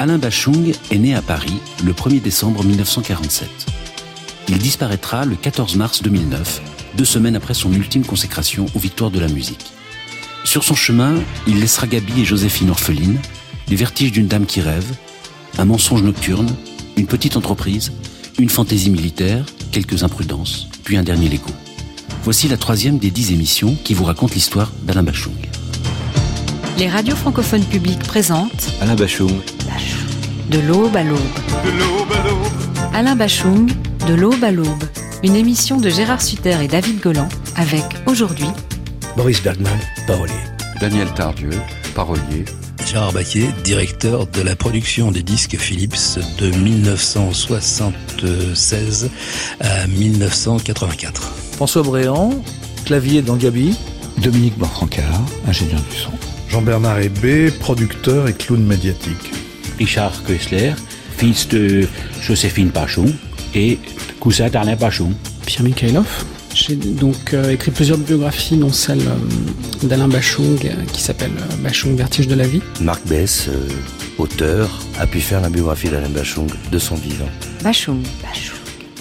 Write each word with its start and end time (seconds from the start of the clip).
Alain 0.00 0.18
Bachung 0.18 0.72
est 0.92 0.98
né 0.98 1.16
à 1.16 1.22
Paris 1.22 1.58
le 1.84 1.92
1er 1.92 2.22
décembre 2.22 2.62
1947. 2.62 3.48
Il 4.48 4.58
disparaîtra 4.58 5.24
le 5.24 5.34
14 5.34 5.74
mars 5.74 6.02
2009, 6.02 6.62
deux 6.96 7.04
semaines 7.04 7.34
après 7.34 7.54
son 7.54 7.72
ultime 7.72 8.04
consécration 8.04 8.66
aux 8.76 8.78
victoires 8.78 9.10
de 9.10 9.18
la 9.18 9.26
musique. 9.26 9.66
Sur 10.44 10.62
son 10.62 10.76
chemin, 10.76 11.14
il 11.48 11.58
laissera 11.58 11.88
Gabi 11.88 12.20
et 12.20 12.24
Joséphine 12.24 12.70
orphelines, 12.70 13.18
les 13.68 13.74
vertiges 13.74 14.12
d'une 14.12 14.28
dame 14.28 14.46
qui 14.46 14.60
rêve, 14.60 14.86
un 15.58 15.64
mensonge 15.64 16.04
nocturne, 16.04 16.54
une 16.96 17.06
petite 17.06 17.36
entreprise, 17.36 17.90
une 18.38 18.50
fantaisie 18.50 18.90
militaire, 18.90 19.44
quelques 19.72 20.04
imprudences, 20.04 20.68
puis 20.84 20.96
un 20.96 21.02
dernier 21.02 21.28
Lego. 21.28 21.50
Voici 22.22 22.46
la 22.46 22.56
troisième 22.56 22.98
des 22.98 23.10
dix 23.10 23.32
émissions 23.32 23.76
qui 23.82 23.94
vous 23.94 24.04
raconte 24.04 24.36
l'histoire 24.36 24.70
d'Alain 24.84 25.02
Bachung. 25.02 25.34
Les 26.78 26.88
radios 26.88 27.16
francophones 27.16 27.64
publiques 27.64 28.04
présentent 28.04 28.70
Alain 28.80 28.94
Bachung. 28.94 29.32
De 30.50 30.58
l'aube 30.60 30.96
à 30.96 31.02
l'aube. 31.04 31.18
Alain 32.94 33.14
Bachung, 33.16 33.70
De 34.06 34.14
l'aube 34.14 34.42
à 34.42 34.50
l'aube. 34.50 34.82
Une 35.22 35.36
émission 35.36 35.76
de 35.78 35.90
Gérard 35.90 36.22
Sutter 36.22 36.56
et 36.62 36.68
David 36.68 37.00
Golan 37.00 37.28
avec 37.56 37.84
aujourd'hui 38.06 38.46
Maurice 39.16 39.42
Bergman, 39.42 39.76
parolier. 40.06 40.32
Daniel 40.80 41.08
Tardieu, 41.14 41.50
parolier. 41.94 42.44
Gérard 42.86 43.12
Baquier, 43.12 43.48
directeur 43.62 44.26
de 44.26 44.40
la 44.40 44.56
production 44.56 45.10
des 45.10 45.22
disques 45.22 45.58
Philips 45.58 46.18
de 46.38 46.48
1976 46.50 49.10
à 49.60 49.86
1984. 49.86 51.30
François 51.52 51.82
Bréant, 51.82 52.30
clavier 52.86 53.20
dans 53.20 53.36
Gabi. 53.36 53.76
Dominique 54.22 54.56
Borrancard, 54.56 55.20
ingénieur 55.46 55.82
du 55.90 55.96
son. 55.96 56.12
Jean-Bernard 56.48 57.00
Hébé, 57.00 57.50
producteur 57.50 58.28
et 58.28 58.32
clown 58.32 58.64
médiatique. 58.64 59.30
Richard 59.78 60.24
Kessler, 60.24 60.72
fils 61.16 61.48
de 61.48 61.86
Joséphine 62.20 62.68
Bachung 62.68 63.12
et 63.54 63.78
cousin 64.20 64.48
d'Alain 64.48 64.76
Bachung. 64.76 65.12
Pierre 65.46 65.62
Mikhailov. 65.62 66.24
J'ai 66.54 66.74
donc 66.74 67.34
euh, 67.34 67.50
écrit 67.52 67.70
plusieurs 67.70 67.98
biographies, 67.98 68.56
dont 68.56 68.72
celle 68.72 69.00
euh, 69.00 69.86
d'Alain 69.86 70.08
Bachung, 70.08 70.58
euh, 70.64 70.84
qui 70.92 71.00
s'appelle 71.02 71.30
euh, 71.38 71.56
Bachung 71.62 71.94
Vertige 71.94 72.26
de 72.26 72.34
la 72.34 72.46
vie. 72.46 72.60
Marc 72.80 73.06
Bess, 73.06 73.48
euh, 73.48 73.68
auteur, 74.18 74.68
a 74.98 75.06
pu 75.06 75.20
faire 75.20 75.40
la 75.40 75.50
biographie 75.50 75.88
d'Alain 75.88 76.08
Bachung 76.08 76.48
de 76.72 76.78
son 76.78 76.96
vivant. 76.96 77.28
Bachung. 77.62 78.02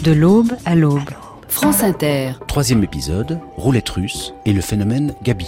De 0.03 0.11
l'aube 0.11 0.51
à 0.65 0.75
l'aube. 0.75 1.09
France 1.47 1.81
Inter. 1.81 2.33
Troisième 2.47 2.83
épisode, 2.83 3.39
roulette 3.55 3.89
russe 3.89 4.33
et 4.45 4.53
le 4.53 4.61
phénomène 4.61 5.15
Gabi. 5.23 5.47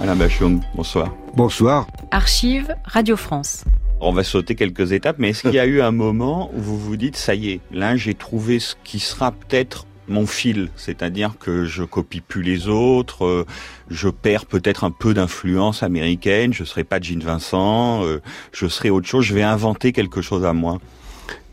Alain 0.00 0.16
Bachung, 0.16 0.60
bonsoir. 0.74 1.14
Bonsoir. 1.38 1.86
Archive 2.10 2.74
Radio 2.82 3.16
France. 3.16 3.62
On 4.00 4.10
va 4.10 4.24
sauter 4.24 4.56
quelques 4.56 4.90
étapes, 4.90 5.20
mais 5.20 5.28
est-ce 5.28 5.42
qu'il 5.42 5.54
y 5.54 5.60
a 5.60 5.66
eu 5.66 5.80
un 5.80 5.92
moment 5.92 6.50
où 6.52 6.60
vous 6.60 6.76
vous 6.76 6.96
dites, 6.96 7.16
ça 7.16 7.36
y 7.36 7.50
est, 7.50 7.60
là 7.70 7.94
j'ai 7.94 8.14
trouvé 8.14 8.58
ce 8.58 8.74
qui 8.82 8.98
sera 8.98 9.30
peut-être 9.30 9.86
mon 10.08 10.26
fil, 10.26 10.68
c'est-à-dire 10.74 11.34
que 11.38 11.64
je 11.64 11.84
copie 11.84 12.22
plus 12.22 12.42
les 12.42 12.66
autres, 12.66 13.24
euh, 13.24 13.46
je 13.88 14.08
perds 14.08 14.46
peut-être 14.46 14.82
un 14.82 14.90
peu 14.90 15.14
d'influence 15.14 15.84
américaine, 15.84 16.52
je 16.52 16.64
serai 16.64 16.82
pas 16.82 17.00
Gene 17.00 17.20
Vincent, 17.20 18.02
euh, 18.02 18.20
je 18.50 18.66
serai 18.66 18.90
autre 18.90 19.06
chose, 19.06 19.24
je 19.24 19.34
vais 19.34 19.44
inventer 19.44 19.92
quelque 19.92 20.20
chose 20.20 20.44
à 20.44 20.52
moi. 20.52 20.80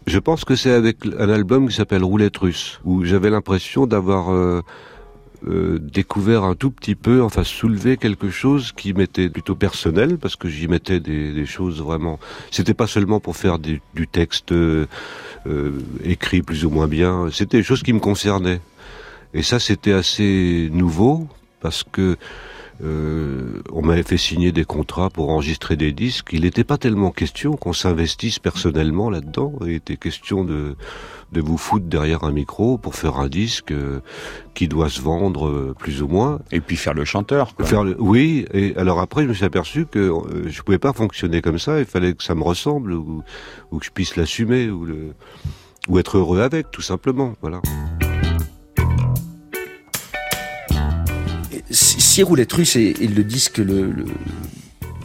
Je 0.08 0.18
pense 0.18 0.46
que 0.46 0.56
c'est 0.56 0.72
avec 0.72 1.06
un 1.06 1.30
album 1.30 1.70
qui 1.70 1.76
s'appelle 1.76 2.04
Roulette 2.04 2.38
russe, 2.38 2.80
où 2.86 3.06
j'avais 3.06 3.30
l'impression 3.30 3.86
d'avoir 3.86 4.34
euh, 4.34 4.64
euh, 5.48 5.78
découvert 5.80 6.44
un 6.44 6.56
tout 6.56 6.72
petit 6.72 6.96
peu, 6.96 7.22
enfin 7.22 7.44
soulevé 7.44 7.98
quelque 7.98 8.30
chose 8.30 8.72
qui 8.72 8.94
m'était 8.94 9.30
plutôt 9.30 9.56
personnel, 9.56 10.18
parce 10.18 10.36
que 10.36 10.50
j'y 10.50 10.68
mettais 10.68 11.00
des, 11.00 11.34
des 11.34 11.46
choses 11.46 11.82
vraiment... 11.82 12.20
C'était 12.50 12.74
pas 12.74 12.88
seulement 12.88 13.20
pour 13.20 13.38
faire 13.38 13.60
du, 13.60 13.82
texte 14.12 14.52
euh, 14.52 14.88
euh, 15.46 15.74
écrit 16.04 16.42
plus 16.42 16.66
ou 16.66 16.70
moins 16.70 16.88
bien, 16.88 17.30
c'était 17.32 17.58
des 17.58 17.64
choses 17.64 17.84
qui 17.84 17.94
me 17.94 18.00
concernaient. 18.00 18.62
Et 19.34 19.44
ça, 19.44 19.60
c'était 19.60 19.94
assez 19.94 20.70
nouveau, 20.72 21.28
parce 21.60 21.84
que 21.84 22.18
euh, 22.84 23.62
on 23.72 23.82
m'avait 23.82 24.04
fait 24.04 24.18
signer 24.18 24.52
des 24.52 24.66
contrats 24.66 25.10
pour 25.10 25.30
enregistrer 25.30 25.76
des 25.78 25.92
disques. 25.92 26.30
Il 26.34 26.42
n'était 26.42 26.64
pas 26.64 26.78
tellement 26.78 27.12
question 27.12 27.54
qu'on 27.56 27.74
s'investisse 27.74 28.40
personnellement 28.40 29.10
là-dedans. 29.10 29.54
Il 29.62 29.72
était 29.74 29.96
question 29.98 30.44
de, 30.44 30.76
de 31.32 31.42
vous 31.42 31.58
foutre 31.58 31.86
derrière 31.86 32.24
un 32.26 32.32
micro 32.32 32.78
pour 32.78 32.96
faire 32.96 33.18
un 33.18 33.28
disque 33.28 33.72
euh, 33.72 34.02
qui 34.54 34.68
doit 34.68 34.90
se 34.90 35.02
vendre 35.02 35.48
euh, 35.48 35.76
plus 35.78 36.02
ou 36.02 36.08
moins. 36.08 36.40
Et 36.52 36.60
puis 36.60 36.76
faire 36.76 36.94
le 36.94 37.06
chanteur. 37.06 37.56
Quoi. 37.56 37.66
Faire 37.66 37.84
le- 37.84 37.96
oui, 38.00 38.46
et 38.54 38.76
alors 38.76 39.00
après, 39.00 39.24
je 39.24 39.30
me 39.30 39.34
suis 39.34 39.46
aperçu 39.46 39.86
que 39.86 40.12
je 40.48 40.62
pouvais 40.62 40.80
pas 40.80 40.92
fonctionner 40.94 41.42
comme 41.42 41.60
ça. 41.60 41.80
Il 41.80 41.86
fallait 41.86 42.14
que 42.14 42.24
ça 42.24 42.36
me 42.36 42.44
ressemble 42.44 42.92
ou, 42.94 43.24
ou 43.72 43.80
que 43.80 43.86
je 43.86 43.92
puisse 43.92 44.16
l'assumer 44.18 44.70
ou 44.70 44.86
le 44.86 45.14
ou 45.88 46.00
être 46.00 46.18
heureux 46.18 46.42
avec, 46.42 46.72
tout 46.72 46.82
simplement. 46.82 47.36
Voilà. 47.42 47.62
Si 52.16 52.24
Roulette 52.24 52.54
Russe 52.54 52.76
le 52.78 53.92
le- 53.92 54.06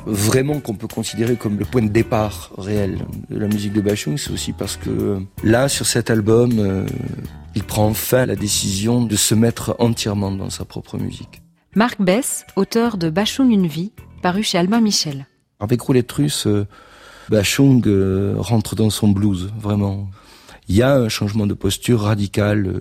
vraiment 0.07 0.61
qu'on 0.61 0.77
peut 0.77 0.87
considérer 0.87 1.35
comme 1.35 1.59
le 1.59 1.65
point 1.65 1.83
de 1.83 1.89
départ 1.89 2.53
réel 2.57 2.99
de 3.29 3.37
la 3.37 3.49
musique 3.49 3.73
de 3.73 3.81
Bachung, 3.81 4.17
c'est 4.17 4.31
aussi 4.31 4.53
parce 4.53 4.77
que 4.77 5.19
là, 5.43 5.69
sur 5.69 5.87
cet 5.87 6.09
album, 6.09 6.53
euh, 6.61 6.87
il 7.57 7.65
prend 7.65 7.89
enfin 7.89 8.27
la 8.27 8.37
décision 8.37 9.05
de 9.05 9.17
se 9.17 9.35
mettre 9.35 9.75
entièrement 9.81 10.31
dans 10.31 10.51
sa 10.51 10.65
propre 10.65 10.99
musique. 10.99 11.43
Marc 11.75 12.01
Bess, 12.01 12.47
auteur 12.55 12.97
de 12.97 13.11
Bachung 13.11 13.51
une 13.51 13.67
vie, 13.67 13.91
paru 14.23 14.45
chez 14.45 14.59
Albin 14.59 14.81
Michel. 14.81 15.27
Avec 15.59 15.81
Roulette 15.81 16.13
Russe, 16.13 16.47
euh, 16.47 16.65
Bachung 17.29 17.83
euh, 17.89 18.35
rentre 18.39 18.77
dans 18.77 18.89
son 18.91 19.09
blues, 19.09 19.53
vraiment. 19.61 20.09
Il 20.69 20.77
y 20.77 20.83
a 20.85 20.95
un 20.95 21.09
changement 21.09 21.49
de 21.49 21.55
posture 21.55 22.03
radical 22.03 22.81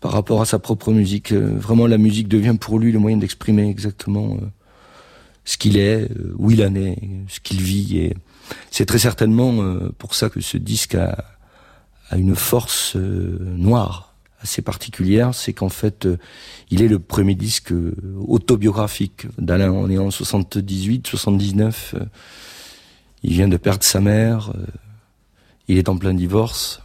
par 0.00 0.12
rapport 0.12 0.40
à 0.40 0.46
sa 0.46 0.58
propre 0.58 0.92
musique. 0.92 1.32
Euh, 1.32 1.54
vraiment, 1.56 1.86
la 1.86 1.98
musique 1.98 2.28
devient 2.28 2.56
pour 2.58 2.78
lui 2.78 2.92
le 2.92 2.98
moyen 2.98 3.16
d'exprimer 3.16 3.68
exactement 3.68 4.34
euh, 4.40 4.46
ce 5.44 5.56
qu'il 5.56 5.76
est, 5.76 6.10
euh, 6.10 6.34
où 6.38 6.50
il 6.50 6.62
en 6.62 6.74
est, 6.74 6.98
ce 7.28 7.40
qu'il 7.40 7.60
vit. 7.60 7.98
Et 7.98 8.16
c'est 8.70 8.86
très 8.86 8.98
certainement 8.98 9.78
pour 9.98 10.14
ça 10.14 10.30
que 10.30 10.40
ce 10.40 10.56
disque 10.56 10.94
a, 10.94 11.24
a 12.10 12.16
une 12.16 12.34
force 12.34 12.96
noire 12.96 14.08
assez 14.40 14.62
particulière. 14.62 15.34
C'est 15.34 15.52
qu'en 15.52 15.68
fait, 15.68 16.08
il 16.70 16.82
est 16.82 16.88
le 16.88 16.98
premier 16.98 17.34
disque 17.34 17.72
autobiographique 18.26 19.26
d'Alain. 19.38 19.72
On 19.72 19.90
est 19.90 19.98
en 19.98 20.10
78, 20.10 21.06
79. 21.06 21.94
euh, 21.94 22.04
il 23.22 23.32
vient 23.32 23.48
de 23.48 23.56
perdre 23.56 23.82
sa 23.82 24.00
mère. 24.00 24.52
il 25.66 25.76
est 25.76 25.88
en 25.88 25.96
plein 25.96 26.14
divorce. 26.14 26.82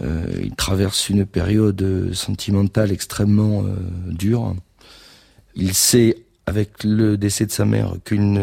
Euh, 0.00 0.26
il 0.42 0.54
traverse 0.54 1.08
une 1.08 1.24
période 1.24 2.12
sentimentale 2.12 2.90
extrêmement 2.90 3.64
euh, 3.64 3.76
dure. 4.08 4.54
Il 5.54 5.74
sait, 5.74 6.16
avec 6.46 6.82
le 6.82 7.16
décès 7.16 7.46
de 7.46 7.52
sa 7.52 7.64
mère, 7.64 7.94
qu'il 8.04 8.40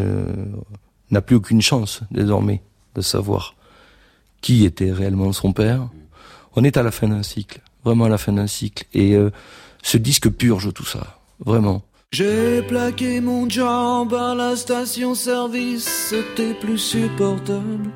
n'a 1.10 1.20
plus 1.20 1.36
aucune 1.36 1.60
chance 1.60 2.00
désormais 2.10 2.62
de 2.94 3.02
savoir 3.02 3.54
qui 4.42 4.66
était 4.66 4.92
réellement 4.92 5.32
son 5.32 5.54
père. 5.54 5.88
On 6.54 6.64
est 6.64 6.76
à 6.76 6.82
la 6.82 6.90
fin 6.90 7.08
d'un 7.08 7.22
cycle, 7.22 7.62
vraiment 7.84 8.04
à 8.04 8.08
la 8.10 8.18
fin 8.18 8.32
d'un 8.32 8.46
cycle. 8.46 8.84
Et 8.92 9.14
euh, 9.14 9.30
ce 9.82 9.96
disque 9.96 10.28
purge 10.28 10.74
tout 10.74 10.84
ça, 10.84 11.18
vraiment. 11.40 11.82
J'ai 12.10 12.60
plaqué 12.62 13.22
mon 13.22 13.48
job 13.48 14.12
à 14.12 14.34
la 14.34 14.54
station-service, 14.54 15.84
c'était 16.10 16.52
plus 16.52 16.76
supportable. 16.76 17.90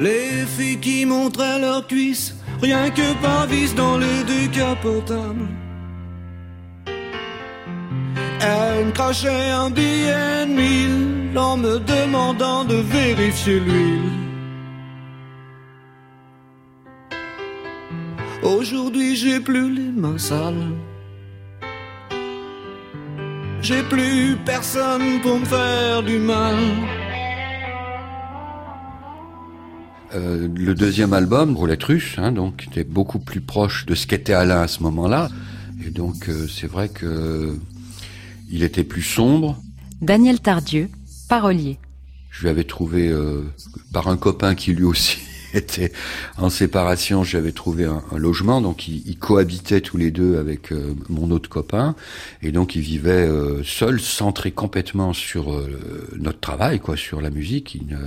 Les 0.00 0.46
filles 0.46 0.80
qui 0.80 1.04
montraient 1.04 1.60
leurs 1.60 1.86
cuisses, 1.86 2.34
rien 2.62 2.88
que 2.88 3.12
pas 3.20 3.44
vis 3.44 3.74
dans 3.74 3.98
les 3.98 4.24
décapotables. 4.24 5.46
Elle 8.40 8.86
me 8.86 8.92
crachait 8.92 9.50
un 9.50 9.68
billet 9.68 10.46
de 10.46 10.52
mille 10.52 11.38
en 11.38 11.58
me 11.58 11.78
demandant 11.80 12.64
de 12.64 12.76
vérifier 12.76 13.60
l'huile. 13.60 14.10
Aujourd'hui 18.42 19.16
j'ai 19.16 19.38
plus 19.38 19.70
les 19.70 19.92
mains 20.02 20.16
sales. 20.16 20.72
J'ai 23.60 23.82
plus 23.82 24.38
personne 24.46 25.20
pour 25.20 25.38
me 25.38 25.44
faire 25.44 26.02
du 26.02 26.18
mal. 26.18 26.56
Euh, 30.14 30.48
le 30.54 30.74
deuxième 30.74 31.12
album, 31.12 31.56
Roulette 31.56 31.84
Russe, 31.84 32.14
hein, 32.18 32.32
donc, 32.32 32.66
était 32.66 32.84
beaucoup 32.84 33.18
plus 33.18 33.40
proche 33.40 33.86
de 33.86 33.94
ce 33.94 34.06
qu'était 34.06 34.32
Alain 34.32 34.62
à 34.62 34.68
ce 34.68 34.82
moment-là. 34.82 35.28
Et 35.86 35.90
donc, 35.90 36.28
euh, 36.28 36.46
c'est 36.48 36.66
vrai 36.66 36.88
que 36.88 37.56
il 38.50 38.64
était 38.64 38.84
plus 38.84 39.02
sombre. 39.02 39.62
Daniel 40.02 40.40
Tardieu, 40.40 40.88
parolier. 41.28 41.78
Je 42.30 42.42
lui 42.42 42.48
avais 42.48 42.64
trouvé 42.64 43.08
euh, 43.08 43.42
par 43.92 44.08
un 44.08 44.16
copain 44.16 44.54
qui 44.54 44.72
lui 44.72 44.84
aussi 44.84 45.18
était 45.54 45.92
en 46.38 46.50
séparation, 46.50 47.24
j'avais 47.24 47.52
trouvé 47.52 47.84
un, 47.84 48.02
logement, 48.16 48.60
donc 48.60 48.88
ils, 48.88 49.18
cohabitaient 49.18 49.80
tous 49.80 49.96
les 49.96 50.10
deux 50.10 50.38
avec 50.38 50.72
euh, 50.72 50.94
mon 51.08 51.30
autre 51.30 51.48
copain, 51.48 51.94
et 52.42 52.52
donc 52.52 52.74
ils 52.74 52.82
vivaient 52.82 53.28
euh, 53.28 53.62
seuls, 53.64 54.00
centrés 54.00 54.50
complètement 54.50 55.12
sur 55.12 55.52
euh, 55.52 56.08
notre 56.18 56.40
travail, 56.40 56.80
quoi, 56.80 56.96
sur 56.96 57.20
la 57.20 57.30
musique. 57.30 57.74
Il, 57.74 57.98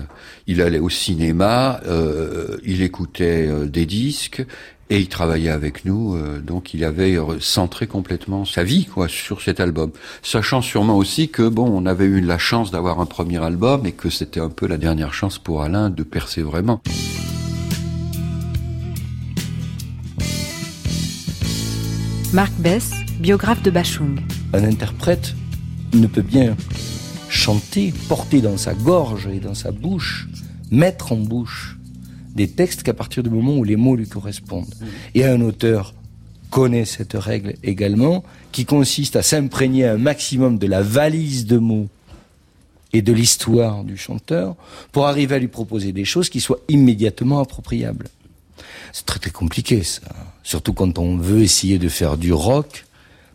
il 0.47 0.61
allait 0.61 0.79
au 0.79 0.89
cinéma, 0.89 1.81
il 2.63 2.81
écoutait 2.81 3.49
des 3.67 3.85
disques, 3.85 4.43
et 4.89 4.99
il 4.99 5.07
travaillait 5.07 5.49
avec 5.49 5.85
nous, 5.85 6.15
euh, 6.15 6.39
donc 6.39 6.73
il 6.73 6.83
avait 6.83 7.17
centré 7.39 7.87
complètement 7.87 8.45
sa 8.45 8.63
vie 8.63 8.85
quoi 8.85 9.07
sur 9.07 9.41
cet 9.41 9.59
album, 9.59 9.91
sachant 10.21 10.61
sûrement 10.61 10.97
aussi 10.97 11.29
que 11.29 11.47
bon, 11.47 11.67
on 11.67 11.85
avait 11.85 12.05
eu 12.05 12.21
la 12.21 12.37
chance 12.37 12.69
d'avoir 12.69 12.99
un 12.99 13.05
premier 13.05 13.43
album 13.43 13.85
et 13.85 13.91
que 13.91 14.09
c'était 14.09 14.39
un 14.39 14.49
peu 14.49 14.67
la 14.67 14.77
dernière 14.77 15.13
chance 15.13 15.39
pour 15.39 15.63
Alain 15.63 15.89
de 15.89 16.03
percer 16.03 16.41
vraiment. 16.41 16.81
Marc 22.33 22.53
Bess, 22.53 22.93
biographe 23.19 23.61
de 23.61 23.69
Bachung. 23.69 24.19
Un 24.53 24.63
interprète 24.63 25.35
ne 25.93 26.07
peut 26.07 26.23
bien 26.23 26.57
chanter, 27.29 27.93
porter 28.09 28.41
dans 28.41 28.57
sa 28.57 28.73
gorge 28.73 29.27
et 29.27 29.39
dans 29.39 29.53
sa 29.53 29.71
bouche, 29.71 30.27
mettre 30.71 31.11
en 31.11 31.17
bouche 31.17 31.77
des 32.33 32.49
textes 32.49 32.81
qu'à 32.81 32.95
partir 32.95 33.21
du 33.21 33.29
moment 33.29 33.55
où 33.55 33.63
les 33.63 33.75
mots 33.75 33.95
lui 33.95 34.07
correspondent. 34.07 34.73
Et 35.13 35.25
un 35.25 35.41
auteur 35.41 35.93
connaît 36.49 36.85
cette 36.85 37.13
règle 37.13 37.53
également, 37.61 38.23
qui 38.51 38.65
consiste 38.65 39.15
à 39.15 39.21
s'imprégner 39.21 39.85
un 39.85 39.97
maximum 39.97 40.57
de 40.57 40.65
la 40.65 40.81
valise 40.81 41.45
de 41.45 41.59
mots 41.59 41.87
et 42.93 43.03
de 43.03 43.13
l'histoire 43.13 43.83
du 43.83 43.95
chanteur 43.95 44.55
pour 44.91 45.05
arriver 45.05 45.35
à 45.35 45.39
lui 45.39 45.49
proposer 45.49 45.91
des 45.91 46.05
choses 46.05 46.29
qui 46.29 46.41
soient 46.41 46.61
immédiatement 46.67 47.41
appropriables. 47.41 48.07
C'est 48.91 49.05
très 49.05 49.19
très 49.19 49.29
compliqué 49.29 49.83
ça, 49.83 50.01
surtout 50.43 50.73
quand 50.73 50.99
on 50.99 51.17
veut 51.17 51.41
essayer 51.41 51.79
de 51.79 51.89
faire 51.89 52.17
du 52.17 52.33
rock 52.33 52.85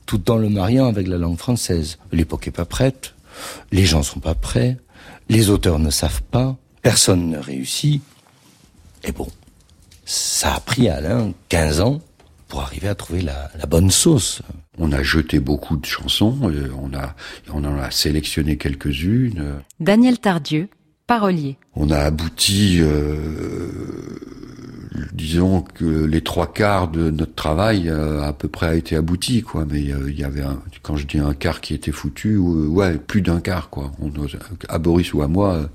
tout 0.07 0.31
en 0.31 0.37
le 0.37 0.49
mariant 0.49 0.87
avec 0.87 1.07
la 1.07 1.19
langue 1.19 1.37
française. 1.37 1.99
L'époque 2.13 2.49
est 2.49 2.53
pas 2.53 2.65
prête, 2.65 3.15
les 3.73 3.85
gens 3.85 4.03
sont 4.03 4.21
pas 4.21 4.35
prêts, 4.35 4.79
les 5.29 5.51
auteurs 5.51 5.79
ne 5.79 5.91
savent 5.91 6.23
pas, 6.23 6.57
personne 6.83 7.29
ne 7.29 7.39
réussit. 7.39 8.03
Et 9.05 9.13
bon, 9.13 9.29
ça 10.05 10.55
a 10.55 10.61
pris 10.61 10.89
Alain 10.89 11.33
15 11.51 11.81
ans 11.81 12.01
pour 12.49 12.63
arriver 12.63 12.89
à 12.89 12.95
trouver 12.95 13.21
la, 13.21 13.51
bonne 13.69 13.91
sauce. 13.91 14.41
On 14.79 14.93
a 14.93 15.03
jeté 15.03 15.39
beaucoup 15.39 15.77
de 15.77 15.85
chansons, 15.85 16.39
euh, 16.45 16.71
on, 16.81 16.95
a, 16.97 17.15
on 17.53 17.63
en 17.65 17.79
a 17.79 17.91
sélectionné 17.91 18.57
quelques-unes. 18.57 19.61
Daniel 19.81 20.19
Tardieu, 20.19 20.69
parolier. 21.07 21.59
On 21.75 21.91
a 21.91 21.99
abouti, 21.99 22.79
euh, 22.81 23.71
disons 25.13 25.63
que 25.63 26.05
les 26.05 26.21
trois 26.23 26.53
quarts 26.53 26.89
de 26.89 27.11
notre 27.11 27.35
travail 27.35 27.89
euh, 27.89 28.23
à 28.23 28.33
peu 28.33 28.49
près 28.49 28.67
a 28.67 28.75
été 28.75 28.97
abouti, 28.97 29.43
quoi. 29.43 29.67
Mais 29.71 29.81
il 29.81 30.19
y 30.19 30.25
avait, 30.25 30.43
un, 30.43 30.61
quand 30.83 30.97
je 30.97 31.07
dis 31.07 31.19
un 31.19 31.35
quart 31.35 31.61
qui 31.61 31.75
était 31.75 31.93
foutu, 31.93 32.37
ouais, 32.37 32.99
plus 32.99 33.23
d'un 33.23 33.41
quart, 33.41 33.71
quoi. 33.71 33.93
On, 34.01 34.11
à 34.69 34.79
Boris 34.79 35.13
ou 35.15 35.23
à 35.23 35.29
moi, 35.29 35.69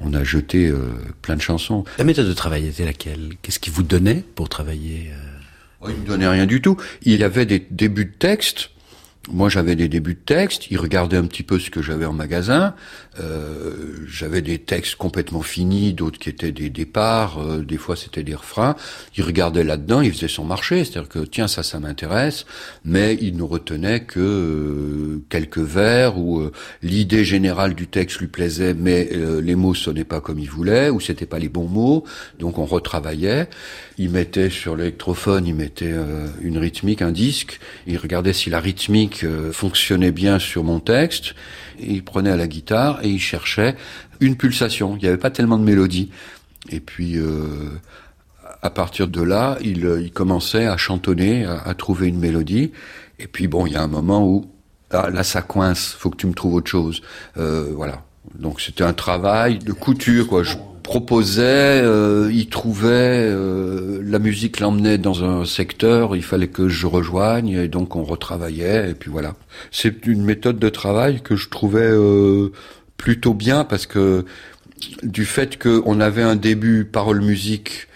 on 0.00 0.14
a 0.14 0.24
jeté 0.24 0.68
euh, 0.68 0.78
plein 1.22 1.36
de 1.36 1.42
chansons. 1.42 1.84
La 1.98 2.04
méthode 2.04 2.26
de 2.26 2.32
travail 2.32 2.66
était 2.66 2.84
laquelle? 2.84 3.34
Qu'est-ce 3.42 3.58
qu'il 3.58 3.72
vous 3.72 3.82
donnait 3.82 4.24
pour 4.34 4.48
travailler 4.48 5.10
euh? 5.12 5.88
Il 5.88 6.02
ne 6.02 6.06
donnait 6.06 6.28
rien 6.28 6.46
du 6.46 6.60
tout. 6.60 6.76
Il 7.02 7.18
y 7.18 7.24
avait 7.24 7.46
des 7.46 7.66
débuts 7.70 8.04
de 8.04 8.12
texte 8.12 8.70
moi, 9.32 9.48
j'avais 9.48 9.76
des 9.76 9.88
débuts 9.88 10.14
de 10.14 10.20
texte. 10.20 10.70
Il 10.70 10.78
regardait 10.78 11.16
un 11.16 11.26
petit 11.26 11.42
peu 11.42 11.58
ce 11.58 11.70
que 11.70 11.82
j'avais 11.82 12.04
en 12.04 12.12
magasin. 12.12 12.74
Euh, 13.18 14.04
j'avais 14.06 14.42
des 14.42 14.58
textes 14.58 14.96
complètement 14.96 15.42
finis, 15.42 15.92
d'autres 15.92 16.18
qui 16.18 16.28
étaient 16.28 16.52
des 16.52 16.70
départs. 16.70 17.38
Euh, 17.38 17.62
des 17.62 17.76
fois, 17.76 17.96
c'était 17.96 18.22
des 18.22 18.34
refrains. 18.34 18.76
Il 19.16 19.24
regardait 19.24 19.64
là-dedans. 19.64 20.00
Il 20.00 20.12
faisait 20.12 20.28
son 20.28 20.44
marché. 20.44 20.84
C'est-à-dire 20.84 21.08
que 21.08 21.20
tiens, 21.20 21.48
ça, 21.48 21.62
ça 21.62 21.78
m'intéresse. 21.78 22.46
Mais 22.84 23.18
il 23.20 23.36
ne 23.36 23.42
retenait 23.42 24.00
que 24.00 24.20
euh, 24.20 25.22
quelques 25.28 25.58
vers 25.58 26.18
où 26.18 26.40
euh, 26.40 26.52
l'idée 26.82 27.24
générale 27.24 27.74
du 27.74 27.86
texte 27.86 28.18
lui 28.18 28.28
plaisait, 28.28 28.74
mais 28.74 29.10
les 29.42 29.54
mots 29.54 29.74
sonnaient 29.74 30.04
pas 30.04 30.20
comme 30.20 30.38
il 30.38 30.48
voulait 30.48 30.90
ou 30.90 31.00
c'était 31.00 31.26
pas 31.26 31.38
les 31.38 31.48
bons 31.48 31.68
mots. 31.68 32.04
Donc, 32.38 32.58
on 32.58 32.64
retravaillait. 32.64 33.48
Il 33.98 34.10
mettait 34.10 34.50
sur 34.50 34.76
l'électrophone, 34.76 35.46
il 35.46 35.54
mettait 35.54 35.94
une 36.40 36.58
rythmique, 36.58 37.02
un 37.02 37.12
disque. 37.12 37.60
Il 37.86 37.98
regardait 37.98 38.32
si 38.32 38.50
la 38.50 38.60
rythmique 38.60 39.19
euh, 39.24 39.52
fonctionnait 39.52 40.12
bien 40.12 40.38
sur 40.38 40.64
mon 40.64 40.80
texte. 40.80 41.34
il 41.78 42.04
prenait 42.04 42.30
à 42.30 42.36
la 42.36 42.46
guitare 42.46 43.00
et 43.02 43.08
il 43.08 43.20
cherchait 43.20 43.76
une 44.20 44.36
pulsation. 44.36 44.96
Il 44.96 45.02
n'y 45.02 45.08
avait 45.08 45.16
pas 45.16 45.30
tellement 45.30 45.58
de 45.58 45.64
mélodie. 45.64 46.10
Et 46.70 46.80
puis, 46.80 47.16
euh, 47.16 47.70
à 48.62 48.70
partir 48.70 49.08
de 49.08 49.22
là, 49.22 49.58
il, 49.62 49.86
euh, 49.86 50.02
il 50.02 50.12
commençait 50.12 50.66
à 50.66 50.76
chantonner, 50.76 51.44
à, 51.44 51.74
trouver 51.74 52.08
une 52.08 52.18
mélodie. 52.18 52.72
Et 53.18 53.26
puis, 53.26 53.48
bon, 53.48 53.66
il 53.66 53.72
y 53.72 53.76
a 53.76 53.82
un 53.82 53.88
moment 53.88 54.26
où 54.26 54.50
ah, 54.90 55.10
là, 55.10 55.22
ça 55.22 55.42
coince. 55.42 55.94
Faut 55.98 56.10
que 56.10 56.16
tu 56.16 56.26
me 56.26 56.34
trouves 56.34 56.54
autre 56.54 56.70
chose. 56.70 57.02
voilà. 57.36 58.04
Donc, 58.38 58.60
c'était 58.60 58.84
un 58.84 58.92
travail 58.92 59.58
de 59.58 59.72
couture, 59.72 60.26
quoi 60.26 60.42
proposait, 60.90 61.82
euh, 61.84 62.32
il 62.32 62.48
trouvait, 62.48 62.88
euh, 63.30 64.02
la 64.04 64.18
musique 64.18 64.58
l'emmenait 64.58 64.98
dans 64.98 65.22
un 65.22 65.44
secteur, 65.44 66.16
il 66.16 66.22
fallait 66.24 66.48
que 66.48 66.68
je 66.68 66.88
rejoigne, 66.88 67.50
et 67.50 67.68
donc 67.68 67.94
on 67.94 68.02
retravaillait, 68.02 68.90
et 68.90 68.94
puis 68.94 69.08
voilà. 69.08 69.36
C'est 69.70 70.08
une 70.08 70.24
méthode 70.24 70.58
de 70.58 70.68
travail 70.68 71.20
que 71.20 71.36
je 71.36 71.48
trouvais 71.48 71.86
euh, 71.88 72.50
plutôt 72.96 73.34
bien, 73.34 73.62
parce 73.62 73.86
que 73.86 74.24
du 75.04 75.26
fait 75.26 75.62
qu'on 75.62 76.00
avait 76.00 76.24
un 76.24 76.34
début 76.34 76.84
parole-musique 76.84 77.86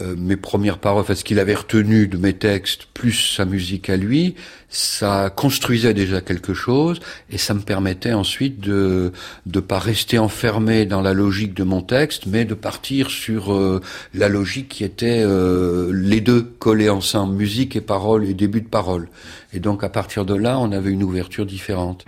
euh, 0.00 0.14
mes 0.16 0.36
premières 0.36 0.78
paroles, 0.78 1.04
parce 1.04 1.22
qu'il 1.22 1.38
avait 1.38 1.54
retenu 1.54 2.06
de 2.06 2.16
mes 2.16 2.32
textes, 2.32 2.86
plus 2.94 3.12
sa 3.12 3.44
musique 3.44 3.90
à 3.90 3.96
lui, 3.96 4.34
ça 4.70 5.28
construisait 5.28 5.92
déjà 5.92 6.22
quelque 6.22 6.54
chose 6.54 6.98
et 7.30 7.36
ça 7.36 7.52
me 7.52 7.60
permettait 7.60 8.14
ensuite 8.14 8.58
de 8.58 9.12
de 9.44 9.60
pas 9.60 9.78
rester 9.78 10.18
enfermé 10.18 10.86
dans 10.86 11.02
la 11.02 11.12
logique 11.12 11.52
de 11.52 11.62
mon 11.62 11.82
texte, 11.82 12.24
mais 12.26 12.46
de 12.46 12.54
partir 12.54 13.10
sur 13.10 13.52
euh, 13.52 13.82
la 14.14 14.30
logique 14.30 14.68
qui 14.68 14.84
était 14.84 15.22
euh, 15.22 15.90
les 15.92 16.22
deux 16.22 16.42
collés 16.42 16.88
ensemble, 16.88 17.34
musique 17.34 17.76
et 17.76 17.82
parole 17.82 18.24
et 18.24 18.32
début 18.32 18.62
de 18.62 18.68
parole. 18.68 19.08
Et 19.52 19.60
donc 19.60 19.84
à 19.84 19.90
partir 19.90 20.24
de 20.24 20.34
là, 20.34 20.58
on 20.58 20.72
avait 20.72 20.90
une 20.90 21.02
ouverture 21.02 21.44
différente. 21.44 22.06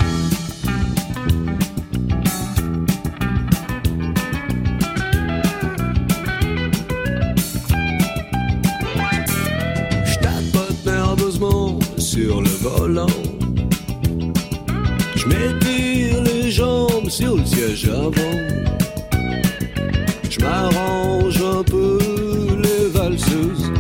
Jambes 17.21 17.27
sur 17.27 17.37
le 17.37 17.45
siège 17.45 17.89
avant. 17.89 18.39
Je 20.31 20.41
m'arrange 20.41 21.43
un 21.43 21.63
peu 21.63 21.99
les 22.63 22.89
valseuses. 22.89 23.71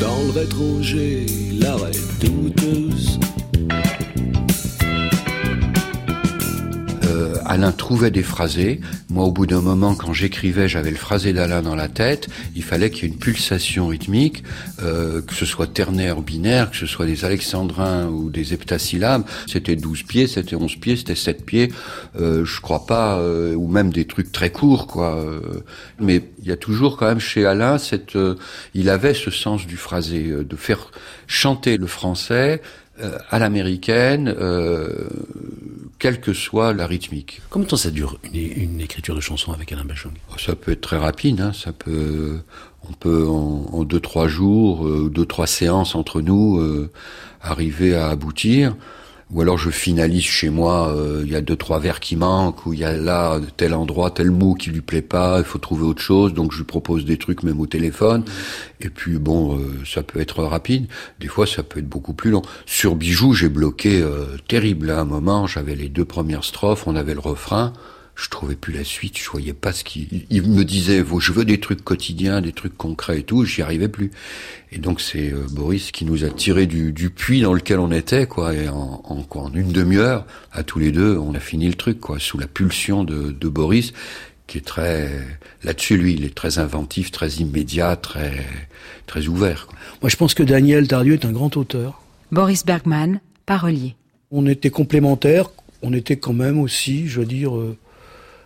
Dans 0.00 0.22
le 0.26 0.40
rétro, 0.40 0.78
j'ai 0.80 1.26
l'arrêt 1.58 1.92
Alain 7.60 7.72
trouvait 7.72 8.10
des 8.10 8.22
phrasés. 8.22 8.80
Moi, 9.10 9.26
au 9.26 9.32
bout 9.32 9.44
d'un 9.44 9.60
moment, 9.60 9.94
quand 9.94 10.14
j'écrivais, 10.14 10.66
j'avais 10.66 10.90
le 10.90 10.96
phrasé 10.96 11.34
d'Alain 11.34 11.60
dans 11.60 11.74
la 11.74 11.88
tête. 11.88 12.28
Il 12.56 12.62
fallait 12.62 12.88
qu'il 12.88 13.04
y 13.04 13.06
ait 13.06 13.12
une 13.12 13.18
pulsation 13.18 13.88
rythmique, 13.88 14.44
euh, 14.82 15.20
que 15.20 15.34
ce 15.34 15.44
soit 15.44 15.66
ternaire 15.66 16.16
ou 16.16 16.22
binaire, 16.22 16.70
que 16.70 16.76
ce 16.78 16.86
soit 16.86 17.04
des 17.04 17.26
alexandrins 17.26 18.06
ou 18.06 18.30
des 18.30 18.54
heptasyllabes. 18.54 19.24
C'était 19.46 19.76
12 19.76 20.04
pieds, 20.04 20.26
c'était 20.26 20.56
11 20.56 20.76
pieds, 20.76 20.96
c'était 20.96 21.14
7 21.14 21.44
pieds. 21.44 21.70
Euh, 22.18 22.46
je 22.46 22.62
crois 22.62 22.86
pas, 22.86 23.18
euh, 23.18 23.54
ou 23.54 23.68
même 23.68 23.92
des 23.92 24.06
trucs 24.06 24.32
très 24.32 24.48
courts, 24.48 24.86
quoi. 24.86 25.16
Euh, 25.16 25.40
mais 25.98 26.22
il 26.42 26.48
y 26.48 26.52
a 26.52 26.56
toujours 26.56 26.96
quand 26.96 27.08
même 27.08 27.20
chez 27.20 27.44
Alain 27.44 27.76
cette, 27.76 28.16
euh, 28.16 28.36
il 28.72 28.88
avait 28.88 29.12
ce 29.12 29.30
sens 29.30 29.66
du 29.66 29.76
phrasé, 29.76 30.32
de 30.48 30.56
faire 30.56 30.92
chanter 31.26 31.76
le 31.76 31.86
français 31.86 32.62
à 33.30 33.38
l'américaine, 33.38 34.34
quelle 36.00 36.20
que 36.20 36.32
soit 36.32 36.72
la 36.72 36.88
rythmique. 36.88 37.42
Combien 37.50 37.66
de 37.66 37.70
temps 37.70 37.76
ça 37.76 37.90
dure 37.90 38.18
une, 38.32 38.80
écriture 38.80 39.14
de 39.14 39.20
chanson 39.20 39.52
avec 39.52 39.70
Alain 39.70 39.84
Bachung? 39.84 40.14
Oh, 40.32 40.38
Ça 40.38 40.56
peut 40.56 40.72
être 40.72 40.80
très 40.80 40.96
rapide, 40.96 41.40
hein, 41.40 41.52
ça 41.52 41.72
peut, 41.72 42.40
on 42.88 42.92
peut 42.94 43.28
en, 43.28 43.84
deux 43.84 44.00
trois 44.00 44.26
jours, 44.26 44.86
euh, 44.86 45.10
deux 45.12 45.26
trois 45.26 45.46
séances 45.46 45.94
entre 45.94 46.22
nous 46.22 46.58
euh, 46.58 46.90
arriver 47.42 47.94
à 47.94 48.08
aboutir 48.08 48.74
ou 49.32 49.40
alors 49.40 49.58
je 49.58 49.70
finalise 49.70 50.24
chez 50.24 50.50
moi, 50.50 50.88
euh, 50.88 51.22
il 51.24 51.30
y 51.30 51.36
a 51.36 51.40
deux 51.40 51.56
trois 51.56 51.78
vers 51.78 52.00
qui 52.00 52.16
manquent, 52.16 52.66
ou 52.66 52.72
il 52.72 52.80
y 52.80 52.84
a 52.84 52.96
là 52.96 53.40
tel 53.56 53.74
endroit, 53.74 54.10
tel 54.10 54.30
mot 54.30 54.54
qui 54.54 54.70
lui 54.70 54.80
plaît 54.80 55.02
pas, 55.02 55.38
il 55.38 55.44
faut 55.44 55.58
trouver 55.58 55.84
autre 55.84 56.02
chose, 56.02 56.34
donc 56.34 56.52
je 56.52 56.58
lui 56.58 56.64
propose 56.64 57.04
des 57.04 57.16
trucs 57.16 57.42
même 57.42 57.60
au 57.60 57.66
téléphone. 57.66 58.24
Et 58.80 58.90
puis 58.90 59.18
bon, 59.18 59.56
euh, 59.56 59.82
ça 59.86 60.02
peut 60.02 60.20
être 60.20 60.42
rapide, 60.42 60.86
des 61.20 61.28
fois 61.28 61.46
ça 61.46 61.62
peut 61.62 61.78
être 61.78 61.88
beaucoup 61.88 62.12
plus 62.14 62.30
long. 62.30 62.42
Sur 62.66 62.96
Bijoux, 62.96 63.32
j'ai 63.32 63.48
bloqué 63.48 64.00
euh, 64.00 64.36
terrible 64.48 64.90
à 64.90 65.00
un 65.00 65.04
moment, 65.04 65.46
j'avais 65.46 65.76
les 65.76 65.88
deux 65.88 66.04
premières 66.04 66.44
strophes, 66.44 66.86
on 66.86 66.96
avait 66.96 67.14
le 67.14 67.20
refrain, 67.20 67.72
je 68.20 68.28
trouvais 68.28 68.54
plus 68.54 68.74
la 68.74 68.84
suite, 68.84 69.18
je 69.18 69.30
voyais 69.30 69.54
pas 69.54 69.72
ce 69.72 69.82
qui. 69.82 70.26
Il 70.28 70.42
me 70.42 70.62
disait, 70.64 71.02
je 71.18 71.32
veux 71.32 71.46
des 71.46 71.58
trucs 71.58 71.82
quotidiens, 71.82 72.42
des 72.42 72.52
trucs 72.52 72.76
concrets 72.76 73.20
et 73.20 73.22
tout, 73.22 73.46
j'y 73.46 73.62
arrivais 73.62 73.88
plus. 73.88 74.10
Et 74.72 74.78
donc 74.78 75.00
c'est 75.00 75.32
euh, 75.32 75.46
Boris 75.50 75.90
qui 75.90 76.04
nous 76.04 76.22
a 76.24 76.28
tiré 76.28 76.66
du, 76.66 76.92
du, 76.92 77.08
puits 77.08 77.40
dans 77.40 77.54
lequel 77.54 77.78
on 77.78 77.90
était, 77.90 78.26
quoi. 78.26 78.54
Et 78.54 78.68
en, 78.68 79.02
en, 79.04 79.26
en 79.38 79.54
une 79.54 79.72
demi-heure, 79.72 80.26
à 80.52 80.62
tous 80.62 80.78
les 80.78 80.92
deux, 80.92 81.16
on 81.16 81.34
a 81.34 81.40
fini 81.40 81.66
le 81.66 81.74
truc, 81.74 81.98
quoi, 81.98 82.18
sous 82.18 82.36
la 82.36 82.46
pulsion 82.46 83.04
de, 83.04 83.30
de 83.32 83.48
Boris, 83.48 83.94
qui 84.46 84.58
est 84.58 84.66
très 84.66 85.10
là-dessus, 85.62 85.96
lui, 85.96 86.12
il 86.12 86.24
est 86.26 86.34
très 86.34 86.58
inventif, 86.58 87.10
très 87.10 87.30
immédiat, 87.36 87.96
très 87.96 88.44
très 89.06 89.28
ouvert. 89.28 89.66
Quoi. 89.66 89.78
Moi, 90.02 90.10
je 90.10 90.16
pense 90.16 90.34
que 90.34 90.42
Daniel 90.42 90.86
Tardieu 90.88 91.14
est 91.14 91.24
un 91.24 91.32
grand 91.32 91.56
auteur. 91.56 92.02
Boris 92.32 92.66
Bergman, 92.66 93.20
parolier. 93.46 93.94
On 94.30 94.46
était 94.46 94.70
complémentaires, 94.70 95.50
on 95.80 95.94
était 95.94 96.16
quand 96.16 96.34
même 96.34 96.60
aussi, 96.60 97.08
je 97.08 97.20
veux 97.20 97.26
dire. 97.26 97.56
Euh, 97.56 97.78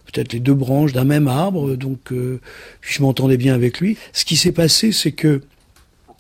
peut-être 0.04 0.32
les 0.32 0.40
deux 0.40 0.54
branches 0.54 0.92
d'un 0.92 1.04
même 1.04 1.28
arbre, 1.28 1.76
donc 1.76 2.12
euh, 2.12 2.40
je 2.80 3.02
m'entendais 3.02 3.36
bien 3.36 3.54
avec 3.54 3.80
lui. 3.80 3.96
Ce 4.12 4.24
qui 4.24 4.36
s'est 4.36 4.52
passé, 4.52 4.92
c'est 4.92 5.12
que 5.12 5.42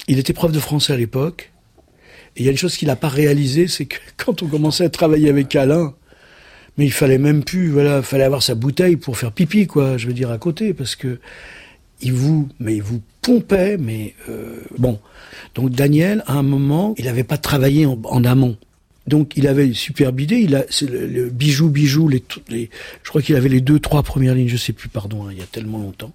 il 0.08 0.18
était 0.18 0.32
prof 0.32 0.52
de 0.52 0.58
français 0.58 0.92
à 0.92 0.96
l'époque, 0.96 1.52
et 2.36 2.40
il 2.40 2.44
y 2.44 2.48
a 2.48 2.50
une 2.50 2.58
chose 2.58 2.76
qu'il 2.76 2.88
n'a 2.88 2.96
pas 2.96 3.08
réalisé, 3.08 3.68
c'est 3.68 3.86
que 3.86 3.96
quand 4.16 4.42
on 4.42 4.46
commençait 4.46 4.84
à 4.84 4.90
travailler 4.90 5.28
avec 5.28 5.54
Alain, 5.54 5.94
mais 6.76 6.86
il 6.86 6.92
fallait 6.92 7.18
même 7.18 7.44
plus, 7.44 7.68
voilà, 7.68 8.02
fallait 8.02 8.24
avoir 8.24 8.42
sa 8.42 8.54
bouteille 8.54 8.96
pour 8.96 9.16
faire 9.16 9.30
pipi, 9.32 9.66
quoi, 9.66 9.96
je 9.96 10.08
veux 10.08 10.12
dire, 10.12 10.30
à 10.30 10.38
côté, 10.38 10.74
parce 10.74 10.96
que 10.96 11.20
il 12.00 12.12
vous, 12.12 12.48
pompait, 13.22 13.78
mais 13.78 14.14
euh, 14.28 14.60
bon. 14.76 15.00
Donc 15.54 15.70
Daniel, 15.70 16.22
à 16.26 16.34
un 16.34 16.42
moment, 16.42 16.94
il 16.98 17.06
n'avait 17.06 17.24
pas 17.24 17.38
travaillé 17.38 17.86
en 17.86 18.24
amont. 18.24 18.56
Donc 19.06 19.32
il 19.36 19.46
avait 19.46 19.66
une 19.66 19.74
superbe 19.74 20.20
idée, 20.20 20.36
il 20.36 20.54
a 20.56 20.64
le, 20.82 21.06
le, 21.06 21.30
bijou 21.30 21.68
bijou 21.68 22.08
les, 22.08 22.24
les 22.48 22.70
je 23.02 23.08
crois 23.08 23.20
qu'il 23.20 23.36
avait 23.36 23.50
les 23.50 23.60
deux 23.60 23.78
trois 23.78 24.02
premières 24.02 24.34
lignes, 24.34 24.48
je 24.48 24.56
sais 24.56 24.72
plus 24.72 24.88
pardon, 24.88 25.26
hein, 25.26 25.30
il 25.32 25.38
y 25.38 25.42
a 25.42 25.46
tellement 25.46 25.78
longtemps. 25.78 26.12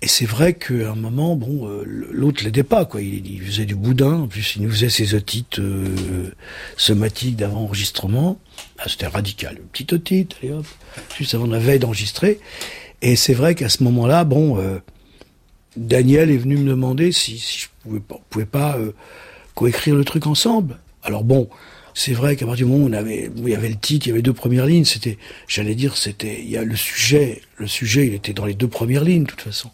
Et 0.00 0.06
c'est 0.06 0.26
vrai 0.26 0.54
qu'à 0.54 0.92
un 0.92 0.94
moment, 0.94 1.34
bon, 1.34 1.68
euh, 1.68 1.82
l'autre 1.84 2.44
l'aidait 2.44 2.62
pas, 2.62 2.84
quoi. 2.84 3.02
Il, 3.02 3.26
il, 3.26 3.42
faisait 3.42 3.64
du 3.64 3.74
boudin, 3.74 4.12
en 4.12 4.28
plus 4.28 4.54
il 4.54 4.62
nous 4.62 4.70
faisait 4.70 4.90
ses 4.90 5.14
otites 5.14 5.58
euh, 5.58 6.30
somatiques 6.76 7.34
d'avant-enregistrement. 7.34 8.38
Ah, 8.78 8.84
C'était 8.86 9.08
radical, 9.08 9.56
une 9.56 9.64
petite 9.64 9.92
otite, 9.92 10.36
allez 10.40 10.52
hop, 10.52 10.66
juste 11.16 11.34
avant 11.34 11.46
la 11.46 11.58
veille 11.58 11.80
d'enregistrer. 11.80 12.38
Et 13.02 13.16
c'est 13.16 13.34
vrai 13.34 13.56
qu'à 13.56 13.68
ce 13.68 13.82
moment-là, 13.82 14.22
bon, 14.22 14.58
euh, 14.58 14.78
Daniel 15.76 16.30
est 16.30 16.36
venu 16.36 16.56
me 16.56 16.68
demander 16.68 17.10
si, 17.10 17.38
si 17.38 17.60
je 17.60 17.66
pouvais 17.82 18.00
pas, 18.00 18.20
pouvais 18.30 18.46
pas 18.46 18.76
euh, 18.76 18.92
coécrire 19.54 19.96
le 19.96 20.04
truc 20.04 20.26
ensemble. 20.26 20.78
Alors 21.02 21.24
bon, 21.24 21.48
c'est 21.98 22.12
vrai 22.12 22.36
qu'à 22.36 22.46
partir 22.46 22.64
du 22.64 22.72
moment 22.72 22.84
où 22.84 22.88
on 22.88 22.92
avait, 22.92 23.28
où 23.36 23.48
il 23.48 23.54
y 23.54 23.56
avait 23.56 23.68
le 23.68 23.74
titre, 23.74 24.06
il 24.06 24.10
y 24.10 24.12
avait 24.12 24.22
deux 24.22 24.32
premières 24.32 24.66
lignes, 24.66 24.84
c'était, 24.84 25.18
j'allais 25.48 25.74
dire, 25.74 25.96
c'était, 25.96 26.40
il 26.40 26.48
y 26.48 26.56
a 26.56 26.62
le 26.62 26.76
sujet, 26.76 27.42
le 27.56 27.66
sujet, 27.66 28.06
il 28.06 28.14
était 28.14 28.32
dans 28.32 28.44
les 28.44 28.54
deux 28.54 28.68
premières 28.68 29.02
lignes, 29.02 29.24
de 29.24 29.30
toute 29.30 29.40
façon. 29.40 29.70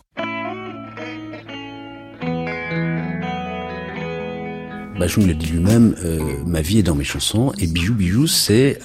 Bajoum 4.98 5.26
le 5.26 5.34
dit 5.34 5.48
lui-même, 5.48 5.94
euh, 6.02 6.38
ma 6.46 6.62
vie 6.62 6.78
est 6.78 6.82
dans 6.82 6.94
mes 6.94 7.04
chansons, 7.04 7.52
et 7.58 7.66
Bijou 7.66 7.92
Bijou, 7.92 8.26
c'est 8.26 8.78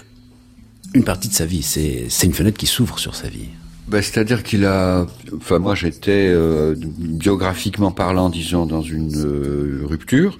une 0.94 1.06
partie 1.06 1.30
de 1.30 1.34
sa 1.34 1.46
vie, 1.46 1.64
c'est 1.64 2.10
une 2.26 2.34
fenêtre 2.34 2.58
qui 2.58 2.68
s'ouvre 2.68 3.00
sur 3.00 3.16
sa 3.16 3.30
vie. 3.30 3.48
Ben, 3.88 4.02
C'est-à-dire 4.02 4.44
qu'il 4.44 4.66
a... 4.66 5.08
Enfin, 5.38 5.60
moi, 5.60 5.76
j'étais, 5.76 6.28
euh, 6.28 6.76
biographiquement 6.78 7.92
parlant, 7.92 8.30
disons, 8.30 8.66
dans 8.66 8.82
une 8.82 9.16
euh, 9.16 9.84
rupture. 9.86 10.38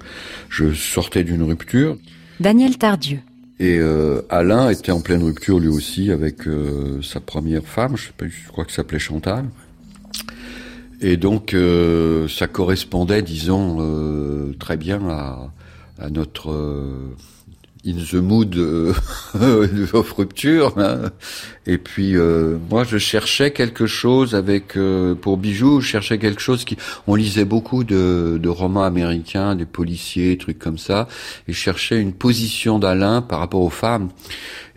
Je 0.50 0.74
sortais 0.74 1.24
d'une 1.24 1.42
rupture. 1.42 1.96
Daniel 2.40 2.78
Tardieu. 2.78 3.20
Et 3.58 3.76
euh, 3.78 4.22
Alain 4.30 4.70
était 4.70 4.92
en 4.92 5.02
pleine 5.02 5.22
rupture 5.22 5.60
lui 5.60 5.68
aussi 5.68 6.10
avec 6.10 6.48
euh, 6.48 7.02
sa 7.02 7.20
première 7.20 7.64
femme, 7.64 7.98
je 7.98 8.06
sais 8.06 8.12
pas, 8.16 8.26
je 8.26 8.48
crois 8.48 8.64
que 8.64 8.72
s'appelait 8.72 8.98
Chantal. 8.98 9.44
Et 11.02 11.18
donc 11.18 11.52
euh, 11.52 12.26
ça 12.26 12.46
correspondait, 12.46 13.20
disons, 13.20 14.54
très 14.58 14.78
bien 14.78 15.00
à, 15.10 15.50
notre 16.10 16.50
in 17.86 17.94
the 17.94 18.14
mood 18.14 18.56
euh, 18.56 18.92
of 19.92 20.12
rupture. 20.12 20.74
Hein. 20.76 21.10
Et 21.66 21.78
puis 21.78 22.16
euh, 22.16 22.58
moi 22.70 22.84
je 22.84 22.98
cherchais 22.98 23.52
quelque 23.52 23.86
chose 23.86 24.34
avec 24.34 24.76
euh, 24.76 25.14
pour 25.14 25.36
bijoux, 25.36 25.80
je 25.80 25.88
cherchais 25.88 26.18
quelque 26.18 26.40
chose 26.40 26.64
qui 26.64 26.76
on 27.06 27.14
lisait 27.14 27.44
beaucoup 27.44 27.84
de, 27.84 28.38
de 28.42 28.48
romans 28.48 28.84
américains, 28.84 29.54
des 29.54 29.66
policiers, 29.66 30.36
trucs 30.36 30.58
comme 30.58 30.78
ça, 30.78 31.08
et 31.48 31.52
je 31.52 31.58
cherchais 31.58 32.00
une 32.00 32.12
position 32.12 32.78
d'Alain 32.78 33.22
par 33.22 33.38
rapport 33.38 33.62
aux 33.62 33.70
femmes. 33.70 34.10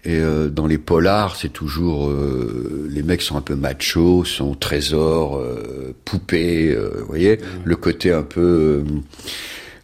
Et 0.06 0.20
euh, 0.20 0.50
dans 0.50 0.68
les 0.68 0.78
polars, 0.78 1.38
c'est 1.38 1.52
toujours 1.52 2.10
euh, 2.10 2.90
les 2.92 3.04
mecs 3.04 3.22
sont 3.22 3.38
un 3.38 3.42
peu 3.42 3.56
machos, 3.56 4.26
sont 4.26 4.54
trésors, 4.54 5.38
euh, 5.38 5.96
poupées, 6.04 6.72
euh, 6.72 6.98
vous 7.00 7.06
voyez, 7.06 7.40
le 7.64 7.76
côté 7.78 8.12
un 8.12 8.24
peu 8.24 8.84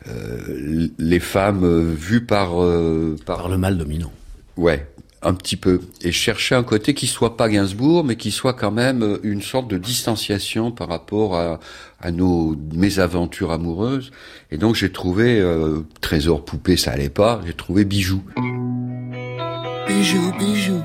euh, 0.09 0.87
les 0.97 1.19
femmes 1.19 1.63
euh, 1.63 1.93
vues 1.95 2.25
par, 2.25 2.61
euh, 2.61 3.15
par 3.25 3.39
par 3.39 3.49
le 3.49 3.57
mal 3.57 3.77
dominant. 3.77 4.11
Ouais, 4.57 4.85
un 5.21 5.33
petit 5.33 5.55
peu. 5.55 5.79
Et 6.01 6.11
chercher 6.11 6.55
un 6.55 6.63
côté 6.63 6.93
qui 6.93 7.07
soit 7.07 7.37
pas 7.37 7.49
Gainsbourg, 7.49 8.03
mais 8.03 8.15
qui 8.15 8.31
soit 8.31 8.53
quand 8.53 8.71
même 8.71 9.03
euh, 9.03 9.17
une 9.23 9.41
sorte 9.41 9.67
de 9.69 9.77
distanciation 9.77 10.71
par 10.71 10.87
rapport 10.89 11.37
à, 11.37 11.59
à 12.01 12.11
nos 12.11 12.55
mésaventures 12.73 13.51
amoureuses. 13.51 14.11
Et 14.51 14.57
donc 14.57 14.75
j'ai 14.75 14.91
trouvé 14.91 15.39
euh, 15.39 15.81
Trésor 16.01 16.43
poupée, 16.43 16.77
ça 16.77 16.91
allait 16.91 17.09
pas. 17.09 17.41
J'ai 17.45 17.53
trouvé 17.53 17.85
Bijou. 17.85 18.21
Bijou, 19.87 20.31
bijou, 20.37 20.81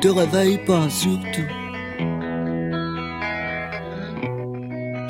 te 0.00 0.08
réveille 0.08 0.58
pas 0.66 0.88
surtout. 0.88 1.61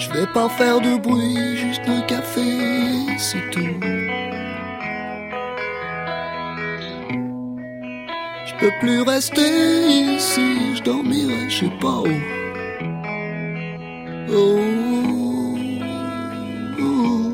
Je 0.03 0.11
vais 0.11 0.27
pas 0.27 0.49
faire 0.49 0.81
de 0.81 0.97
bruit, 0.99 1.57
juste 1.57 1.83
un 1.87 2.01
café, 2.03 2.41
c'est 3.19 3.51
tout. 3.53 3.61
Je 8.47 8.55
peux 8.59 8.73
plus 8.81 9.03
rester 9.03 10.17
ici, 10.17 10.75
je 10.75 10.83
dormirai, 10.83 11.49
je 11.49 11.57
sais 11.61 11.73
pas 11.81 12.01
où. 12.01 12.09
Oh, 14.35 14.59
oh. 16.81 17.33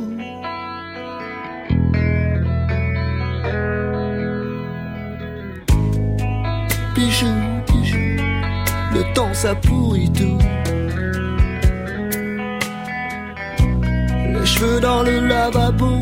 Bijou, 6.95 7.35
bijou, 7.67 7.99
le 8.93 9.15
temps 9.15 9.33
ça 9.33 9.55
pourrit 9.55 10.13
tout. 10.13 10.39
Cheveux 14.49 14.81
dans 14.81 15.02
le 15.02 15.21
lavabo, 15.26 16.00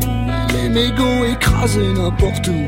les 0.53 0.69
mégots 0.69 1.25
écrasés 1.25 1.91
n'importe 1.93 2.47
où. 2.47 2.65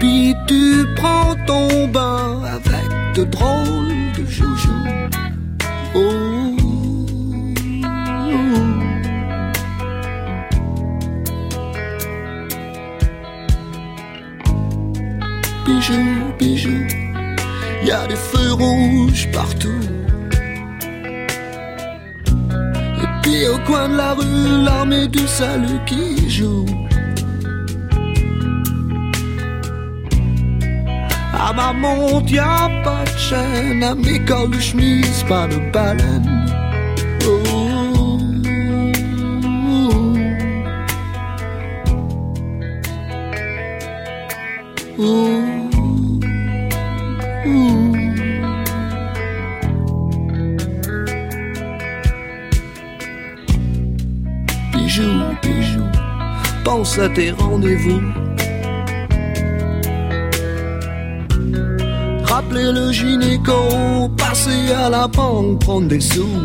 Puis 0.00 0.34
tu 0.48 0.84
prends 0.96 1.36
ton 1.46 1.86
bain 1.88 2.42
avec 2.56 2.88
de 3.14 3.24
drôles 3.24 4.12
de 4.18 4.24
joujoux. 4.26 4.72
Oh. 5.94 6.00
Bijou, 15.64 16.04
bijou, 16.38 16.80
y 17.84 17.90
a 17.90 18.06
des 18.06 18.16
feux 18.16 18.52
rouges 18.52 19.28
partout. 19.32 20.05
Au 23.26 23.58
coin 23.66 23.88
de 23.88 23.96
la 23.96 24.14
rue, 24.14 24.64
l'armée 24.64 25.08
du 25.08 25.26
salut 25.26 25.80
qui 25.86 26.30
joue. 26.30 26.64
À 31.32 31.52
ma 31.52 31.72
montre, 31.72 32.32
pas 32.84 33.04
de 33.04 33.18
chaîne, 33.18 33.82
à 33.82 33.94
mes 33.94 34.24
cols 34.24 34.50
de 34.50 34.60
chemise, 34.60 35.24
pas 35.28 35.48
de 35.48 35.58
baleine. 35.72 36.46
Oh. 44.98 45.55
Pense 56.86 56.98
à 56.98 57.08
tes 57.08 57.30
rendez-vous. 57.32 58.00
Rappeler 62.24 62.70
le 62.72 62.92
gynéco, 62.92 64.08
passer 64.16 64.72
à 64.72 64.88
la 64.90 65.08
banque, 65.08 65.60
prendre 65.60 65.88
des 65.88 66.00
sous. 66.00 66.42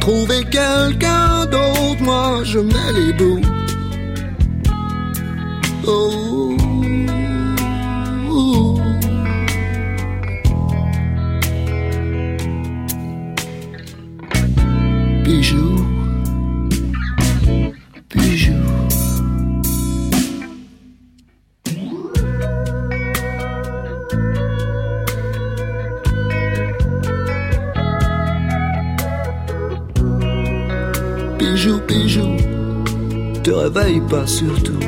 Trouver 0.00 0.44
quelqu'un 0.50 1.46
d'autre, 1.52 2.02
moi 2.02 2.40
je 2.44 2.58
mets 2.58 2.92
les 2.98 3.12
bouts. 3.18 3.40
Surtout. 34.26 34.78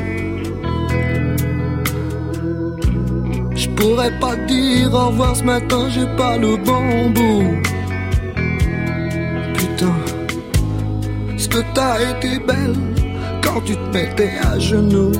Je 3.55 3.69
pourrais 3.69 4.17
pas 4.19 4.35
dire 4.35 4.93
au 4.93 5.07
revoir 5.07 5.35
ce 5.35 5.43
matin, 5.43 5.89
j'ai 5.89 6.07
pas 6.17 6.37
le 6.37 6.57
bon 6.57 7.09
bout. 7.09 7.61
Putain, 9.53 9.95
ce 11.37 11.47
que 11.47 11.59
t'as 11.73 12.01
été 12.11 12.39
belle 12.39 12.75
quand 13.43 13.61
tu 13.61 13.75
te 13.75 13.93
mettais 13.93 14.33
à 14.41 14.59
genoux. 14.59 15.11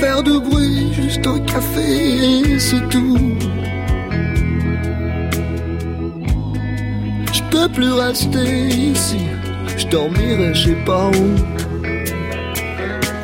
Faire 0.00 0.22
de 0.22 0.38
bruit, 0.38 0.92
juste 0.92 1.26
un 1.26 1.40
café 1.40 2.58
c'est 2.58 2.88
tout. 2.88 3.36
Je 7.32 7.42
peux 7.50 7.68
plus 7.68 7.92
rester 7.92 8.68
ici, 8.92 9.20
je 9.76 9.86
dormirai 9.88 10.54
je 10.54 10.68
sais 10.68 10.84
pas 10.84 11.10
où. 11.10 11.26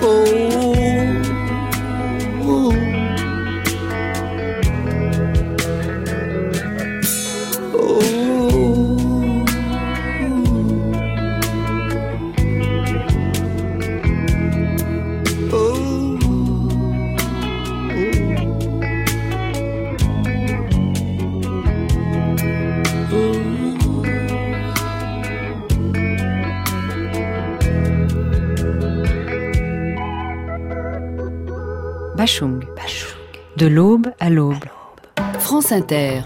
Oh. 0.02 0.53
De 33.64 33.68
l'aube 33.70 34.12
à 34.20 34.28
l'aube. 34.28 34.66
France 35.38 35.72
Inter. 35.72 36.20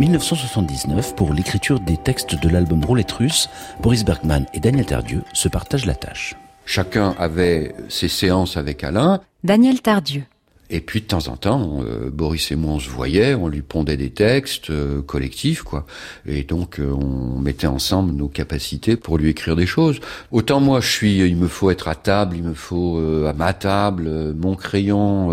1979, 0.00 1.14
pour 1.16 1.34
l'écriture 1.34 1.80
des 1.80 1.98
textes 1.98 2.34
de 2.34 2.48
l'album 2.48 2.82
Roulette 2.82 3.12
russe, 3.12 3.50
Boris 3.82 4.06
Bergman 4.06 4.46
et 4.54 4.58
Daniel 4.58 4.86
Tardieu 4.86 5.22
se 5.34 5.48
partagent 5.48 5.84
la 5.84 5.94
tâche. 5.94 6.34
Chacun 6.64 7.14
avait 7.18 7.74
ses 7.90 8.08
séances 8.08 8.56
avec 8.56 8.84
Alain. 8.84 9.20
Daniel 9.44 9.82
Tardieu. 9.82 10.24
Et 10.70 10.80
puis 10.80 11.00
de 11.00 11.06
temps 11.06 11.28
en 11.28 11.36
temps, 11.36 11.82
euh, 11.82 12.10
Boris 12.10 12.50
et 12.52 12.56
moi 12.56 12.74
on 12.74 12.78
se 12.78 12.90
voyait, 12.90 13.34
on 13.34 13.48
lui 13.48 13.62
pondait 13.62 13.96
des 13.96 14.10
textes 14.10 14.68
euh, 14.68 15.00
collectifs, 15.00 15.62
quoi. 15.62 15.86
Et 16.26 16.42
donc 16.42 16.78
euh, 16.78 16.92
on 16.92 17.38
mettait 17.38 17.66
ensemble 17.66 18.12
nos 18.12 18.28
capacités 18.28 18.96
pour 18.96 19.16
lui 19.16 19.30
écrire 19.30 19.56
des 19.56 19.66
choses. 19.66 19.98
Autant 20.30 20.60
moi 20.60 20.80
je 20.80 20.88
suis, 20.88 21.18
il 21.20 21.36
me 21.36 21.48
faut 21.48 21.70
être 21.70 21.88
à 21.88 21.94
table, 21.94 22.36
il 22.36 22.42
me 22.42 22.52
faut 22.52 22.98
à 23.26 23.32
ma 23.32 23.54
table, 23.54 24.34
mon 24.34 24.54
crayon, 24.54 25.30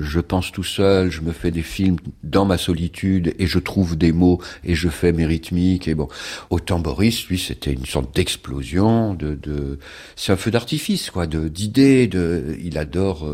je 0.00 0.20
pense 0.20 0.52
tout 0.52 0.64
seul, 0.64 1.10
je 1.10 1.22
me 1.22 1.32
fais 1.32 1.50
des 1.50 1.62
films 1.62 1.96
dans 2.22 2.44
ma 2.44 2.58
solitude 2.58 3.34
et 3.38 3.46
je 3.46 3.58
trouve 3.58 3.96
des 3.96 4.12
mots 4.12 4.40
et 4.64 4.74
je 4.74 4.88
fais 4.88 5.12
mes 5.12 5.26
rythmiques 5.26 5.88
et 5.88 5.94
bon. 5.94 6.08
Autant 6.50 6.78
Boris, 6.78 7.26
lui, 7.26 7.38
c'était 7.38 7.72
une 7.72 7.86
sorte 7.86 8.14
d'explosion, 8.14 9.14
de, 9.14 9.34
de... 9.34 9.78
c'est 10.16 10.32
un 10.32 10.36
feu 10.36 10.50
d'artifice, 10.50 11.10
quoi, 11.10 11.26
de 11.26 11.48
d'idées, 11.48 12.06
de, 12.06 12.56
il 12.62 12.78
adore 12.78 13.26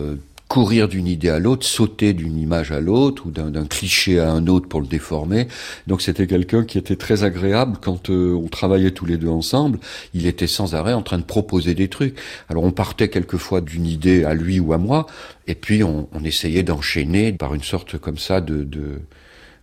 courir 0.54 0.86
d'une 0.86 1.08
idée 1.08 1.30
à 1.30 1.40
l'autre, 1.40 1.66
sauter 1.66 2.12
d'une 2.12 2.38
image 2.38 2.70
à 2.70 2.78
l'autre 2.78 3.26
ou 3.26 3.32
d'un 3.32 3.66
cliché 3.66 4.20
à 4.20 4.30
un 4.30 4.46
autre 4.46 4.68
pour 4.68 4.80
le 4.80 4.86
déformer. 4.86 5.48
Donc 5.88 6.00
c'était 6.00 6.28
quelqu'un 6.28 6.62
qui 6.62 6.78
était 6.78 6.94
très 6.94 7.24
agréable 7.24 7.78
quand 7.80 8.08
euh, 8.08 8.40
on 8.40 8.46
travaillait 8.46 8.92
tous 8.92 9.04
les 9.04 9.16
deux 9.16 9.30
ensemble. 9.30 9.80
Il 10.14 10.28
était 10.28 10.46
sans 10.46 10.76
arrêt 10.76 10.92
en 10.92 11.02
train 11.02 11.18
de 11.18 11.24
proposer 11.24 11.74
des 11.74 11.88
trucs. 11.88 12.16
Alors 12.48 12.62
on 12.62 12.70
partait 12.70 13.08
quelquefois 13.08 13.62
d'une 13.62 13.84
idée 13.84 14.22
à 14.22 14.32
lui 14.32 14.60
ou 14.60 14.72
à 14.72 14.78
moi, 14.78 15.06
et 15.48 15.56
puis 15.56 15.82
on, 15.82 16.08
on 16.12 16.22
essayait 16.22 16.62
d'enchaîner 16.62 17.32
par 17.32 17.52
une 17.54 17.64
sorte 17.64 17.98
comme 17.98 18.18
ça 18.18 18.40
de, 18.40 18.62
de 18.62 19.00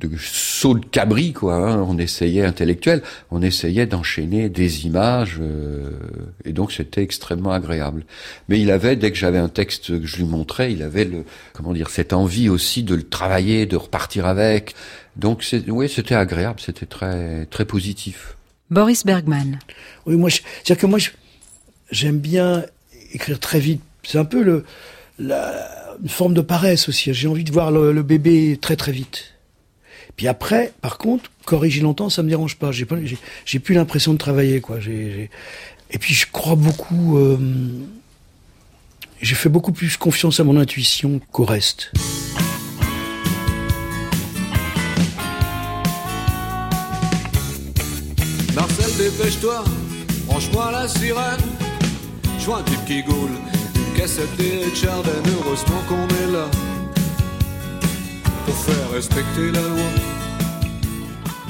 de 0.08 0.18
saut 0.18 0.74
de 0.74 0.86
cabri, 0.86 1.34
quoi. 1.34 1.56
Hein. 1.56 1.86
On 1.88 1.98
essayait 1.98 2.46
intellectuel, 2.46 3.02
on 3.30 3.42
essayait 3.42 3.86
d'enchaîner 3.86 4.50
des 4.50 4.86
images, 4.86 5.38
euh, 5.40 5.92
et 6.46 6.54
donc 6.54 6.72
c'était 6.72 7.02
extrêmement 7.02 7.52
agréable. 7.52 8.04
Mais 8.50 8.60
il 8.60 8.72
avait, 8.72 8.96
dès 8.96 9.12
que 9.12 9.18
j'avais 9.18 9.38
un 9.38 9.50
texte 9.50 10.00
que 10.00 10.06
je 10.06 10.18
lui 10.18 10.26
montrais, 10.26 10.72
il 10.72 10.84
avait 10.84 11.06
le, 11.06 11.24
comment 11.54 11.74
dire, 11.74 11.90
cette 11.90 12.14
envie 12.14 12.50
aussi 12.50 12.84
de 12.84 12.96
le 12.96 13.04
travailler, 13.04 13.66
de 13.66 13.78
repartir 13.78 14.26
avec. 14.26 14.76
Donc 15.16 15.44
c'est, 15.44 15.70
oui, 15.70 15.90
c'était 15.90 16.16
agréable, 16.16 16.60
c'était 16.60 16.86
très, 16.86 17.46
très 17.46 17.66
positif. 17.66 18.36
Boris 18.70 19.06
Bergman. 19.06 19.60
Oui, 20.06 20.16
moi, 20.16 20.30
c'est-à-dire 20.30 20.78
que 20.78 20.86
moi, 20.86 21.00
j'aime 21.92 22.20
bien 22.20 22.66
écrire 23.14 23.40
très 23.40 23.60
vite. 23.60 23.82
C'est 24.04 24.18
un 24.18 24.26
peu 24.26 24.42
le, 24.42 24.64
la, 25.20 25.98
une 26.02 26.10
forme 26.10 26.34
de 26.34 26.42
paresse 26.42 26.90
aussi. 26.90 27.14
J'ai 27.14 27.28
envie 27.28 27.44
de 27.44 27.52
voir 27.52 27.72
le 27.72 28.04
bébé 28.04 28.58
très 28.60 28.76
très 28.76 28.92
vite. 28.92 29.31
Puis 30.16 30.28
après, 30.28 30.74
par 30.82 30.98
contre, 30.98 31.32
corriger 31.46 31.82
longtemps, 31.82 32.10
ça 32.10 32.24
me 32.24 32.30
dérange 32.30 32.58
pas. 32.58 32.72
J'ai 32.72 33.60
plus 33.60 33.76
l'impression 33.76 34.14
de 34.14 34.18
travailler, 34.18 34.62
quoi. 34.62 34.78
Et 34.80 35.98
puis 36.00 36.14
je 36.14 36.26
crois 36.32 36.56
beaucoup. 36.56 37.18
Euh, 37.18 37.38
j'ai 39.22 39.36
fait 39.36 39.50
beaucoup 39.50 39.72
plus 39.72 39.98
confiance 39.98 40.40
à 40.40 40.44
mon 40.44 40.58
intuition 40.58 41.20
qu'au 41.32 41.46
reste. 41.46 41.92
Marcel, 48.56 48.98
dépêche-toi, 48.98 49.64
branche-moi 50.26 50.72
la 50.72 50.88
sirène. 50.88 51.40
Je 52.40 52.46
vois 52.46 52.60
un 52.60 52.64
type 52.64 52.86
qui 52.86 53.04
goule, 53.04 53.30
une 53.76 54.00
cassette 54.00 54.36
des 54.38 54.74
Chardin, 54.74 55.12
heureusement 55.28 55.82
qu'on 55.88 56.08
est 56.08 56.32
là 56.32 56.50
pour 58.52 58.74
faire 58.74 58.92
respecter 58.92 59.52
la 59.52 59.62
loi. 59.62 59.88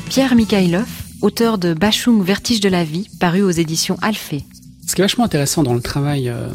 Pierre 0.08 0.36
Mikhailov, 0.36 0.88
auteur 1.22 1.58
de 1.58 1.74
Bachung 1.74 2.24
Vertige 2.24 2.60
de 2.60 2.70
la 2.70 2.84
vie, 2.84 3.10
paru 3.20 3.42
aux 3.42 3.50
éditions 3.50 3.98
Alphée. 4.04 4.44
Ce 4.86 4.94
qui 4.94 5.02
est 5.02 5.04
vachement 5.04 5.24
intéressant 5.24 5.64
dans 5.64 5.74
le 5.74 5.82
travail 5.82 6.30
euh, 6.30 6.50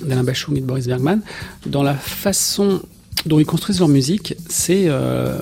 d'Alain 0.00 0.24
Bachung 0.24 0.56
et 0.56 0.60
de 0.60 0.66
Boris 0.66 0.86
Bergman, 0.86 1.20
dans 1.66 1.82
la 1.82 1.94
façon 1.94 2.80
dont 3.26 3.38
ils 3.38 3.46
construisent 3.46 3.80
leur 3.80 3.88
musique, 3.88 4.34
c'est 4.48 4.84
euh, 4.86 5.38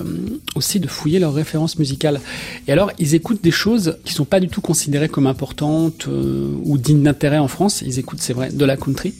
aussi 0.55 0.79
de 0.79 0.87
fouiller 0.87 1.19
leurs 1.19 1.33
références 1.33 1.77
musicales. 1.77 2.19
Et 2.67 2.71
alors, 2.71 2.91
ils 2.99 3.15
écoutent 3.15 3.43
des 3.43 3.51
choses 3.51 3.97
qui 4.03 4.13
sont 4.13 4.25
pas 4.25 4.39
du 4.39 4.47
tout 4.47 4.61
considérées 4.61 5.09
comme 5.09 5.27
importantes 5.27 6.07
euh, 6.07 6.49
ou 6.63 6.77
dignes 6.77 7.03
d'intérêt 7.03 7.37
en 7.37 7.47
France. 7.47 7.83
Ils 7.85 7.99
écoutent, 7.99 8.21
c'est 8.21 8.33
vrai, 8.33 8.49
de 8.51 8.65
la 8.65 8.77
country. 8.77 9.13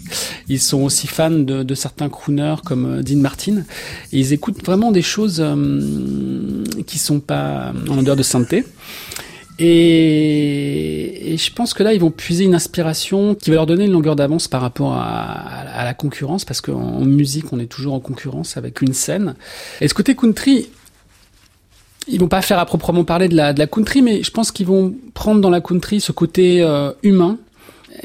Ils 0.49 0.60
sont 0.60 0.82
aussi 0.82 1.08
fans 1.08 1.30
de, 1.30 1.63
de 1.63 1.75
certains 1.75 2.10
crooners 2.10 2.56
comme 2.65 2.86
euh, 2.86 3.04
Dean 3.04 3.17
Martin. 3.17 3.63
Et 4.12 4.19
ils 4.19 4.34
écoutent 4.34 4.63
vraiment 4.65 4.91
des 4.91 5.01
choses 5.01 5.38
euh, 5.39 6.63
qui 6.88 6.97
sont 6.97 7.19
pas 7.19 7.73
en 7.89 7.97
odeur 7.97 8.15
de 8.15 8.23
sainteté. 8.23 8.65
Et, 9.60 11.36
je 11.38 11.52
pense 11.52 11.74
que 11.74 11.84
là, 11.84 11.94
ils 11.94 12.00
vont 12.00 12.12
puiser 12.12 12.46
une 12.46 12.56
inspiration 12.56 13.36
qui 13.36 13.50
va 13.50 13.58
leur 13.58 13.65
donner 13.65 13.86
une 13.86 13.91
longueur 13.91 14.15
d'avance 14.15 14.48
par 14.48 14.62
rapport 14.62 14.94
à, 14.94 15.84
la 15.84 15.94
concurrence, 15.94 16.46
parce 16.46 16.62
qu'en 16.62 17.02
musique, 17.02 17.52
on 17.54 17.60
est 17.60 17.68
toujours 17.68 17.94
en 17.94 18.00
concurrence 18.00 18.58
avec 18.58 18.82
une 18.82 18.94
scène. 18.94 19.36
Et 19.82 19.88
ce 19.88 19.94
côté 19.94 20.15
country, 20.15 20.70
ils 22.08 22.20
vont 22.20 22.28
pas 22.28 22.41
faire 22.41 22.60
à 22.60 22.65
proprement 22.65 23.04
parler 23.04 23.28
de 23.28 23.36
la, 23.36 23.54
de 23.54 23.60
la 23.60 23.68
country, 23.68 24.02
mais 24.02 24.24
je 24.24 24.32
pense 24.32 24.52
qu'ils 24.52 24.68
vont 24.68 24.96
prendre 25.13 25.41
dans 25.41 25.50
la 25.50 25.62
country 25.62 26.02
ce 26.02 26.12
côté 26.12 26.62
euh, 26.62 26.91
humain 27.04 27.38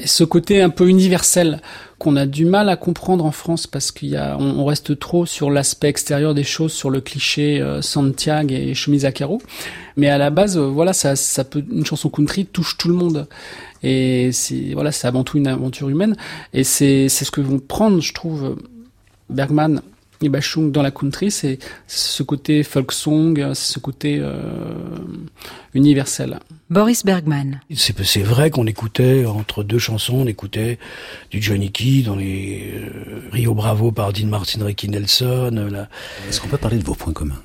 ce 0.05 0.23
côté 0.23 0.61
un 0.61 0.69
peu 0.69 0.87
universel 0.87 1.61
qu'on 1.99 2.15
a 2.15 2.25
du 2.25 2.45
mal 2.45 2.69
à 2.69 2.75
comprendre 2.75 3.25
en 3.25 3.31
France 3.31 3.67
parce 3.67 3.91
qu'il 3.91 4.09
y 4.09 4.15
a, 4.15 4.37
on, 4.39 4.65
reste 4.65 4.97
trop 4.97 5.25
sur 5.25 5.51
l'aspect 5.51 5.89
extérieur 5.89 6.33
des 6.33 6.43
choses, 6.43 6.73
sur 6.73 6.89
le 6.89 6.99
cliché 6.99 7.61
euh, 7.61 7.81
Santiago 7.81 8.53
et 8.53 8.73
chemise 8.73 9.05
à 9.05 9.11
carreaux. 9.11 9.41
Mais 9.97 10.09
à 10.09 10.17
la 10.17 10.29
base, 10.29 10.57
euh, 10.57 10.61
voilà, 10.61 10.93
ça, 10.93 11.15
ça 11.15 11.43
peut, 11.43 11.63
une 11.71 11.85
chanson 11.85 12.09
country 12.09 12.45
touche 12.45 12.77
tout 12.77 12.87
le 12.87 12.95
monde. 12.95 13.27
Et 13.83 14.31
c'est, 14.31 14.73
voilà, 14.73 14.91
c'est 14.91 15.07
avant 15.07 15.23
tout 15.23 15.37
une 15.37 15.47
aventure 15.47 15.89
humaine. 15.89 16.15
Et 16.53 16.63
c'est, 16.63 17.07
c'est 17.07 17.25
ce 17.25 17.31
que 17.31 17.41
vont 17.41 17.59
prendre, 17.59 18.01
je 18.01 18.13
trouve, 18.13 18.57
Bergman 19.29 19.81
et 20.21 20.29
Bachung 20.29 20.71
dans 20.71 20.81
la 20.81 20.91
country, 20.91 21.31
c'est 21.31 21.59
ce 21.87 22.23
côté 22.23 22.63
folk 22.63 22.91
song, 22.91 23.53
ce 23.53 23.79
côté 23.79 24.17
euh, 24.19 24.33
universel. 25.73 26.39
Boris 26.69 27.03
Bergman. 27.03 27.59
C'est 27.75 28.23
vrai 28.23 28.49
qu'on 28.49 28.67
écoutait 28.67 29.25
entre 29.25 29.63
deux 29.63 29.79
chansons, 29.79 30.17
on 30.17 30.27
écoutait 30.27 30.79
du 31.31 31.41
Johnny 31.41 31.71
Key 31.71 32.03
dans 32.03 32.15
les 32.15 32.71
euh, 32.73 33.21
Rio 33.31 33.53
Bravo 33.53 33.91
par 33.91 34.13
Dean 34.13 34.27
Martin, 34.27 34.63
Ricky 34.63 34.89
Nelson. 34.89 35.87
Est-ce 36.29 36.39
qu'on 36.39 36.47
peut 36.47 36.57
parler 36.57 36.77
de 36.77 36.83
vos 36.83 36.95
points 36.95 37.13
communs, 37.13 37.41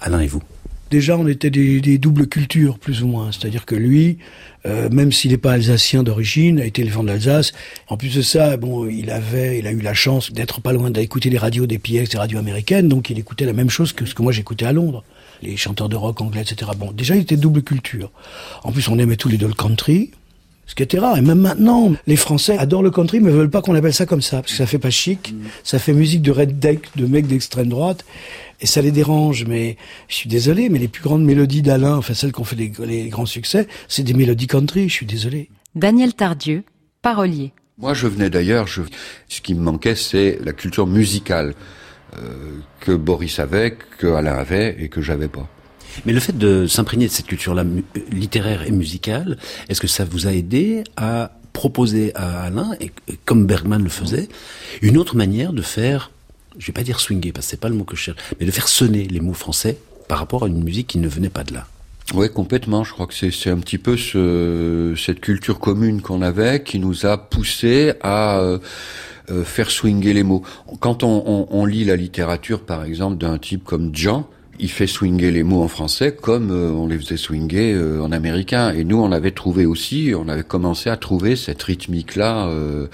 Alain 0.00 0.20
et 0.20 0.26
vous? 0.26 0.42
Déjà 0.90 1.16
on 1.16 1.26
était 1.26 1.50
des, 1.50 1.80
des, 1.80 1.98
doubles 1.98 2.26
cultures 2.26 2.78
plus 2.78 3.02
ou 3.02 3.06
moins. 3.06 3.30
C'est-à-dire 3.32 3.66
que 3.66 3.74
lui, 3.74 4.18
euh, 4.66 4.88
même 4.90 5.12
s'il 5.12 5.30
n'est 5.30 5.38
pas 5.38 5.52
alsacien 5.52 6.02
d'origine, 6.02 6.60
a 6.60 6.64
été 6.64 6.82
élevé 6.82 7.00
de 7.02 7.06
l'Alsace. 7.06 7.52
En 7.88 7.96
plus 7.96 8.14
de 8.14 8.22
ça, 8.22 8.56
bon, 8.56 8.86
il 8.86 9.10
avait, 9.10 9.58
il 9.58 9.66
a 9.66 9.72
eu 9.72 9.80
la 9.80 9.94
chance 9.94 10.32
d'être 10.32 10.60
pas 10.60 10.72
loin 10.72 10.90
d'écouter 10.90 11.30
les 11.30 11.38
radios 11.38 11.66
des 11.66 11.78
PX, 11.78 12.10
des 12.10 12.18
radios 12.18 12.38
américaines, 12.38 12.88
donc 12.88 13.10
il 13.10 13.18
écoutait 13.18 13.44
la 13.44 13.52
même 13.52 13.70
chose 13.70 13.92
que 13.92 14.06
ce 14.06 14.14
que 14.14 14.22
moi 14.22 14.32
j'écoutais 14.32 14.66
à 14.66 14.72
Londres, 14.72 15.04
les 15.42 15.56
chanteurs 15.56 15.88
de 15.88 15.96
rock 15.96 16.20
anglais, 16.20 16.42
etc. 16.42 16.70
Bon, 16.76 16.92
déjà 16.92 17.14
il 17.16 17.22
était 17.22 17.36
double 17.36 17.62
culture. 17.62 18.10
En 18.64 18.72
plus, 18.72 18.88
on 18.88 18.98
aimait 18.98 19.16
tous 19.16 19.28
les 19.28 19.38
deux 19.38 19.48
country. 19.48 20.10
Ce 20.68 20.74
qui 20.74 20.82
était 20.84 20.98
rare. 20.98 21.18
Et 21.18 21.22
même 21.22 21.40
maintenant, 21.40 21.94
les 22.06 22.16
Français 22.16 22.56
adorent 22.56 22.82
le 22.82 22.90
country, 22.90 23.18
mais 23.20 23.30
veulent 23.30 23.50
pas 23.50 23.62
qu'on 23.62 23.74
appelle 23.74 23.94
ça 23.94 24.06
comme 24.06 24.22
ça. 24.22 24.42
Parce 24.42 24.52
que 24.52 24.58
ça 24.58 24.66
fait 24.66 24.78
pas 24.78 24.90
chic. 24.90 25.34
Ça 25.64 25.80
fait 25.80 25.94
musique 25.94 26.22
de 26.22 26.30
red 26.30 26.60
deck, 26.60 26.90
de 26.94 27.06
mecs 27.06 27.26
d'extrême 27.26 27.68
droite 27.68 28.04
et 28.60 28.66
ça 28.66 28.82
les 28.82 28.90
dérange. 28.90 29.44
Mais 29.46 29.76
je 30.08 30.14
suis 30.14 30.28
désolé, 30.28 30.68
mais 30.68 30.78
les 30.78 30.88
plus 30.88 31.02
grandes 31.02 31.24
mélodies 31.24 31.62
d'Alain, 31.62 31.96
enfin 31.96 32.14
celles 32.14 32.32
qui 32.32 32.40
ont 32.40 32.44
fait 32.44 32.56
les, 32.56 33.08
grands 33.08 33.26
succès, 33.26 33.66
c'est 33.88 34.02
des 34.02 34.14
mélodies 34.14 34.46
country. 34.46 34.88
Je 34.88 34.94
suis 34.94 35.06
désolé. 35.06 35.48
Daniel 35.74 36.14
Tardieu, 36.14 36.64
parolier. 37.02 37.52
Moi, 37.78 37.94
je 37.94 38.06
venais 38.06 38.30
d'ailleurs. 38.30 38.66
Je... 38.66 38.82
Ce 39.28 39.40
qui 39.40 39.54
me 39.54 39.60
manquait, 39.60 39.94
c'est 39.94 40.38
la 40.44 40.52
culture 40.52 40.86
musicale 40.86 41.54
euh, 42.16 42.60
que 42.80 42.92
Boris 42.92 43.38
avait, 43.38 43.76
que 43.98 44.08
Alain 44.08 44.36
avait 44.36 44.76
et 44.80 44.88
que 44.88 45.00
j'avais 45.00 45.28
pas. 45.28 45.48
Mais 46.06 46.12
le 46.12 46.20
fait 46.20 46.36
de 46.36 46.66
s'imprégner 46.66 47.06
de 47.06 47.12
cette 47.12 47.26
culture-là 47.26 47.64
littéraire 48.10 48.62
et 48.62 48.70
musicale, 48.70 49.38
est-ce 49.68 49.80
que 49.80 49.86
ça 49.86 50.04
vous 50.04 50.26
a 50.26 50.32
aidé 50.32 50.84
à 50.96 51.32
proposer 51.52 52.14
à 52.14 52.42
Alain, 52.42 52.70
et 52.80 52.92
comme 53.24 53.46
Bergman 53.46 53.82
le 53.82 53.88
faisait, 53.88 54.28
une 54.80 54.96
autre 54.96 55.16
manière 55.16 55.52
de 55.52 55.62
faire 55.62 56.10
je 56.58 56.66
vais 56.66 56.72
pas 56.72 56.82
dire 56.82 57.00
swinger 57.00 57.32
parce 57.32 57.46
que 57.46 57.50
c'est 57.50 57.60
pas 57.60 57.68
le 57.68 57.76
mot 57.76 57.84
que 57.84 57.96
je 57.96 58.02
cherche, 58.02 58.18
mais 58.38 58.46
de 58.46 58.50
faire 58.50 58.68
sonner 58.68 59.04
les 59.04 59.20
mots 59.20 59.32
français 59.32 59.78
par 60.08 60.18
rapport 60.18 60.44
à 60.44 60.48
une 60.48 60.62
musique 60.62 60.88
qui 60.88 60.98
ne 60.98 61.08
venait 61.08 61.28
pas 61.28 61.44
de 61.44 61.54
là? 61.54 61.66
Oui, 62.14 62.30
complètement. 62.30 62.84
Je 62.84 62.92
crois 62.92 63.06
que 63.06 63.14
c'est 63.14 63.50
un 63.50 63.58
petit 63.58 63.78
peu 63.78 63.96
ce, 63.96 64.94
cette 64.96 65.20
culture 65.20 65.58
commune 65.58 66.00
qu'on 66.00 66.22
avait 66.22 66.62
qui 66.62 66.78
nous 66.78 67.04
a 67.04 67.18
poussé 67.18 67.92
à 68.00 68.38
euh, 68.38 68.58
euh, 69.30 69.44
faire 69.44 69.70
swinger 69.70 70.14
les 70.14 70.22
mots. 70.22 70.42
Quand 70.80 71.02
on, 71.02 71.64
lit 71.66 71.84
la 71.84 71.96
littérature, 71.96 72.62
par 72.62 72.84
exemple, 72.84 73.18
d'un 73.18 73.36
type 73.36 73.62
comme 73.62 73.94
Jean, 73.94 74.26
il 74.60 74.70
fait 74.70 74.86
swinger 74.86 75.30
les 75.30 75.42
mots 75.42 75.62
en 75.62 75.68
français 75.68 76.16
comme 76.20 76.50
euh, 76.50 76.70
on 76.70 76.86
les 76.86 76.98
faisait 76.98 77.16
swinger 77.16 77.74
euh, 77.74 78.02
en 78.02 78.12
américain. 78.12 78.72
Et 78.72 78.84
nous, 78.84 79.00
on 79.00 79.12
avait 79.12 79.30
trouvé 79.30 79.66
aussi, 79.66 80.12
on 80.16 80.28
avait 80.28 80.42
commencé 80.42 80.90
à 80.90 80.96
trouver 80.96 81.36
cette 81.36 81.62
rythmique-là. 81.62 82.48
Euh, 82.48 82.86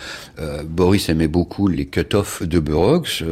Boris 0.65 1.09
aimait 1.09 1.29
beaucoup 1.29 1.69
les 1.69 1.87
cut-off 1.87 2.43
de 2.43 2.59
Burroughs. 2.59 3.23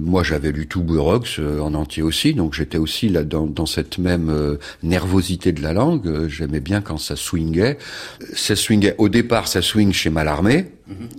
moi, 0.00 0.22
j'avais 0.22 0.52
lu 0.52 0.66
tout 0.66 0.82
Burroughs 0.82 1.40
en 1.60 1.74
entier 1.74 2.02
aussi, 2.02 2.34
donc 2.34 2.54
j'étais 2.54 2.78
aussi 2.78 3.08
là 3.08 3.24
dans, 3.24 3.46
dans 3.46 3.66
cette 3.66 3.98
même 3.98 4.58
nervosité 4.82 5.52
de 5.52 5.62
la 5.62 5.72
langue. 5.72 6.28
J'aimais 6.28 6.60
bien 6.60 6.80
quand 6.80 6.98
ça 6.98 7.16
swingait. 7.16 7.78
Ça 8.34 8.56
swingait. 8.56 8.94
Au 8.98 9.08
départ, 9.08 9.48
ça 9.48 9.62
swing 9.62 9.92
chez 9.92 10.10
Malarmé. 10.10 10.66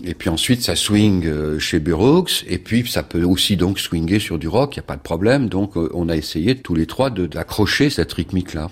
Et 0.04 0.14
puis 0.14 0.30
ensuite, 0.30 0.62
ça 0.62 0.76
swing 0.76 1.26
euh, 1.26 1.60
chez 1.60 1.80
Burroughs. 1.80 2.44
Et 2.48 2.58
puis, 2.58 2.88
ça 2.88 3.04
peut 3.04 3.24
aussi 3.24 3.58
donc 3.58 3.80
swinger 3.80 4.20
sur 4.20 4.40
du 4.40 4.48
rock. 4.48 4.76
Il 4.76 4.80
n'y 4.80 4.84
a 4.84 4.88
pas 4.88 4.96
de 4.96 5.02
problème. 5.02 5.50
Donc, 5.50 5.78
euh, 5.78 5.90
on 5.94 6.10
a 6.10 6.16
essayé 6.16 6.56
tous 6.56 6.76
les 6.76 6.86
trois 6.86 7.10
d'accrocher 7.10 7.90
cette 7.90 8.14
rythmique-là. 8.14 8.70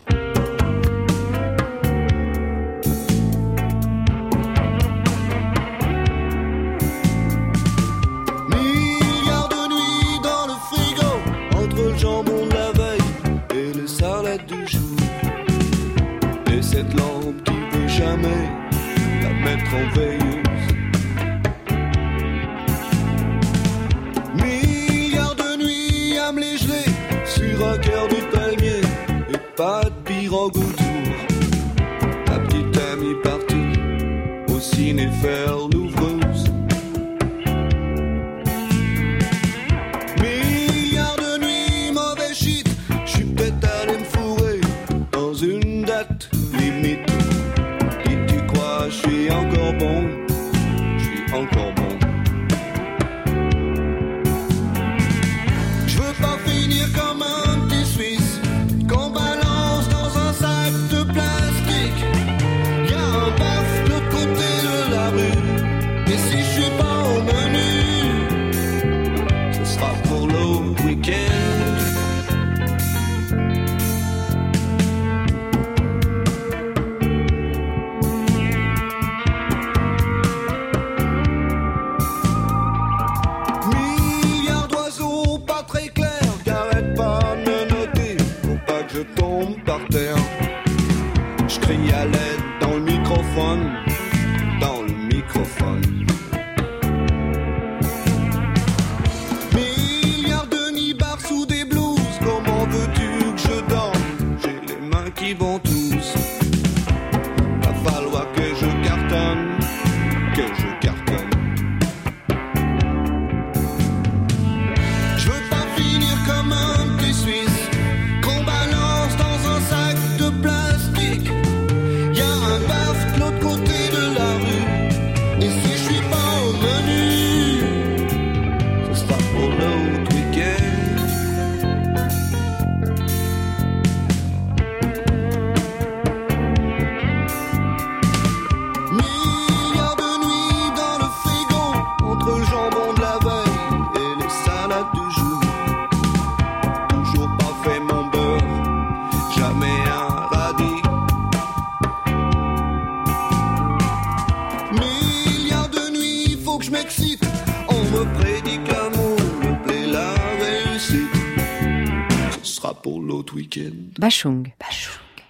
Bachung. 164.00 164.52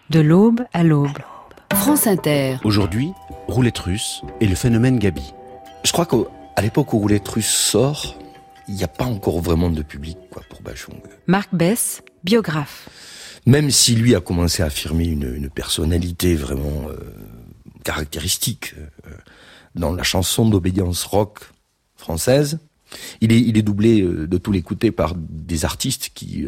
De 0.10 0.19
l'aube 0.19 0.62
à 0.73 0.84
l'aube. 0.84 1.17
France 1.73 2.06
Inter. 2.06 2.58
Aujourd'hui, 2.65 3.12
roulette 3.47 3.77
russe 3.77 4.21
et 4.41 4.47
le 4.47 4.56
phénomène 4.56 4.99
Gabi. 4.99 5.34
Je 5.86 5.91
crois 5.93 6.06
qu'à 6.06 6.62
l'époque 6.62 6.91
où 6.93 6.99
roulette 6.99 7.27
russe 7.27 7.49
sort, 7.49 8.17
il 8.67 8.75
n'y 8.75 8.84
a 8.84 8.89
pas 8.89 9.06
encore 9.06 9.39
vraiment 9.39 9.69
de 9.69 9.82
public 9.84 10.17
quoi, 10.30 10.43
pour 10.49 10.62
Bachung. 10.62 10.99
Marc 11.27 11.53
Bess, 11.53 12.03
biographe. 12.25 12.89
Même 13.45 13.71
si 13.71 13.95
lui 13.95 14.15
a 14.15 14.19
commencé 14.19 14.63
à 14.63 14.65
affirmer 14.65 15.06
une, 15.06 15.49
personnalité 15.49 16.36
vraiment 16.36 16.89
euh, 16.89 16.97
caractéristique 17.86 18.75
euh, 19.08 19.12
dans 19.75 19.93
la 19.93 20.03
chanson 20.03 20.49
d'obédience 20.49 21.06
rock 21.06 21.39
française, 21.95 22.60
il 23.21 23.32
est, 23.32 23.39
il 23.39 23.58
est 23.58 23.62
doublé 23.62 24.01
euh, 24.01 24.27
de 24.27 24.38
tous 24.38 24.51
les 24.51 24.62
côtés 24.62 24.91
par 24.91 25.13
des 25.15 25.63
artistes 25.63 26.12
qui 26.13 26.45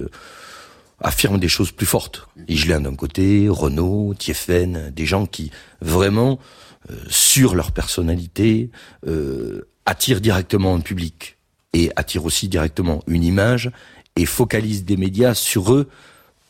affirment 1.02 1.40
des 1.40 1.48
choses 1.48 1.72
plus 1.72 1.86
fortes. 1.86 2.28
Igelin 2.48 2.82
d'un 2.82 2.96
côté, 2.96 3.48
Renaud, 3.50 4.14
Thieffen, 4.18 4.92
des 4.96 5.06
gens 5.06 5.26
qui 5.26 5.52
vraiment, 5.82 6.40
sur 7.08 7.56
leur 7.56 7.72
personnalité, 7.72 8.70
attirent 9.86 10.22
directement 10.22 10.76
un 10.76 10.80
public 10.80 11.38
et 11.74 11.92
attirent 11.96 12.26
aussi 12.26 12.48
directement 12.48 13.04
une 13.08 13.24
image 13.24 13.72
et 14.16 14.26
focalisent 14.26 14.86
des 14.86 14.98
médias 14.98 15.34
sur 15.34 15.74
eux 15.74 15.88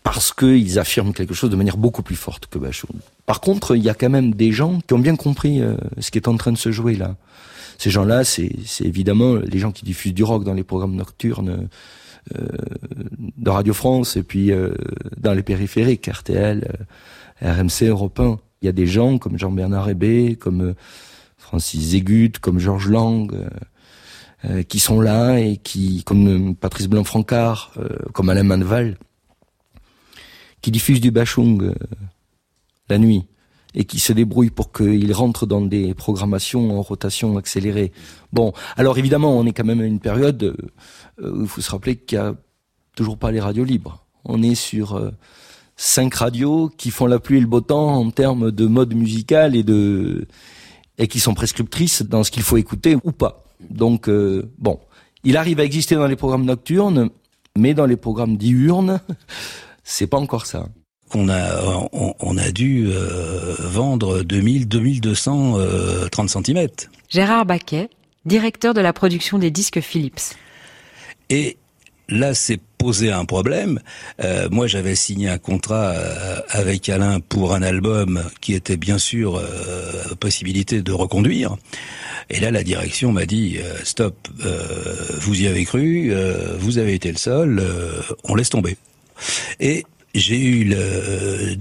parce 0.03 0.33
qu'ils 0.33 0.79
affirment 0.79 1.13
quelque 1.13 1.33
chose 1.33 1.49
de 1.49 1.55
manière 1.55 1.77
beaucoup 1.77 2.01
plus 2.01 2.15
forte 2.15 2.47
que 2.47 2.57
Bachoum. 2.57 2.99
Par 3.25 3.41
contre, 3.41 3.75
il 3.75 3.83
y 3.83 3.89
a 3.89 3.93
quand 3.93 4.09
même 4.09 4.33
des 4.33 4.51
gens 4.51 4.79
qui 4.87 4.93
ont 4.93 4.99
bien 4.99 5.15
compris 5.15 5.61
euh, 5.61 5.75
ce 5.99 6.09
qui 6.09 6.17
est 6.17 6.27
en 6.27 6.37
train 6.37 6.51
de 6.51 6.57
se 6.57 6.71
jouer 6.71 6.95
là. 6.95 7.15
Ces 7.77 7.91
gens-là, 7.91 8.25
c'est 8.25 8.51
évidemment 8.81 9.35
les 9.35 9.59
gens 9.59 9.71
qui 9.71 9.85
diffusent 9.85 10.13
du 10.13 10.23
rock 10.23 10.43
dans 10.43 10.53
les 10.53 10.63
programmes 10.63 10.95
nocturnes 10.95 11.49
euh, 11.49 11.67
de 13.37 13.49
Radio 13.49 13.73
France 13.73 14.17
et 14.17 14.23
puis 14.23 14.51
euh, 14.51 14.73
dans 15.17 15.33
les 15.33 15.43
périphériques, 15.43 16.07
RTL, 16.07 16.85
RMC, 17.41 17.87
Europe 17.87 18.19
1. 18.19 18.39
Il 18.61 18.65
y 18.65 18.69
a 18.69 18.73
des 18.73 18.87
gens 18.87 19.17
comme 19.17 19.37
Jean-Bernard 19.37 19.89
Hébé, 19.89 20.35
comme 20.35 20.75
Francis 21.37 21.91
Zégut, 21.91 22.33
comme 22.41 22.59
Georges 22.59 22.89
Lang, 22.89 23.31
qui 24.67 24.79
sont 24.79 24.99
là 24.99 25.37
et 25.37 25.55
qui, 25.55 26.03
comme 26.03 26.55
Patrice 26.55 26.87
Blanc-Francard, 26.87 27.73
comme 28.13 28.27
Alain 28.27 28.43
Manval, 28.43 28.97
qui 30.61 30.71
diffuse 30.71 31.01
du 31.01 31.11
bachung 31.11 31.63
euh, 31.63 31.73
la 32.89 32.97
nuit 32.97 33.25
et 33.75 33.85
qui 33.85 33.99
se 33.99 34.13
débrouille 34.13 34.49
pour 34.49 34.71
qu'il 34.71 35.11
rentre 35.13 35.45
dans 35.45 35.61
des 35.61 35.93
programmations 35.93 36.77
en 36.77 36.81
rotation 36.81 37.37
accélérée. 37.37 37.91
Bon, 38.33 38.53
alors 38.77 38.97
évidemment, 38.97 39.37
on 39.37 39.45
est 39.45 39.53
quand 39.53 39.65
même 39.65 39.81
à 39.81 39.85
une 39.85 39.99
période 39.99 40.55
euh, 41.21 41.31
où 41.31 41.43
il 41.43 41.47
faut 41.47 41.61
se 41.61 41.71
rappeler 41.71 41.95
qu'il 41.95 42.19
n'y 42.19 42.25
a 42.25 42.35
toujours 42.95 43.17
pas 43.17 43.31
les 43.31 43.39
radios 43.39 43.63
libres. 43.63 44.05
On 44.25 44.41
est 44.41 44.55
sur 44.55 44.95
euh, 44.95 45.11
cinq 45.75 46.15
radios 46.15 46.69
qui 46.77 46.91
font 46.91 47.05
la 47.05 47.19
pluie 47.19 47.37
et 47.37 47.41
le 47.41 47.47
beau 47.47 47.61
temps 47.61 47.95
en 47.95 48.09
termes 48.11 48.51
de 48.51 48.65
mode 48.65 48.93
musical 48.95 49.55
et 49.55 51.07
qui 51.07 51.19
sont 51.19 51.33
prescriptrices 51.33 52.01
dans 52.01 52.23
ce 52.23 52.31
qu'il 52.31 52.43
faut 52.43 52.57
écouter 52.57 52.97
ou 53.03 53.11
pas. 53.11 53.45
Donc 53.69 54.09
bon, 54.57 54.79
il 55.23 55.37
arrive 55.37 55.59
à 55.59 55.63
exister 55.63 55.95
dans 55.95 56.07
les 56.07 56.15
programmes 56.15 56.45
nocturnes, 56.45 57.09
mais 57.57 57.73
dans 57.73 57.85
les 57.85 57.97
programmes 57.97 58.37
diurnes, 58.37 58.99
c'est 59.83 60.07
pas 60.07 60.17
encore 60.17 60.45
ça. 60.45 60.67
On 61.13 61.27
a, 61.27 61.89
on, 61.91 62.37
a 62.37 62.51
dû 62.51 62.87
euh, 62.87 63.55
vendre 63.59 64.21
2000, 64.21 64.67
2200 64.67 65.57
euh, 65.57 66.07
30 66.09 66.29
cm. 66.29 66.67
Gérard 67.09 67.45
Baquet, 67.45 67.89
directeur 68.25 68.73
de 68.73 68.81
la 68.81 68.93
production 68.93 69.39
des 69.39 69.49
disques 69.49 69.81
Philips. 69.81 70.35
Et 71.29 71.57
là, 72.09 72.33
c'est 72.33 72.59
posé 72.77 73.11
un 73.11 73.25
problème. 73.25 73.79
Euh, 74.23 74.47
moi, 74.51 74.65
j'avais 74.65 74.95
signé 74.95 75.29
un 75.29 75.37
contrat 75.37 75.91
euh, 75.91 76.39
avec 76.49 76.89
Alain 76.89 77.19
pour 77.19 77.53
un 77.53 77.61
album 77.61 78.23
qui 78.41 78.53
était 78.53 78.77
bien 78.77 78.97
sûr 78.97 79.35
euh, 79.35 80.15
possibilité 80.19 80.81
de 80.81 80.91
reconduire. 80.91 81.57
Et 82.29 82.39
là, 82.39 82.51
la 82.51 82.63
direction 82.63 83.11
m'a 83.11 83.25
dit 83.25 83.57
stop, 83.83 84.27
vous 85.19 85.41
y 85.41 85.47
avez 85.47 85.65
cru, 85.65 86.13
vous 86.59 86.77
avez 86.77 86.93
été 86.93 87.11
le 87.11 87.17
seul, 87.17 87.63
on 88.23 88.35
laisse 88.35 88.51
tomber. 88.51 88.77
Et 89.59 89.83
j'ai 90.13 90.39
eu 90.39 90.63
le, 90.63 91.57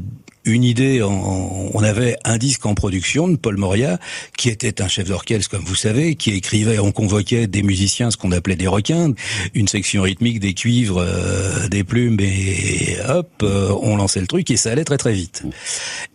une 0.49 0.65
idée. 0.65 1.03
on 1.03 1.83
avait 1.83 2.17
un 2.25 2.39
disque 2.39 2.65
en 2.67 2.75
production 2.75 3.29
de 3.29 3.37
Paul 3.37 3.57
Moria, 3.57 3.99
qui 4.37 4.49
était 4.49 4.83
un 4.83 4.89
chef 4.89 5.09
d'orchestre, 5.09 5.51
comme 5.51 5.65
vous 5.65 5.75
savez, 5.75 6.15
qui 6.15 6.31
écrivait, 6.31 6.79
on 6.79 6.93
convoquait 6.93 7.47
des 7.47 7.63
musiciens, 7.63 8.11
ce 8.11 8.17
qu'on 8.17 8.33
appelait 8.33 8.57
des 8.57 8.67
requins, 8.67 9.13
une 9.55 9.69
section 9.69 10.03
rythmique, 10.03 10.41
des 10.41 10.55
cuivres, 10.55 10.99
euh, 10.99 11.69
des 11.69 11.85
plumes, 11.85 12.19
et 12.21 12.97
hop, 13.09 13.31
euh, 13.43 13.73
on 13.83 13.97
lançait 13.97 14.21
le 14.21 14.27
truc 14.27 14.51
et 14.51 14.57
ça 14.57 14.73
allait 14.73 14.85
très 14.85 14.99
très 14.99 15.13
vite. 15.13 15.45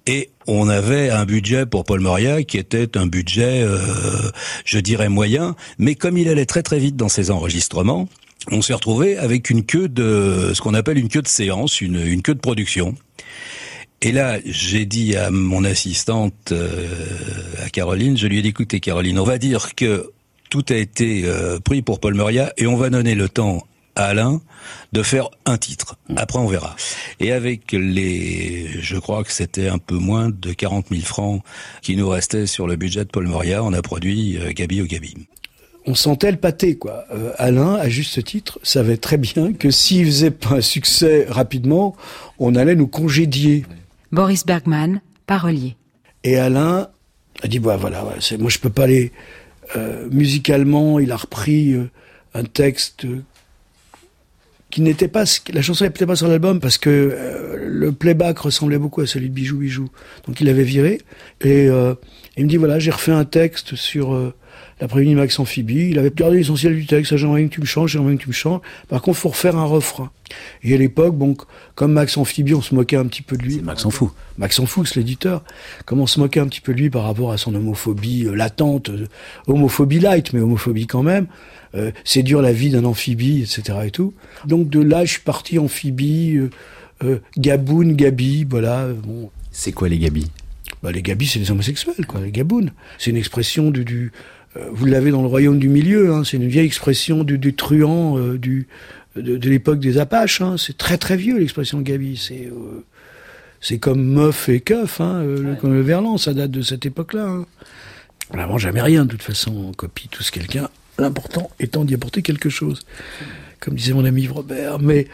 Et 0.06 0.32
on 0.48 0.68
avait 0.68 1.10
un 1.10 1.26
budget 1.26 1.66
pour 1.66 1.86
Paul 1.86 2.02
Moria 2.02 2.44
qui 2.44 2.58
était 2.58 2.98
un 2.98 3.08
budget, 3.08 3.62
euh, 3.62 3.78
je 4.66 4.80
dirais 4.80 5.10
moyen, 5.10 5.56
mais 5.78 5.96
comme 5.96 6.18
il 6.18 6.28
allait 6.28 6.46
très 6.46 6.64
très 6.64 6.80
vite 6.80 6.96
dans 6.98 7.10
ses 7.10 7.32
enregistrements, 7.32 8.10
on 8.52 8.62
s'est 8.62 8.74
retrouvé 8.74 9.18
avec 9.18 9.50
une 9.50 9.66
queue 9.66 9.88
de 9.88 10.52
ce 10.54 10.62
qu'on 10.62 10.74
appelle 10.74 10.98
une 10.98 11.10
queue 11.10 11.22
de 11.22 11.28
séance, 11.28 11.82
une, 11.82 12.02
une 12.06 12.22
queue 12.22 12.36
de 12.36 12.40
production. 12.40 12.96
Et 14.02 14.12
là, 14.12 14.38
j'ai 14.46 14.86
dit 14.86 15.16
à 15.16 15.32
mon 15.32 15.64
assistante, 15.64 16.52
euh, 16.52 16.88
à 17.66 17.70
Caroline, 17.70 18.18
je 18.18 18.28
lui 18.28 18.40
ai 18.40 18.42
dit, 18.42 18.50
écoutez 18.50 18.82
Caroline, 18.82 19.18
on 19.18 19.24
va 19.24 19.38
dire 19.38 19.76
que 19.76 20.12
tout 20.50 20.66
a 20.70 20.76
été 20.76 21.24
euh, 21.26 21.60
pris 21.60 21.82
pour 21.82 22.02
Paul 22.02 22.14
Meria 22.14 22.52
et 22.58 22.68
on 22.68 22.76
va 22.76 22.90
donner 22.90 23.16
le 23.16 23.30
temps 23.30 23.66
à 23.96 24.08
Alain 24.08 24.42
de 24.92 25.04
faire 25.04 25.30
un 25.46 25.58
titre. 25.58 25.96
Après, 26.18 26.38
on 26.38 26.48
verra. 26.48 26.76
Et 27.22 27.32
avec 27.32 27.72
les, 27.72 28.82
je 28.82 28.98
crois 28.98 29.24
que 29.24 29.32
c'était 29.32 29.70
un 29.70 29.78
peu 29.78 29.96
moins 29.96 30.30
de 30.30 30.52
40 30.52 30.88
000 30.90 31.02
francs 31.04 31.42
qui 31.82 31.96
nous 31.96 32.10
restaient 32.10 32.46
sur 32.46 32.68
le 32.68 32.76
budget 32.76 33.06
de 33.06 33.10
Paul 33.10 33.28
Moria, 33.28 33.64
on 33.64 33.72
a 33.72 33.82
produit 33.82 34.38
euh, 34.38 34.52
Gabi 34.52 34.82
au 34.82 34.86
Gabi 34.86 35.16
on 35.86 35.96
sentait 35.96 36.32
le 36.32 36.38
pâté, 36.38 36.76
quoi. 36.78 37.06
Euh, 37.14 37.32
Alain, 37.38 37.76
à 37.76 37.90
juste 37.90 38.24
titre, 38.24 38.60
savait 38.64 38.98
très 38.98 39.18
bien 39.18 39.54
que 39.54 39.70
s'il 39.70 40.06
faisait 40.06 40.32
pas 40.32 40.56
un 40.56 40.62
succès 40.62 41.26
rapidement, 41.28 41.96
on 42.40 42.56
allait 42.56 42.76
nous 42.76 42.88
congédier. 42.88 43.66
Boris 44.12 44.46
Bergman, 44.46 45.02
parolier. 45.28 45.76
Et 46.24 46.38
Alain 46.38 46.88
a 47.42 47.48
dit, 47.48 47.60
bah, 47.60 47.78
voilà, 47.78 48.04
moi 48.40 48.50
je 48.50 48.60
peux 48.60 48.70
pas 48.70 48.84
aller... 48.84 49.12
Euh, 49.78 50.08
musicalement, 50.12 51.00
il 51.00 51.12
a 51.12 51.16
repris 51.16 51.72
euh, 51.72 51.90
un 52.34 52.44
texte 52.44 53.08
qui 54.70 54.82
n'était 54.82 55.08
pas... 55.08 55.24
La 55.54 55.62
chanson 55.62 55.86
n'était 55.86 56.06
pas 56.06 56.16
sur 56.16 56.28
l'album 56.28 56.60
parce 56.60 56.78
que 56.78 57.58
le 57.60 57.92
playback 57.92 58.40
ressemblait 58.40 58.78
beaucoup 58.78 59.02
à 59.02 59.08
celui 59.08 59.30
de 59.30 59.34
Bijou 59.34 59.58
Bijou. 59.58 59.90
Donc 60.28 60.42
il 60.42 60.50
avait 60.50 60.64
viré. 60.64 61.02
Et 61.42 61.66
il 61.66 62.44
me 62.44 62.50
dit, 62.50 62.58
voilà, 62.58 62.80
j'ai 62.80 62.92
refait 62.92 63.12
un 63.12 63.26
texte 63.26 63.76
sur 63.76 64.34
L'après-midi, 64.84 65.16
Max 65.16 65.40
Amphibie, 65.40 65.92
il 65.92 65.98
avait 65.98 66.12
gardé 66.14 66.40
l'essentiel 66.40 66.76
du 66.76 66.86
texte. 66.86 67.16
J'aimerais 67.16 67.40
bien 67.40 67.48
que 67.48 67.54
tu 67.54 67.62
me 67.62 67.66
changes, 67.66 67.92
j'aimerais 67.92 68.10
bien 68.10 68.18
que 68.18 68.24
tu 68.24 68.28
me 68.28 68.34
changes. 68.34 68.60
Par 68.90 69.02
contre, 69.02 69.18
faut 69.18 69.30
refaire 69.30 69.56
un 69.56 69.64
refrain. 69.64 70.12
Et 70.62 70.74
à 70.74 70.78
l'époque, 70.78 71.16
bon, 71.16 71.38
comme 71.76 71.94
Max 71.94 72.18
Amphibie, 72.18 72.54
on 72.54 72.62
se 72.62 72.76
moquait 72.76 72.98
un 72.98 73.06
petit 73.06 73.22
peu 73.22 73.38
de 73.38 73.44
lui. 73.44 73.62
Max 73.62 73.86
en 73.86 73.92
fout. 73.92 74.10
Max 74.38 74.60
en 74.60 74.66
fout, 74.66 74.86
c'est 74.86 74.98
l'éditeur. 74.98 75.46
Comme 75.86 76.02
on 76.02 76.06
se 76.06 76.20
moquait 76.20 76.42
un 76.42 76.48
petit 76.48 76.60
peu 76.60 76.74
de 76.74 76.80
lui 76.80 76.90
par 76.90 77.04
rapport 77.04 77.32
à 77.32 77.38
son 77.38 77.56
homophobie 77.56 78.26
euh, 78.26 78.36
latente, 78.36 78.90
euh, 78.90 79.08
homophobie 79.48 80.00
light, 80.00 80.34
mais 80.34 80.42
homophobie 80.42 80.86
quand 80.86 81.04
même. 81.04 81.28
Euh, 81.76 81.92
c'est 82.04 82.22
dur 82.22 82.42
la 82.42 82.52
vie 82.52 82.70
d'un 82.70 82.84
amphibie, 82.84 83.42
etc. 83.42 83.78
et 83.86 83.92
tout. 83.92 84.14
Donc 84.48 84.70
de 84.70 84.82
là, 84.82 85.06
je 85.06 85.12
suis 85.12 85.22
parti 85.22 85.60
amphibie, 85.60 86.42
euh, 87.06 87.20
gaboun, 87.38 87.94
gabi, 87.94 88.46
voilà. 88.50 88.90
Bon. 88.90 89.32
C'est 89.50 89.72
quoi 89.72 89.88
les 89.88 89.98
gabis 89.98 90.30
bah, 90.82 90.92
les 90.92 91.02
gabis, 91.02 91.28
c'est 91.28 91.40
des 91.40 91.50
homosexuels, 91.50 92.06
quoi. 92.06 92.20
Les 92.20 92.32
gabounes. 92.32 92.74
C'est 92.98 93.10
une 93.10 93.16
expression 93.16 93.72
du, 93.72 93.86
du 93.86 94.12
vous 94.72 94.86
l'avez 94.86 95.12
dans 95.12 95.22
le 95.22 95.28
royaume 95.28 95.60
du 95.60 95.70
milieu, 95.70 96.14
hein, 96.14 96.24
c'est 96.24 96.38
une 96.38 96.48
vieille 96.48 96.66
expression 96.66 97.24
du, 97.24 97.38
du 97.38 97.54
truand 97.56 98.18
euh, 98.18 98.38
du, 98.38 98.68
de, 99.16 99.38
de 99.38 99.50
l'époque 99.50 99.80
des 99.80 99.98
Apaches. 99.98 100.42
Hein, 100.42 100.56
c'est 100.58 100.78
très 100.78 100.98
très 100.98 101.18
vieux 101.18 101.40
l'expression 101.40 101.82
Gabi. 101.82 102.18
C'est 102.18 102.48
euh, 102.48 102.84
c'est 103.62 103.78
comme 103.78 104.04
meuf 104.04 104.50
et 104.50 104.60
keuf, 104.60 105.00
hein, 105.00 105.24
comme 105.62 105.74
le 105.74 105.82
verlan, 105.82 106.18
ça 106.18 106.34
date 106.34 106.52
de 106.52 106.62
cette 106.62 106.86
époque-là. 106.86 107.46
On 108.32 108.38
n'invente 108.38 108.60
jamais 108.60 108.82
rien 108.82 109.06
de 109.06 109.12
toute 109.12 109.24
façon, 109.24 109.56
on 109.70 109.72
copie 109.72 110.10
tous 110.10 110.32
quelqu'un. 110.32 110.70
L'important 111.00 111.50
étant 111.62 111.86
d'y 111.86 111.96
apporter 111.96 112.22
quelque 112.22 112.50
chose, 112.50 112.82
comme 113.62 113.76
disait 113.76 113.94
mon 113.94 114.04
ami 114.04 114.28
Robert. 114.28 114.80
Mais 114.80 115.08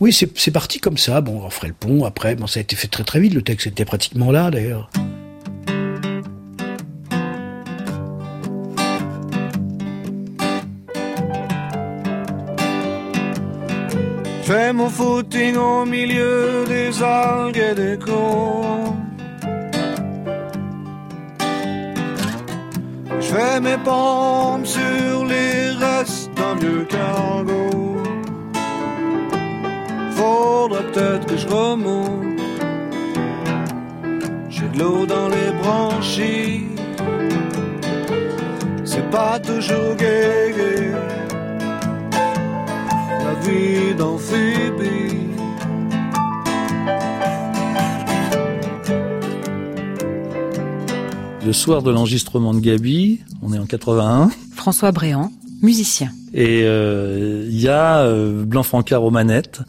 oui, 0.00 0.12
c'est 0.12 0.50
parti 0.50 0.80
comme 0.80 0.96
ça. 0.96 1.20
Bon, 1.20 1.42
on 1.44 1.50
ferait 1.50 1.68
le 1.68 1.74
pont. 1.74 2.04
Après, 2.04 2.34
bon, 2.36 2.46
ça 2.46 2.58
a 2.58 2.62
été 2.62 2.74
fait 2.74 2.88
très 2.88 3.04
très 3.04 3.20
vite. 3.20 3.34
Le 3.34 3.42
texte 3.42 3.66
était 3.66 3.84
pratiquement 3.84 4.32
là 4.32 4.50
d'ailleurs. 4.50 4.90
Fais 14.50 14.72
mon 14.72 14.88
footing 14.88 15.56
au 15.56 15.84
milieu 15.84 16.64
des 16.66 16.90
algues 17.02 17.62
et 17.70 17.74
des 17.82 17.96
cons. 17.98 18.96
Je 23.20 23.28
fais 23.34 23.60
mes 23.60 23.78
pompes 23.88 24.66
sur 24.66 25.24
les 25.32 25.70
restes 25.84 26.30
d'un 26.36 26.54
vieux 26.62 26.84
cargo. 26.96 28.02
faudrait 30.18 30.86
peut-être 30.90 31.26
que 31.26 31.36
je 31.36 31.46
remonte. 31.46 32.40
J'ai 34.48 34.68
de 34.72 34.78
l'eau 34.80 35.06
dans 35.06 35.28
les 35.36 35.50
branchies. 35.62 36.66
C'est 38.84 39.08
pas 39.10 39.38
toujours 39.38 39.94
la 40.00 41.19
vie 43.42 43.94
d'amphibie. 43.94 45.16
Le 51.44 51.52
soir 51.52 51.82
de 51.82 51.90
l'enregistrement 51.90 52.54
de 52.54 52.60
Gabi, 52.60 53.20
on 53.42 53.52
est 53.52 53.58
en 53.58 53.66
81. 53.66 54.30
François 54.54 54.92
Bréant, 54.92 55.32
musicien. 55.62 56.10
Et 56.32 56.62
euh, 56.64 57.46
il 57.48 57.60
y 57.60 57.68
a 57.68 58.00
euh, 58.00 58.44
Blanc 58.44 58.62
Francard 58.62 59.02
aux 59.02 59.10
manettes. 59.10 59.60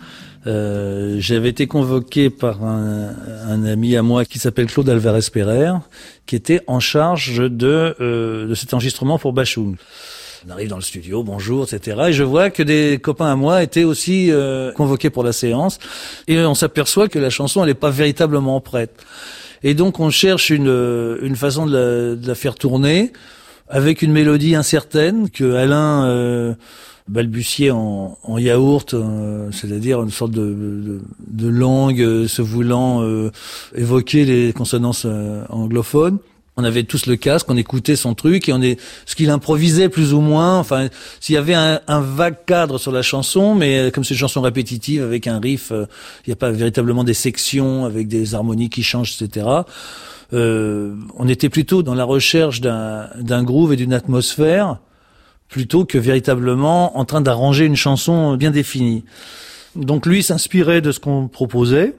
Euh, 0.47 1.17
J'avais 1.19 1.49
été 1.49 1.67
convoqué 1.67 2.29
par 2.29 2.63
un, 2.63 3.10
un, 3.47 3.63
ami 3.65 3.95
à 3.95 4.01
moi 4.01 4.25
qui 4.25 4.39
s'appelle 4.39 4.67
Claude 4.67 4.89
Alvarez 4.89 5.21
Pereire, 5.31 5.81
qui 6.25 6.36
était 6.36 6.62
en 6.67 6.79
charge 6.79 7.38
de, 7.38 7.95
euh, 7.99 8.47
de 8.47 8.55
cet 8.55 8.73
enregistrement 8.73 9.19
pour 9.19 9.34
Bachung. 9.34 9.75
On 10.47 10.49
arrive 10.49 10.69
dans 10.69 10.77
le 10.77 10.82
studio, 10.82 11.21
bonjour, 11.21 11.65
etc. 11.71 12.06
Et 12.08 12.13
je 12.13 12.23
vois 12.23 12.49
que 12.49 12.63
des 12.63 12.97
copains 12.99 13.32
à 13.32 13.36
moi 13.36 13.62
étaient 13.62 13.84
aussi 13.84 14.32
euh, 14.32 14.71
convoqués 14.71 15.12
pour 15.12 15.23
la 15.23 15.34
séance. 15.34 15.77
Et 16.27 16.39
on 16.39 16.56
s'aperçoit 16.56 17.08
que 17.08 17.19
la 17.19 17.30
chanson, 17.30 17.62
elle 17.62 17.67
n'est 17.67 17.75
pas 17.75 17.91
véritablement 17.91 18.60
prête. 18.60 18.91
Et 19.62 19.75
donc 19.75 19.99
on 19.99 20.10
cherche 20.10 20.49
une, 20.49 21.19
une 21.21 21.36
façon 21.36 21.67
de 21.67 21.73
la, 21.73 22.15
de 22.15 22.27
la 22.27 22.34
faire 22.34 22.56
tourner 22.56 23.13
avec 23.69 24.01
une 24.01 24.12
mélodie 24.12 24.56
incertaine 24.56 25.30
que 25.30 25.54
Alain 25.54 26.06
euh, 26.06 26.56
balbutiait 27.08 27.69
en, 27.69 28.17
en 28.23 28.38
yaourt, 28.39 28.95
euh, 28.95 29.49
c'est-à-dire 29.51 30.01
une 30.01 30.10
sorte 30.10 30.32
de, 30.32 30.41
de, 30.41 31.01
de 31.27 31.47
langue 31.47 32.01
euh, 32.01 32.27
se 32.27 32.41
voulant 32.41 33.04
euh, 33.04 33.30
évoquer 33.75 34.25
les 34.25 34.54
consonances 34.54 35.04
euh, 35.06 35.43
anglophones 35.49 36.17
on 36.62 36.63
avait 36.63 36.84
tous 36.84 37.06
le 37.08 37.15
casque, 37.15 37.50
on 37.50 37.58
écoutait 37.58 37.95
son 37.95 38.13
truc 38.13 38.47
et 38.47 38.54
on 38.54 38.62
est 38.62 38.80
ce 39.06 39.15
qu'il 39.15 39.30
improvisait 39.30 39.89
plus 39.89 40.13
ou 40.13 40.21
moins. 40.21 40.60
Enfin, 40.60 40.88
s'il 41.19 41.36
y 41.36 41.38
avait 41.38 41.54
un, 41.54 41.82
un, 41.88 42.02
vague 42.02 42.45
cadre 42.45 42.78
sur 42.78 42.91
la 42.91 43.02
chanson, 43.02 43.56
mais 43.56 43.91
comme 43.93 44.04
c'est 44.04 44.13
une 44.13 44.19
chanson 44.19 44.41
répétitive 44.41 45.04
avec 45.04 45.28
un 45.28 45.39
riff, 45.39 45.71
euh, 45.71 45.86
il 46.26 46.30
n'y 46.30 46.34
a 46.34 46.38
pas 46.38 46.52
véritablement 46.52 47.04
des 47.04 47.13
sections 47.13 47.86
avec 47.86 48.08
des 48.08 48.36
harmonies 48.36 48.69
qui 48.69 48.84
changent, 48.84 49.15
etc. 49.19 49.47
Euh, 50.34 50.95
on 51.17 51.28
était 51.28 51.50
plutôt 51.50 51.84
dans 51.84 51.95
la 51.95 52.04
recherche 52.04 52.62
d'un 52.62 53.43
groove 53.43 53.74
et 53.74 53.76
d'une 53.76 53.93
atmosphère 53.93 54.78
plutôt 55.50 55.84
que 55.84 55.97
véritablement 55.97 56.97
en 56.97 57.04
train 57.04 57.19
d'arranger 57.19 57.65
une 57.65 57.76
chanson 57.76 58.38
bien 58.38 58.52
définie. 58.52 59.04
Donc 59.76 60.06
lui 60.06 60.24
s'inspirait 60.24 60.82
de 60.82 60.91
ce 60.91 61.00
qu'on 61.00 61.28
proposait 61.28 61.95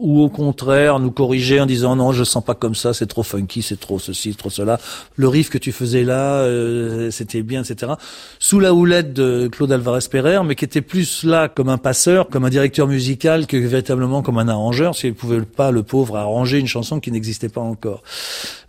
ou 0.00 0.22
au 0.22 0.30
contraire 0.30 0.98
nous 0.98 1.10
corriger 1.10 1.60
en 1.60 1.66
disant 1.66 1.94
non 1.94 2.10
je 2.12 2.24
sens 2.24 2.42
pas 2.42 2.54
comme 2.54 2.74
ça 2.74 2.94
c'est 2.94 3.06
trop 3.06 3.22
funky 3.22 3.60
c'est 3.60 3.78
trop 3.78 3.98
ceci 3.98 4.34
trop 4.34 4.50
cela. 4.50 4.80
Le 5.16 5.28
riff 5.28 5.50
que 5.50 5.58
tu 5.58 5.72
faisais 5.72 6.04
là 6.04 6.36
euh, 6.36 7.10
c'était 7.10 7.42
bien 7.42 7.62
etc 7.62 7.92
sous 8.38 8.58
la 8.60 8.72
houlette 8.72 9.12
de 9.12 9.48
Claude 9.52 9.70
Alvarez 9.70 10.06
Pereire 10.10 10.42
mais 10.42 10.54
qui 10.54 10.64
était 10.64 10.80
plus 10.80 11.22
là 11.22 11.48
comme 11.48 11.68
un 11.68 11.76
passeur 11.76 12.28
comme 12.28 12.46
un 12.46 12.50
directeur 12.50 12.88
musical 12.88 13.46
que 13.46 13.58
véritablement 13.58 14.22
comme 14.22 14.38
un 14.38 14.48
arrangeur 14.48 14.96
s'il 14.96 15.14
pouvait 15.14 15.42
pas 15.42 15.70
le 15.70 15.82
pauvre 15.82 16.16
arranger 16.16 16.58
une 16.58 16.66
chanson 16.66 16.98
qui 16.98 17.12
n'existait 17.12 17.50
pas 17.50 17.60
encore. 17.60 18.02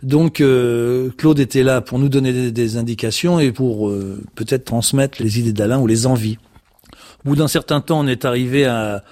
Donc 0.02 0.42
euh, 0.42 1.10
Claude 1.16 1.40
était 1.40 1.62
là 1.62 1.80
pour 1.80 1.98
nous 1.98 2.10
donner 2.10 2.32
des, 2.34 2.52
des 2.52 2.76
indications 2.76 3.40
et 3.40 3.52
pour 3.52 3.88
euh, 3.88 4.20
peut-être 4.34 4.66
transmettre 4.66 5.22
les 5.22 5.38
idées 5.38 5.54
d'Alain 5.54 5.78
ou 5.78 5.86
les 5.86 6.06
envies. 6.06 6.36
Au 7.24 7.30
bout 7.30 7.36
d'un 7.36 7.48
certain 7.48 7.80
temps 7.80 8.00
on 8.00 8.06
est 8.06 8.26
arrivé 8.26 8.66
à 8.66 9.02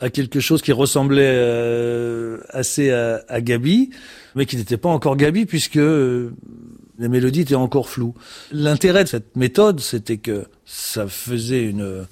à 0.00 0.10
quelque 0.10 0.40
chose 0.40 0.62
qui 0.62 0.72
ressemblait 0.72 1.32
euh, 1.34 2.38
assez 2.48 2.90
à, 2.90 3.22
à, 3.28 3.40
Gabi, 3.40 3.90
mais 4.34 4.46
qui 4.46 4.56
n'était 4.56 4.76
pas 4.76 4.88
encore 4.88 5.16
Gabi 5.16 5.46
puisque 5.46 5.76
euh, 5.76 6.32
la 6.98 7.08
mélodie 7.08 7.40
était 7.42 7.54
encore 7.54 7.88
floue. 7.88 8.14
L'intérêt 8.52 9.04
de 9.04 9.08
cette 9.08 9.36
méthode, 9.36 9.80
c'était 9.80 10.18
que 10.18 10.46
ça 10.64 11.06
faisait 11.06 11.64
une 11.64 12.06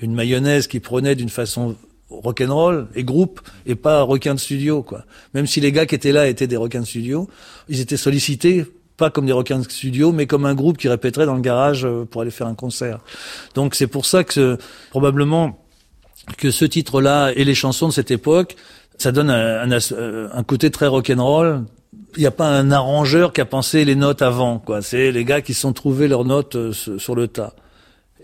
une 0.00 0.14
mayonnaise 0.14 0.66
qui 0.66 0.80
prenait 0.80 1.14
d'une 1.14 1.28
façon 1.28 1.76
rock'n'roll 2.08 2.88
et 2.96 3.04
groupe 3.04 3.40
et 3.66 3.76
pas 3.76 4.02
requin 4.02 4.34
de 4.34 4.40
studio 4.40 4.82
quoi. 4.82 5.04
Même 5.32 5.46
si 5.46 5.60
les 5.60 5.70
gars 5.70 5.86
qui 5.86 5.94
étaient 5.94 6.10
là 6.10 6.26
étaient 6.26 6.48
des 6.48 6.56
requins 6.56 6.80
de 6.80 6.86
studio, 6.86 7.28
ils 7.68 7.80
étaient 7.80 7.96
sollicités 7.96 8.66
pas 8.96 9.10
comme 9.10 9.24
des 9.24 9.32
requins 9.32 9.58
de 9.58 9.68
studio, 9.68 10.12
mais 10.12 10.26
comme 10.26 10.44
un 10.44 10.54
groupe 10.54 10.76
qui 10.76 10.86
répéterait 10.86 11.24
dans 11.24 11.34
le 11.34 11.40
garage 11.40 11.86
euh, 11.86 12.04
pour 12.04 12.20
aller 12.20 12.30
faire 12.30 12.46
un 12.46 12.54
concert. 12.54 12.98
Donc 13.54 13.74
c'est 13.74 13.86
pour 13.86 14.04
ça 14.04 14.24
que 14.24 14.58
probablement 14.90 15.64
que 16.36 16.50
ce 16.50 16.64
titre-là 16.64 17.32
et 17.36 17.44
les 17.44 17.54
chansons 17.54 17.88
de 17.88 17.92
cette 17.92 18.10
époque, 18.10 18.56
ça 18.98 19.12
donne 19.12 19.30
un, 19.30 19.70
un, 19.70 19.78
un 20.32 20.42
côté 20.42 20.70
très 20.70 20.86
rock'n'roll. 20.86 21.64
Il 22.16 22.20
n'y 22.20 22.26
a 22.26 22.32
pas 22.32 22.48
un 22.48 22.70
arrangeur 22.70 23.32
qui 23.32 23.40
a 23.40 23.44
pensé 23.44 23.84
les 23.84 23.94
notes 23.94 24.22
avant, 24.22 24.58
quoi. 24.58 24.82
C'est 24.82 25.12
les 25.12 25.24
gars 25.24 25.40
qui 25.40 25.54
se 25.54 25.60
sont 25.60 25.72
trouvés 25.72 26.08
leurs 26.08 26.24
notes 26.24 26.56
euh, 26.56 26.72
sur 26.72 27.14
le 27.14 27.28
tas. 27.28 27.54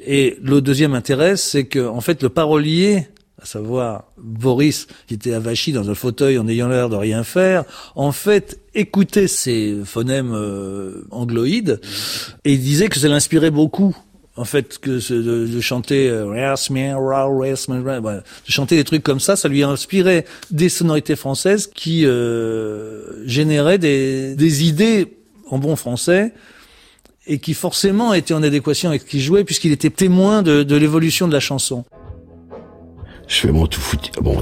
Et 0.04 0.36
le 0.42 0.60
deuxième 0.60 0.94
intérêt, 0.94 1.36
c'est 1.36 1.64
que 1.64 1.86
en 1.86 2.00
fait 2.00 2.22
le 2.22 2.28
parolier, 2.28 3.08
à 3.40 3.46
savoir 3.46 4.04
Boris, 4.18 4.86
qui 5.06 5.14
était 5.14 5.32
avachi 5.32 5.72
dans 5.72 5.88
un 5.88 5.94
fauteuil 5.94 6.38
en 6.38 6.48
ayant 6.48 6.68
l'air 6.68 6.88
de 6.88 6.96
rien 6.96 7.24
faire, 7.24 7.64
en 7.94 8.12
fait 8.12 8.58
écoutait 8.74 9.28
ces 9.28 9.76
phonèmes 9.84 10.32
euh, 10.34 11.06
angloïdes 11.10 11.80
et 12.44 12.56
disait 12.56 12.88
que 12.88 12.98
ça 12.98 13.08
l'inspirait 13.08 13.50
beaucoup 13.50 13.96
en 14.36 14.44
fait 14.44 14.78
que 14.78 15.12
de, 15.12 15.46
de 15.46 15.60
chanter 15.60 16.08
euh, 16.10 16.26
de 16.26 18.50
chanter 18.50 18.76
des 18.76 18.84
trucs 18.84 19.02
comme 19.02 19.20
ça 19.20 19.36
ça 19.36 19.48
lui 19.48 19.62
a 19.62 19.68
inspiré 19.68 20.24
des 20.50 20.68
sonorités 20.68 21.16
françaises 21.16 21.70
qui 21.72 22.04
euh, 22.04 23.26
généraient 23.26 23.78
des, 23.78 24.34
des 24.34 24.64
idées 24.64 25.16
en 25.48 25.58
bon 25.58 25.76
français 25.76 26.32
et 27.26 27.38
qui 27.38 27.54
forcément 27.54 28.14
étaient 28.14 28.34
en 28.34 28.42
adéquation 28.42 28.90
avec 28.90 29.02
ce 29.02 29.06
qu'il 29.06 29.20
jouait 29.20 29.44
puisqu'il 29.44 29.72
était 29.72 29.90
témoin 29.90 30.42
de, 30.42 30.62
de 30.62 30.76
l'évolution 30.76 31.26
de 31.26 31.32
la 31.32 31.40
chanson. 31.40 31.84
Je 33.26 33.40
fais 33.40 33.50
mon 33.50 33.66
tout 33.66 33.80
footing. 33.80 34.12
Bon, 34.22 34.40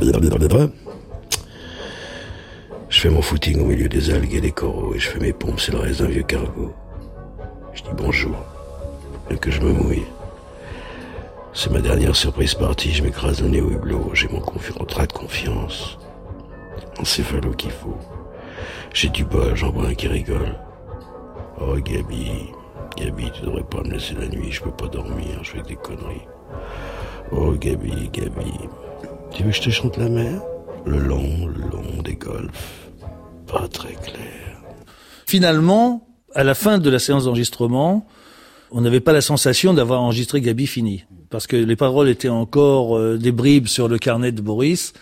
je 2.91 3.01
fais 3.01 3.09
mon 3.09 3.23
footing 3.23 3.61
au 3.61 3.65
milieu 3.65 3.89
des 3.89 4.11
algues 4.11 4.35
et 4.35 4.43
des 4.43 4.53
coraux 4.53 4.95
et 4.95 4.99
je 4.99 5.09
fais 5.09 5.19
mes 5.19 5.33
pompes, 5.33 5.59
c'est 5.59 5.73
le 5.73 5.79
reste 5.79 6.03
d'un 6.03 6.09
vieux 6.09 6.23
cargo. 6.23 6.75
Je 7.73 7.83
dis 7.83 7.89
bonjour 7.97 8.37
et 9.31 9.37
que 9.37 9.51
je 9.51 9.61
me 9.61 9.73
mouille. 9.73 10.07
C'est 11.53 11.71
ma 11.71 11.81
dernière 11.81 12.17
surprise 12.17 12.55
partie, 12.55 12.93
je 12.93 13.03
m'écrase 13.03 13.41
le 13.41 13.49
nez 13.49 13.61
au 13.61 13.71
hublot, 13.71 14.11
j'ai 14.13 14.29
mon 14.29 14.41
contrat 14.41 15.07
de 15.07 15.13
confiance. 15.13 15.99
Un 16.99 17.05
céphalo 17.05 17.53
qu'il 17.53 17.71
faut. 17.71 17.97
J'ai 18.93 19.09
du 19.09 19.25
bol, 19.25 19.55
j'en 19.55 19.71
vois 19.71 19.89
un 19.89 19.95
qui 19.95 20.09
rigole. 20.09 20.57
Oh 21.61 21.77
Gabi, 21.77 22.51
Gabi, 22.97 23.31
tu 23.33 23.43
devrais 23.43 23.63
pas 23.63 23.83
me 23.83 23.93
laisser 23.93 24.15
la 24.15 24.27
nuit, 24.27 24.51
je 24.51 24.63
peux 24.63 24.71
pas 24.71 24.89
dormir, 24.89 25.43
je 25.43 25.53
fais 25.53 25.63
des 25.63 25.77
conneries. 25.77 26.27
Oh 27.31 27.53
Gabi, 27.53 28.11
Gabi, 28.13 28.53
tu 29.31 29.43
veux 29.43 29.51
que 29.51 29.57
je 29.57 29.63
te 29.63 29.71
chante 29.71 29.97
la 29.97 30.09
mer? 30.09 30.41
Le 30.85 30.99
long, 30.99 31.47
le 31.47 31.63
long 31.71 32.03
des 32.05 32.17
golfs, 32.17 32.89
pas 33.47 33.69
très 33.69 33.95
clair. 33.95 34.61
Finalement, 35.27 36.07
à 36.35 36.45
la 36.45 36.55
fin 36.55 36.79
de 36.79 36.91
la 36.91 36.99
séance 36.99 37.25
d'enregistrement, 37.25 38.07
on 38.75 38.81
n'avait 38.81 39.01
pas 39.01 39.13
la 39.13 39.21
sensation 39.21 39.73
d'avoir 39.73 40.03
enregistré 40.03 40.41
Gabi 40.41 40.67
fini, 40.67 41.05
parce 41.31 41.47
que 41.47 41.57
les 41.57 41.77
paroles 41.77 42.09
étaient 42.09 42.29
encore 42.29 42.99
euh, 42.99 43.17
des 43.17 43.31
bribes 43.31 43.69
sur 43.69 43.87
le 43.87 43.99
carnet 43.99 44.33
de 44.33 44.43
Boris, 44.43 44.93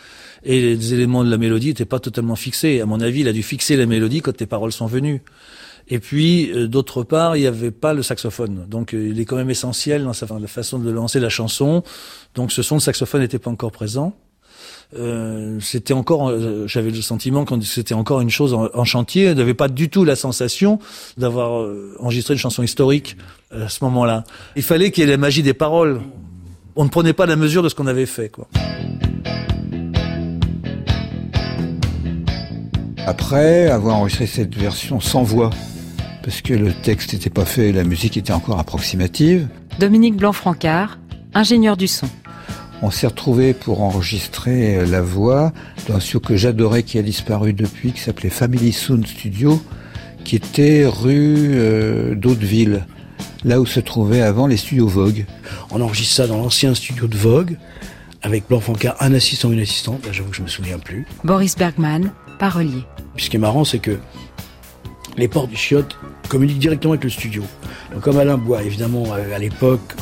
et 0.44 0.60
les 0.60 0.92
éléments 0.92 1.24
de 1.24 1.30
la 1.30 1.38
mélodie 1.38 1.68
n'étaient 1.68 1.86
pas 1.86 1.98
totalement 1.98 2.36
fixés. 2.36 2.82
À 2.82 2.86
mon 2.86 3.00
avis, 3.00 3.20
il 3.20 3.28
a 3.28 3.32
dû 3.32 3.42
fixer 3.42 3.76
la 3.76 3.86
mélodie 3.86 4.20
quand 4.20 4.38
les 4.38 4.46
paroles 4.46 4.72
sont 4.72 4.86
venues. 4.86 5.22
Et 5.88 6.00
puis, 6.00 6.52
euh, 6.52 6.68
d'autre 6.68 7.02
part, 7.02 7.34
il 7.36 7.40
n'y 7.40 7.46
avait 7.46 7.70
pas 7.70 7.94
le 7.94 8.02
saxophone. 8.02 8.66
Donc, 8.68 8.92
euh, 8.92 9.08
il 9.08 9.18
est 9.18 9.24
quand 9.24 9.36
même 9.36 9.50
essentiel 9.50 10.04
dans 10.04 10.12
sa 10.12 10.26
la 10.38 10.46
façon 10.48 10.78
de 10.78 10.90
lancer 10.90 11.18
la 11.18 11.30
chanson. 11.30 11.82
Donc, 12.34 12.52
ce 12.52 12.60
son 12.60 12.76
de 12.76 12.82
saxophone 12.82 13.22
n'était 13.22 13.38
pas 13.38 13.50
encore 13.50 13.72
présent. 13.72 14.14
C'était 15.60 15.94
encore, 15.94 16.30
j'avais 16.68 16.90
le 16.90 17.00
sentiment 17.00 17.46
que 17.46 17.58
c'était 17.62 17.94
encore 17.94 18.20
une 18.20 18.28
chose 18.28 18.52
en, 18.52 18.84
chantier. 18.84 19.28
Je 19.28 19.32
n'avais 19.32 19.54
pas 19.54 19.68
du 19.68 19.88
tout 19.88 20.04
la 20.04 20.16
sensation 20.16 20.80
d'avoir 21.16 21.66
enregistré 21.98 22.34
une 22.34 22.38
chanson 22.38 22.62
historique 22.62 23.16
à 23.52 23.68
ce 23.68 23.84
moment-là. 23.84 24.24
Il 24.56 24.62
fallait 24.62 24.90
qu'il 24.90 25.04
y 25.04 25.06
ait 25.06 25.10
la 25.10 25.16
magie 25.16 25.42
des 25.42 25.54
paroles. 25.54 26.00
On 26.76 26.84
ne 26.84 26.88
prenait 26.88 27.12
pas 27.12 27.26
la 27.26 27.36
mesure 27.36 27.62
de 27.62 27.68
ce 27.68 27.74
qu'on 27.74 27.86
avait 27.86 28.06
fait, 28.06 28.28
quoi. 28.28 28.48
Après 33.06 33.68
avoir 33.68 33.96
enregistré 33.96 34.26
cette 34.26 34.54
version 34.54 35.00
sans 35.00 35.22
voix, 35.22 35.50
parce 36.22 36.40
que 36.40 36.54
le 36.54 36.72
texte 36.72 37.12
n'était 37.12 37.30
pas 37.30 37.44
fait 37.44 37.70
et 37.70 37.72
la 37.72 37.84
musique 37.84 38.16
était 38.16 38.32
encore 38.32 38.60
approximative. 38.60 39.48
Dominique 39.80 40.16
Blanc-Francard, 40.16 40.98
ingénieur 41.34 41.76
du 41.76 41.88
son 41.88 42.08
on 42.82 42.90
s'est 42.90 43.06
retrouvé 43.06 43.54
pour 43.54 43.80
enregistrer 43.80 44.84
la 44.84 45.00
voix 45.00 45.52
dans 45.88 45.94
un 45.94 46.00
studio 46.00 46.18
que 46.18 46.36
j'adorais 46.36 46.82
qui 46.82 46.98
a 46.98 47.02
disparu 47.02 47.52
depuis, 47.52 47.92
qui 47.92 48.00
s'appelait 48.00 48.28
Family 48.28 48.72
Sound 48.72 49.06
Studio, 49.06 49.62
qui 50.24 50.34
était 50.34 50.84
rue 50.84 51.52
euh, 51.54 52.16
d'Hauteville, 52.16 52.84
là 53.44 53.60
où 53.60 53.66
se 53.66 53.80
trouvaient 53.80 54.22
avant 54.22 54.46
les 54.46 54.56
studios 54.56 54.86
Vogue. 54.86 55.24
On 55.70 55.80
enregistre 55.80 56.16
ça 56.16 56.26
dans 56.26 56.36
l'ancien 56.36 56.74
studio 56.74 57.06
de 57.06 57.16
Vogue, 57.16 57.56
avec 58.22 58.48
Blanc 58.48 58.60
Francard, 58.60 58.96
un 59.00 59.12
assistant, 59.14 59.50
une 59.50 59.60
assistante, 59.60 60.04
là 60.06 60.12
j'avoue 60.12 60.30
que 60.30 60.36
je 60.36 60.42
me 60.42 60.48
souviens 60.48 60.78
plus. 60.78 61.06
Boris 61.24 61.56
Bergman, 61.56 62.12
parolier. 62.38 62.84
Puis 63.16 63.26
ce 63.26 63.30
qui 63.30 63.36
est 63.36 63.40
marrant, 63.40 63.64
c'est 63.64 63.78
que 63.78 63.98
les 65.16 65.28
portes 65.28 65.50
du 65.50 65.56
chiotte 65.56 65.96
communiquent 66.28 66.60
directement 66.60 66.92
avec 66.92 67.04
le 67.04 67.10
studio. 67.10 67.42
Donc 67.92 68.02
comme 68.02 68.18
Alain 68.18 68.38
boit 68.38 68.62
évidemment 68.62 69.04
à 69.12 69.38
l'époque 69.38 69.94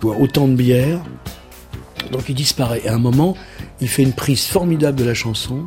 boit 0.00 0.16
autant 0.16 0.48
de 0.48 0.54
bière, 0.54 1.00
donc 2.12 2.28
il 2.28 2.34
disparaît. 2.34 2.82
Et 2.84 2.88
à 2.88 2.94
un 2.94 2.98
moment, 2.98 3.36
il 3.80 3.88
fait 3.88 4.02
une 4.02 4.12
prise 4.12 4.46
formidable 4.46 4.98
de 4.98 5.04
la 5.04 5.14
chanson 5.14 5.64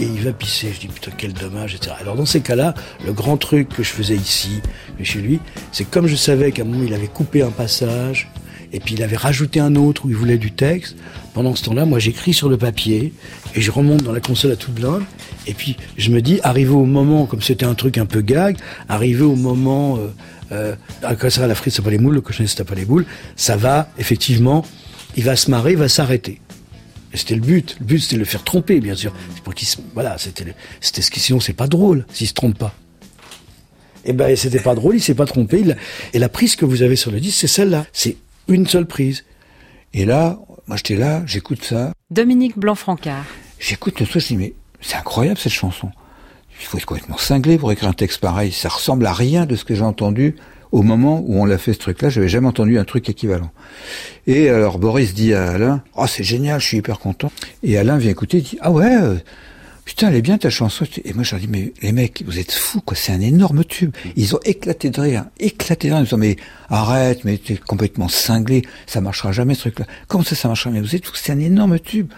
et 0.00 0.04
il 0.04 0.20
va 0.22 0.32
pisser. 0.32 0.72
Je 0.74 0.80
dis 0.80 0.88
putain 0.88 1.10
quel 1.16 1.32
dommage, 1.32 1.74
etc. 1.74 1.94
Alors 2.00 2.16
dans 2.16 2.26
ces 2.26 2.40
cas-là, 2.40 2.74
le 3.04 3.12
grand 3.12 3.36
truc 3.36 3.68
que 3.68 3.82
je 3.82 3.90
faisais 3.90 4.16
ici, 4.16 4.60
chez 5.02 5.20
lui, 5.20 5.40
c'est 5.72 5.84
comme 5.84 6.06
je 6.06 6.16
savais 6.16 6.52
qu'à 6.52 6.62
un 6.62 6.66
moment 6.66 6.84
il 6.86 6.94
avait 6.94 7.08
coupé 7.08 7.42
un 7.42 7.50
passage 7.50 8.30
et 8.72 8.80
puis 8.80 8.94
il 8.94 9.02
avait 9.02 9.16
rajouté 9.16 9.60
un 9.60 9.76
autre 9.76 10.04
où 10.04 10.10
il 10.10 10.16
voulait 10.16 10.38
du 10.38 10.50
texte. 10.50 10.96
Pendant 11.32 11.54
ce 11.54 11.64
temps-là, 11.64 11.84
moi 11.84 11.98
j'écris 11.98 12.34
sur 12.34 12.48
le 12.48 12.56
papier 12.56 13.12
et 13.54 13.60
je 13.60 13.70
remonte 13.70 14.02
dans 14.02 14.12
la 14.12 14.20
console 14.20 14.52
à 14.52 14.56
toute 14.56 14.74
blinde. 14.74 15.02
Et 15.46 15.54
puis 15.54 15.76
je 15.96 16.10
me 16.10 16.20
dis, 16.20 16.40
arrivé 16.42 16.70
au 16.70 16.84
moment, 16.84 17.26
comme 17.26 17.42
c'était 17.42 17.66
un 17.66 17.74
truc 17.74 17.98
un 17.98 18.06
peu 18.06 18.20
gag, 18.20 18.56
arrivé 18.88 19.22
au 19.22 19.36
moment, 19.36 19.98
euh, 20.52 20.74
euh, 21.06 21.30
ça 21.30 21.46
la 21.46 21.54
frite, 21.54 21.74
ça 21.74 21.82
pas 21.82 21.90
les 21.90 21.98
moules, 21.98 22.14
le 22.14 22.20
cochonnet, 22.20 22.48
ça 22.48 22.64
pas 22.64 22.74
les 22.74 22.84
boules, 22.84 23.06
ça 23.36 23.56
va 23.56 23.88
effectivement, 23.98 24.64
il 25.16 25.24
va 25.24 25.36
se 25.36 25.50
marrer, 25.50 25.72
il 25.72 25.78
va 25.78 25.88
s'arrêter. 25.88 26.40
C'était 27.14 27.34
le 27.34 27.40
but. 27.40 27.76
Le 27.80 27.86
but, 27.86 28.00
c'était 28.00 28.16
de 28.16 28.20
le 28.20 28.24
faire 28.24 28.44
tromper, 28.44 28.80
bien 28.80 28.94
sûr. 28.94 29.12
Pour 29.44 29.54
qu'il 29.54 29.68
voilà, 29.94 30.18
c'était, 30.18 30.54
c'était 30.80 31.02
ce 31.02 31.10
qui, 31.10 31.20
sinon 31.20 31.40
c'est 31.40 31.52
pas 31.52 31.68
drôle 31.68 32.06
s'il 32.12 32.26
se 32.26 32.34
trompe 32.34 32.58
pas. 32.58 32.74
Et 34.06 34.10
eh 34.10 34.12
ben, 34.12 34.36
c'était 34.36 34.60
pas 34.60 34.74
drôle, 34.74 34.96
il 34.96 35.00
s'est 35.00 35.14
pas 35.14 35.24
trompé. 35.24 35.64
et 36.12 36.18
la 36.18 36.28
prise 36.28 36.56
que 36.56 36.66
vous 36.66 36.82
avez 36.82 36.96
sur 36.96 37.10
le 37.10 37.20
disque, 37.20 37.38
c'est 37.40 37.46
celle-là. 37.46 37.86
C'est 37.92 38.16
une 38.48 38.66
seule 38.66 38.86
prise. 38.86 39.24
Et 39.94 40.04
là, 40.04 40.38
moi 40.66 40.76
j'étais 40.76 40.96
là, 40.96 41.22
j'écoute 41.24 41.64
ça. 41.64 41.92
Dominique 42.10 42.58
Blanc-Francard. 42.58 43.24
J'écoute 43.58 44.00
le 44.00 44.06
truc, 44.06 44.22
je 44.22 44.28
dis 44.28 44.36
mais 44.36 44.52
c'est 44.82 44.96
incroyable 44.96 45.38
cette 45.38 45.52
chanson. 45.52 45.90
Il 46.60 46.66
faut 46.66 46.76
être 46.76 46.84
complètement 46.84 47.16
cinglé 47.16 47.56
pour 47.56 47.72
écrire 47.72 47.88
un 47.88 47.94
texte 47.94 48.20
pareil. 48.20 48.52
Ça 48.52 48.68
ressemble 48.68 49.06
à 49.06 49.12
rien 49.12 49.46
de 49.46 49.56
ce 49.56 49.64
que 49.64 49.74
j'ai 49.74 49.82
entendu 49.82 50.36
au 50.74 50.82
moment 50.82 51.22
où 51.24 51.40
on 51.40 51.44
l'a 51.44 51.56
fait 51.56 51.72
ce 51.72 51.78
truc-là. 51.78 52.08
J'avais 52.08 52.28
jamais 52.28 52.48
entendu 52.48 52.80
un 52.80 52.84
truc 52.84 53.08
équivalent. 53.08 53.52
Et 54.26 54.48
alors 54.48 54.80
Boris 54.80 55.14
dit 55.14 55.32
à 55.32 55.50
Alain, 55.50 55.84
oh 55.94 56.08
c'est 56.08 56.24
génial, 56.24 56.60
je 56.60 56.66
suis 56.66 56.78
hyper 56.78 56.98
content. 56.98 57.30
Et 57.62 57.78
Alain 57.78 57.96
vient 57.96 58.10
écouter, 58.10 58.38
il 58.38 58.42
dit, 58.42 58.58
ah 58.60 58.72
ouais, 58.72 58.92
euh, 58.92 59.14
putain, 59.84 60.08
elle 60.08 60.16
est 60.16 60.22
bien 60.22 60.36
ta 60.36 60.50
chanson. 60.50 60.84
Et 61.04 61.12
moi, 61.12 61.22
je 61.22 61.30
leur 61.30 61.40
dis, 61.40 61.46
mais 61.46 61.72
les 61.80 61.92
mecs, 61.92 62.24
vous 62.26 62.40
êtes 62.40 62.50
fous, 62.50 62.80
quoi. 62.80 62.96
C'est 62.96 63.12
un 63.12 63.20
énorme 63.20 63.64
tube. 63.64 63.94
Ils 64.16 64.34
ont 64.34 64.40
éclaté 64.44 64.90
de 64.90 65.00
rire, 65.00 65.26
éclaté 65.38 65.90
de 65.90 65.94
rire. 65.94 66.00
Ils 66.02 66.06
disant, 66.06 66.18
mais 66.18 66.34
arrête, 66.68 67.24
mais 67.24 67.38
t'es 67.38 67.56
complètement 67.56 68.08
cinglé. 68.08 68.62
Ça 68.88 69.00
marchera 69.00 69.30
jamais, 69.30 69.54
ce 69.54 69.60
truc-là. 69.60 69.86
Comment 70.08 70.24
ça, 70.24 70.34
ça 70.34 70.48
marchera 70.48 70.72
Mais 70.72 70.80
vous 70.80 70.96
êtes 70.96 71.06
fous, 71.06 71.14
c'est 71.14 71.30
un 71.30 71.38
énorme 71.38 71.78
tube. 71.78 72.10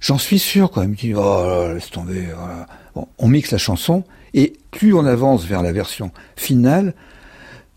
J'en 0.00 0.18
suis 0.18 0.38
sûr, 0.38 0.70
quoi. 0.70 0.84
Il 0.84 0.90
me 0.90 0.96
dit, 0.96 1.14
oh, 1.14 1.72
laisse 1.72 1.88
tomber. 1.88 2.26
Voilà. 2.36 2.66
Bon, 2.94 3.08
on 3.16 3.28
mixe 3.28 3.52
la 3.52 3.58
chanson. 3.58 4.04
Et 4.34 4.52
plus 4.70 4.92
on 4.92 5.06
avance 5.06 5.46
vers 5.46 5.62
la 5.62 5.72
version 5.72 6.10
finale, 6.36 6.92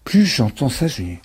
plus 0.09 0.25
j'entends 0.25 0.69
ça, 0.69 0.87
je 0.87 1.03
dis, 1.03 1.17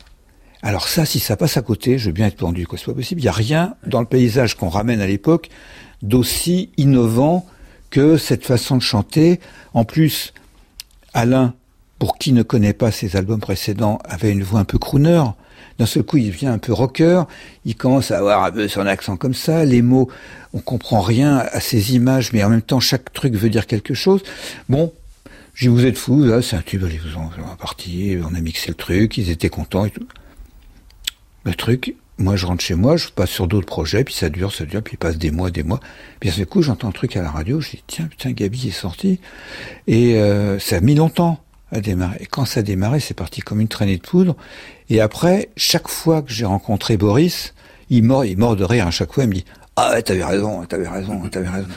alors 0.62 0.88
ça, 0.88 1.06
si 1.06 1.18
ça 1.18 1.38
passe 1.38 1.56
à 1.56 1.62
côté, 1.62 1.96
je 1.96 2.04
veux 2.04 2.12
bien 2.12 2.26
être 2.26 2.36
pendu, 2.36 2.66
quoi. 2.66 2.76
C'est 2.76 2.84
pas 2.84 2.92
possible. 2.92 3.22
Il 3.22 3.24
y 3.24 3.28
a 3.28 3.32
rien 3.32 3.76
dans 3.86 4.00
le 4.00 4.06
paysage 4.06 4.56
qu'on 4.56 4.68
ramène 4.68 5.00
à 5.00 5.06
l'époque 5.06 5.48
d'aussi 6.02 6.68
innovant 6.76 7.46
que 7.88 8.18
cette 8.18 8.44
façon 8.44 8.76
de 8.76 8.82
chanter, 8.82 9.40
en 9.72 9.86
plus, 9.86 10.34
Alain, 11.14 11.54
pour 11.98 12.18
qui 12.18 12.32
ne 12.32 12.42
connaît 12.42 12.74
pas 12.74 12.90
ses 12.90 13.16
albums 13.16 13.40
précédents, 13.40 14.00
avait 14.04 14.32
une 14.32 14.42
voix 14.42 14.60
un 14.60 14.64
peu 14.64 14.76
crooner. 14.76 15.24
D'un 15.78 15.86
seul 15.86 16.02
coup, 16.02 16.18
il 16.18 16.26
devient 16.26 16.48
un 16.48 16.58
peu 16.58 16.74
rocker. 16.74 17.22
Il 17.64 17.76
commence 17.76 18.10
à 18.10 18.18
avoir 18.18 18.44
un 18.44 18.52
peu 18.52 18.68
son 18.68 18.86
accent 18.86 19.16
comme 19.16 19.32
ça. 19.32 19.64
Les 19.64 19.80
mots, 19.80 20.10
on 20.52 20.58
comprend 20.58 21.00
rien 21.00 21.38
à 21.38 21.60
ces 21.60 21.94
images, 21.94 22.34
mais 22.34 22.44
en 22.44 22.50
même 22.50 22.60
temps, 22.60 22.80
chaque 22.80 23.14
truc 23.14 23.34
veut 23.34 23.48
dire 23.48 23.66
quelque 23.66 23.94
chose. 23.94 24.22
Bon, 24.68 24.92
je 25.54 25.70
vous 25.70 25.86
êtes 25.86 25.96
fous, 25.96 26.24
là, 26.24 26.42
c'est 26.42 26.56
un 26.56 26.62
tube, 26.62 26.84
allez, 26.84 26.98
vous 26.98 27.16
en 27.16 27.56
partie, 27.56 28.16
on 28.22 28.34
a 28.34 28.40
mixé 28.40 28.68
le 28.68 28.74
truc, 28.74 29.16
ils 29.16 29.30
étaient 29.30 29.48
contents 29.48 29.84
et 29.84 29.90
tout. 29.90 30.06
Le 31.44 31.54
truc, 31.54 31.94
moi, 32.18 32.36
je 32.36 32.46
rentre 32.46 32.62
chez 32.62 32.74
moi, 32.74 32.96
je 32.96 33.08
passe 33.08 33.30
sur 33.30 33.46
d'autres 33.46 33.66
projets, 33.66 34.02
puis 34.02 34.14
ça 34.14 34.28
dure, 34.28 34.52
ça 34.52 34.64
dure, 34.64 34.82
puis 34.82 34.94
il 34.94 34.98
passe 34.98 35.16
des 35.16 35.30
mois, 35.30 35.50
des 35.50 35.62
mois. 35.62 35.80
Puis 36.20 36.30
ce 36.30 36.42
coup, 36.42 36.62
j'entends 36.62 36.88
un 36.88 36.92
truc 36.92 37.16
à 37.16 37.22
la 37.22 37.30
radio, 37.30 37.60
je 37.60 37.70
dis, 37.70 37.84
tiens, 37.86 38.06
putain, 38.06 38.32
Gabi 38.32 38.68
est 38.68 38.72
sorti. 38.72 39.20
Et 39.86 40.16
euh, 40.16 40.58
ça 40.58 40.76
a 40.76 40.80
mis 40.80 40.94
longtemps 40.94 41.40
à 41.70 41.80
démarrer. 41.80 42.18
Et 42.20 42.26
quand 42.26 42.44
ça 42.44 42.60
a 42.60 42.62
démarré, 42.62 43.00
c'est 43.00 43.14
parti 43.14 43.40
comme 43.40 43.60
une 43.60 43.68
traînée 43.68 43.96
de 43.96 44.02
poudre. 44.02 44.36
Et 44.90 45.00
après, 45.00 45.50
chaque 45.56 45.88
fois 45.88 46.22
que 46.22 46.32
j'ai 46.32 46.44
rencontré 46.44 46.96
Boris, 46.96 47.54
il 47.90 48.04
mord, 48.04 48.24
il 48.24 48.38
mord 48.38 48.56
de 48.56 48.64
rire 48.64 48.86
à 48.86 48.90
chaque 48.90 49.12
fois, 49.12 49.24
il 49.24 49.28
me 49.28 49.34
dit, 49.34 49.44
ah 49.76 50.00
t'avais 50.02 50.24
raison, 50.24 50.64
t'avais 50.64 50.88
raison, 50.88 51.28
t'avais 51.28 51.48
raison. 51.48 51.68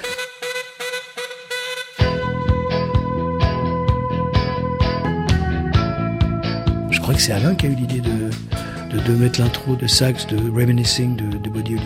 Crois 7.07 7.15
que 7.15 7.21
c'est 7.21 7.31
Alain 7.31 7.55
qui 7.55 7.67
a 7.67 7.69
eu 7.69 7.75
l'idée 7.75 8.01
de 8.01 9.13
mettre 9.13 9.39
l'intro 9.39 9.77
de 9.77 9.87
sax 9.87 10.27
de 10.27 10.35
Reminiscing 10.51 11.15
de, 11.15 11.37
de 11.37 11.49
Bodioli. 11.49 11.81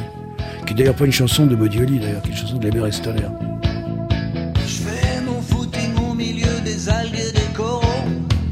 Qui 0.66 0.74
est 0.74 0.78
d'ailleurs 0.78 0.96
pas 0.96 1.06
une 1.06 1.12
chanson 1.12 1.46
de 1.46 1.56
Bodioli, 1.56 2.00
d'ailleurs, 2.00 2.24
qui 2.24 2.30
est 2.30 2.32
une 2.32 2.38
chanson 2.40 2.58
de 2.58 2.68
Leber 2.68 2.92
Stoller. 2.92 3.28
Je 4.66 4.82
fais 4.82 5.22
mon 5.22 5.40
footing 5.40 5.96
au 6.10 6.16
milieu 6.16 6.60
des 6.66 6.90
algues 6.90 7.14
et 7.14 7.32
des 7.34 7.54
coraux. 7.54 7.84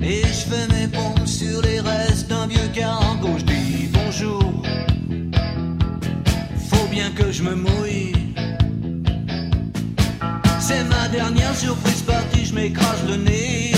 Et 0.03 0.21
je 0.21 0.45
fais 0.47 0.67
mes 0.67 0.87
pompes 0.87 1.25
sur 1.25 1.59
les 1.63 1.79
restes 1.79 2.29
d'un 2.29 2.45
vieux 2.45 2.69
cargo. 2.71 3.29
Je 3.39 3.45
dis 3.45 3.89
bonjour. 3.91 4.61
Faut 6.69 6.87
bien 6.91 7.09
que 7.15 7.31
je 7.31 7.41
me 7.41 7.55
mouille. 7.55 8.13
C'est 10.59 10.83
ma 10.83 11.07
dernière 11.07 11.55
surprise 11.55 12.03
partie, 12.03 12.45
je 12.45 12.53
m'écrase 12.53 13.03
le 13.07 13.15
nez 13.15 13.68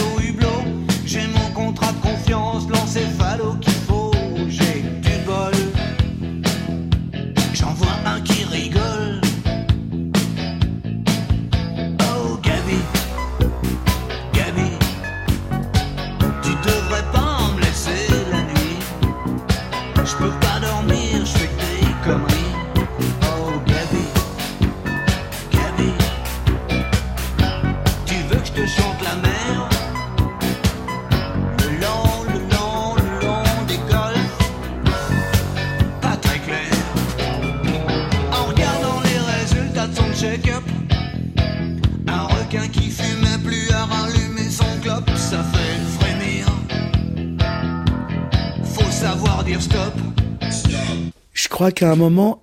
crois 51.61 51.71
qu'à 51.71 51.91
un 51.91 51.95
moment, 51.95 52.41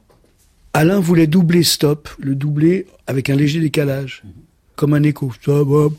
Alain 0.75 1.01
voulait 1.01 1.27
doubler 1.27 1.65
stop, 1.65 2.09
le 2.21 2.37
doubler 2.37 2.87
avec 3.09 3.31
un 3.31 3.35
léger 3.35 3.59
décalage, 3.59 4.23
comme 4.77 4.95
un 4.95 5.03
écho. 5.03 5.33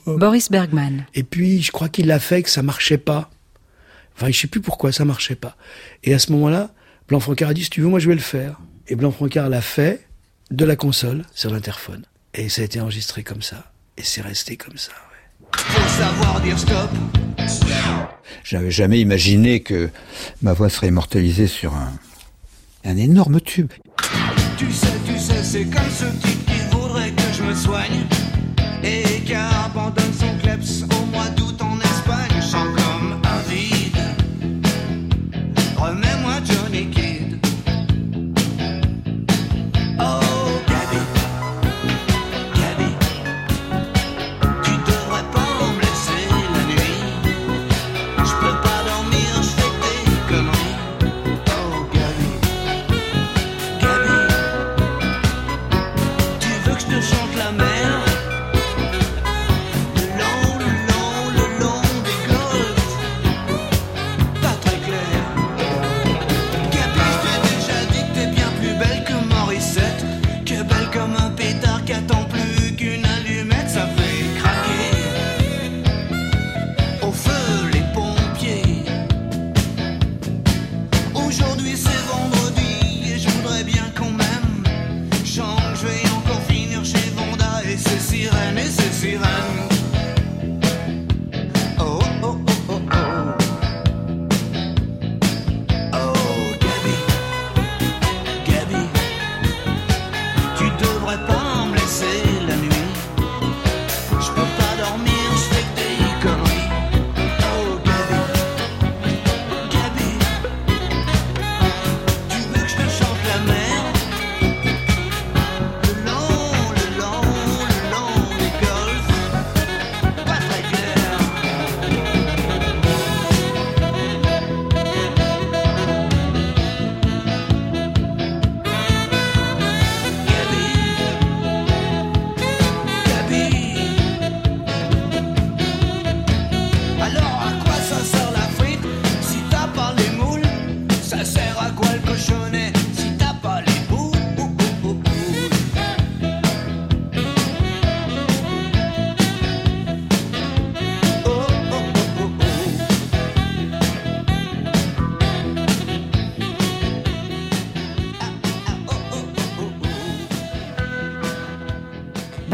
Boris 0.06 0.50
Bergman. 0.50 1.06
Et 1.16 1.24
puis, 1.24 1.62
je 1.62 1.74
crois 1.74 1.90
qu'il 1.90 2.08
l'a 2.08 2.20
fait, 2.20 2.44
que 2.44 2.50
ça 2.50 2.64
marchait 2.64 2.98
pas. 2.98 3.30
Enfin, 4.16 4.32
je 4.32 4.40
sais 4.40 4.48
plus 4.48 4.62
pourquoi 4.62 4.94
ça 4.94 5.04
marchait 5.04 5.36
pas. 5.36 5.58
Et 6.06 6.14
à 6.14 6.20
ce 6.20 6.32
moment-là, 6.32 6.72
Blanc-Francard 7.10 7.50
a 7.50 7.54
dit, 7.54 7.66
si 7.66 7.70
tu 7.70 7.82
veux, 7.82 7.90
moi 7.90 8.00
je 8.00 8.08
vais 8.08 8.16
le 8.16 8.22
faire. 8.22 8.58
Et 8.88 8.96
Blanc-Francard 8.96 9.50
l'a 9.50 9.62
fait 9.62 10.08
de 10.50 10.64
la 10.64 10.78
console 10.78 11.24
sur 11.36 11.52
l'interphone. 11.52 12.06
Et 12.34 12.48
ça 12.48 12.62
a 12.62 12.66
été 12.66 12.80
enregistré 12.80 13.24
comme 13.24 13.42
ça. 13.42 13.74
Et 13.98 14.04
c'est 14.04 14.22
resté 14.22 14.56
comme 14.56 14.78
ça. 14.78 14.94
Faut 15.58 15.90
savoir 15.90 16.40
dire 16.40 16.58
stop. 16.58 16.90
J'avais 18.46 18.72
jamais 18.72 19.02
imaginé 19.02 19.60
que 19.60 19.90
ma 20.42 20.54
voix 20.54 20.70
serait 20.70 20.88
immortalisée 20.88 21.48
sur 21.48 21.74
un, 21.76 21.92
un 22.86 22.98
énorme 22.98 23.40
tube. 23.42 23.72
Tu 24.58 24.72
sais, 24.72 24.88
tu 25.06 25.18
sais, 25.18 25.44
c'est 25.44 25.66
comme 25.66 25.90
ce 25.90 26.06
type 26.22 26.46
qui 26.46 26.60
voudrait 26.72 27.12
que 27.12 27.24
je 27.38 27.44
me 27.44 27.56
soigne 27.56 28.06
et 28.84 29.22
qui 29.22 29.34
abandonne 29.34 30.14
son 30.14 30.38
kleps 30.42 30.84
au 30.84 31.09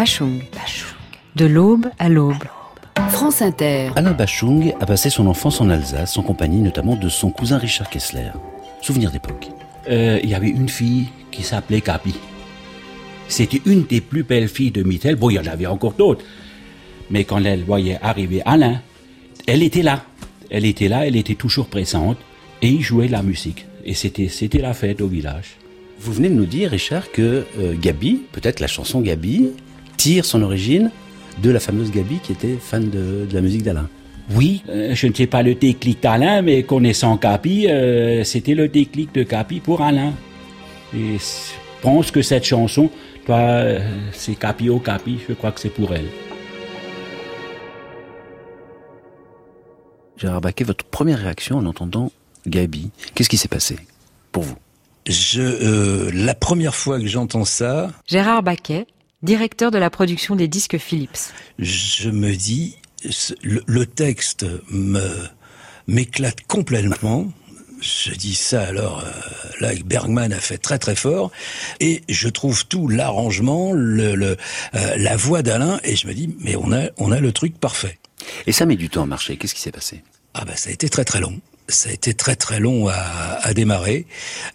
Bachung. 0.05 0.43
De 1.35 1.47
l'aube 1.47 1.87
à 1.97 2.09
l'aube. 2.09 2.43
France 3.09 3.41
Inter. 3.41 3.89
Alain 3.95 4.11
Bachung 4.11 4.71
a 4.79 4.85
passé 4.85 5.09
son 5.09 5.25
enfance 5.25 5.61
en 5.61 5.69
Alsace 5.71 6.15
en 6.19 6.21
compagnie 6.21 6.61
notamment 6.61 6.95
de 6.95 7.09
son 7.09 7.31
cousin 7.31 7.57
Richard 7.57 7.89
Kessler. 7.89 8.29
Souvenir 8.83 9.09
d'époque. 9.09 9.47
Euh, 9.89 10.19
il 10.21 10.29
y 10.29 10.35
avait 10.35 10.49
une 10.49 10.69
fille 10.69 11.07
qui 11.31 11.41
s'appelait 11.41 11.81
Gabi. 11.81 12.13
C'était 13.29 13.63
une 13.65 13.85
des 13.85 13.99
plus 13.99 14.21
belles 14.21 14.47
filles 14.47 14.69
de 14.69 14.83
Mittel. 14.83 15.15
Bon, 15.15 15.31
il 15.31 15.37
y 15.37 15.39
en 15.39 15.47
avait 15.47 15.65
encore 15.65 15.93
d'autres. 15.93 16.23
Mais 17.09 17.23
quand 17.23 17.43
elle 17.43 17.63
voyait 17.63 17.97
arriver 18.03 18.43
Alain, 18.45 18.81
elle 19.47 19.63
était 19.63 19.81
là. 19.81 20.03
Elle 20.51 20.65
était 20.65 20.87
là, 20.87 21.07
elle 21.07 21.15
était 21.15 21.33
toujours 21.33 21.65
présente 21.65 22.19
et 22.61 22.67
il 22.67 22.83
jouait 22.83 23.07
de 23.07 23.13
la 23.13 23.23
musique. 23.23 23.65
Et 23.83 23.95
c'était, 23.95 24.27
c'était 24.27 24.61
la 24.61 24.75
fête 24.75 25.01
au 25.01 25.07
village. 25.07 25.55
Vous 25.99 26.13
venez 26.13 26.29
de 26.29 26.35
nous 26.35 26.45
dire, 26.45 26.69
Richard, 26.69 27.11
que 27.11 27.43
euh, 27.57 27.73
Gabi, 27.75 28.21
peut-être 28.33 28.59
la 28.59 28.67
chanson 28.67 29.01
Gabi, 29.01 29.49
tire 29.97 30.25
son 30.25 30.41
origine 30.41 30.91
de 31.41 31.49
la 31.49 31.59
fameuse 31.59 31.91
Gabi 31.91 32.19
qui 32.19 32.31
était 32.31 32.57
fan 32.59 32.89
de, 32.89 33.27
la 33.31 33.41
musique 33.41 33.63
d'Alain. 33.63 33.89
Oui, 34.31 34.63
euh, 34.69 34.95
je 34.95 35.07
ne 35.07 35.13
sais 35.13 35.27
pas 35.27 35.43
le 35.43 35.53
déclic 35.53 36.01
d'Alain, 36.01 36.41
mais 36.41 36.63
connaissant 36.63 37.15
Gabi, 37.15 37.67
euh, 37.67 38.23
c'était 38.23 38.55
le 38.55 38.67
déclic 38.67 39.13
de 39.13 39.23
Gabi 39.23 39.59
pour 39.59 39.81
Alain. 39.81 40.13
Et 40.93 41.17
je 41.17 41.81
pense 41.81 42.09
que 42.11 42.21
cette 42.21 42.45
chanson, 42.45 42.89
c'est 44.11 44.35
Capi 44.35 44.69
au 44.69 44.79
Capi, 44.79 45.19
je 45.27 45.33
crois 45.33 45.51
que 45.51 45.59
c'est 45.59 45.69
pour 45.69 45.93
elle. 45.93 46.07
Gérard 50.17 50.41
Baquet, 50.41 50.63
votre 50.63 50.85
première 50.85 51.19
réaction 51.19 51.57
en 51.57 51.65
entendant 51.65 52.11
Gabi, 52.47 52.91
qu'est-ce 53.13 53.29
qui 53.29 53.37
s'est 53.37 53.47
passé 53.47 53.77
pour 54.31 54.43
vous? 54.43 54.55
Je, 55.07 55.41
euh, 55.41 56.11
la 56.13 56.33
première 56.33 56.73
fois 56.73 56.99
que 56.99 57.05
j'entends 57.05 57.45
ça, 57.45 57.91
Gérard 58.07 58.41
Baquet, 58.41 58.87
directeur 59.25 59.71
de 59.71 59.77
la 59.77 59.89
production 59.89 60.35
des 60.35 60.47
disques 60.47 60.77
Philips. 60.77 61.33
Je 61.59 62.09
me 62.09 62.33
dis, 62.35 62.77
le, 63.41 63.85
texte 63.85 64.45
me 64.69 65.27
m'éclate 65.87 66.41
complètement. 66.47 67.27
Je 67.81 68.11
dis 68.11 68.35
ça 68.35 68.63
alors, 68.63 69.03
euh, 69.03 69.11
là 69.59 69.73
Bergman 69.85 70.31
a 70.31 70.39
fait 70.39 70.57
très 70.57 70.79
très 70.79 70.95
fort, 70.95 71.31
et 71.81 72.03
je 72.07 72.29
trouve 72.29 72.65
tout 72.65 72.87
l'arrangement, 72.87 73.73
le, 73.73 74.15
le 74.15 74.37
euh, 74.75 74.95
la 74.97 75.17
voix 75.17 75.41
d'Alain, 75.41 75.79
et 75.83 75.95
je 75.95 76.07
me 76.07 76.13
dis 76.13 76.33
mais 76.39 76.55
on 76.55 76.71
a 76.71 76.85
on 76.97 77.11
a 77.11 77.19
le 77.19 77.31
truc 77.33 77.59
parfait. 77.59 77.99
Et 78.47 78.53
ça 78.53 78.65
met 78.65 78.77
du 78.77 78.89
temps 78.89 79.03
à 79.03 79.05
marcher. 79.05 79.35
Qu'est-ce 79.37 79.53
qui 79.53 79.61
s'est 79.61 79.73
passé? 79.73 80.03
Ah 80.33 80.45
ben 80.45 80.55
ça 80.55 80.69
a 80.69 80.73
été 80.73 80.89
très 80.89 81.03
très 81.03 81.19
long 81.19 81.39
ça 81.67 81.89
a 81.89 81.93
été 81.93 82.13
très 82.13 82.35
très 82.35 82.59
long 82.59 82.87
à, 82.87 82.93
à 82.93 83.53
démarrer. 83.53 84.05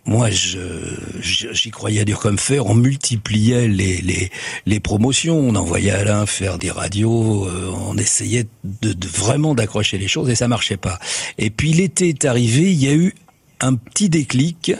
Moi, 0.04 0.28
j'y 0.30 1.70
croyais 1.70 2.04
dur 2.04 2.20
comme 2.20 2.38
fer. 2.38 2.66
On 2.66 2.74
multipliait 2.74 3.68
les, 3.68 3.98
les, 3.98 4.30
les 4.66 4.80
promotions. 4.80 5.38
On 5.38 5.54
envoyait 5.54 5.90
Alain 5.90 6.26
faire 6.26 6.58
des 6.58 6.70
radios. 6.70 7.46
Euh, 7.46 7.72
on 7.86 7.96
essayait 7.96 8.46
de, 8.64 8.92
de 8.92 9.08
vraiment 9.08 9.54
d'accrocher 9.54 9.98
les 9.98 10.08
choses 10.08 10.30
et 10.30 10.34
ça 10.34 10.48
marchait 10.48 10.76
pas. 10.76 10.98
Et 11.38 11.50
puis 11.50 11.72
l'été 11.72 12.10
est 12.10 12.24
arrivé. 12.24 12.72
Il 12.72 12.82
y 12.82 12.88
a 12.88 12.94
eu 12.94 13.14
un 13.60 13.74
petit 13.74 14.08
déclic 14.08 14.72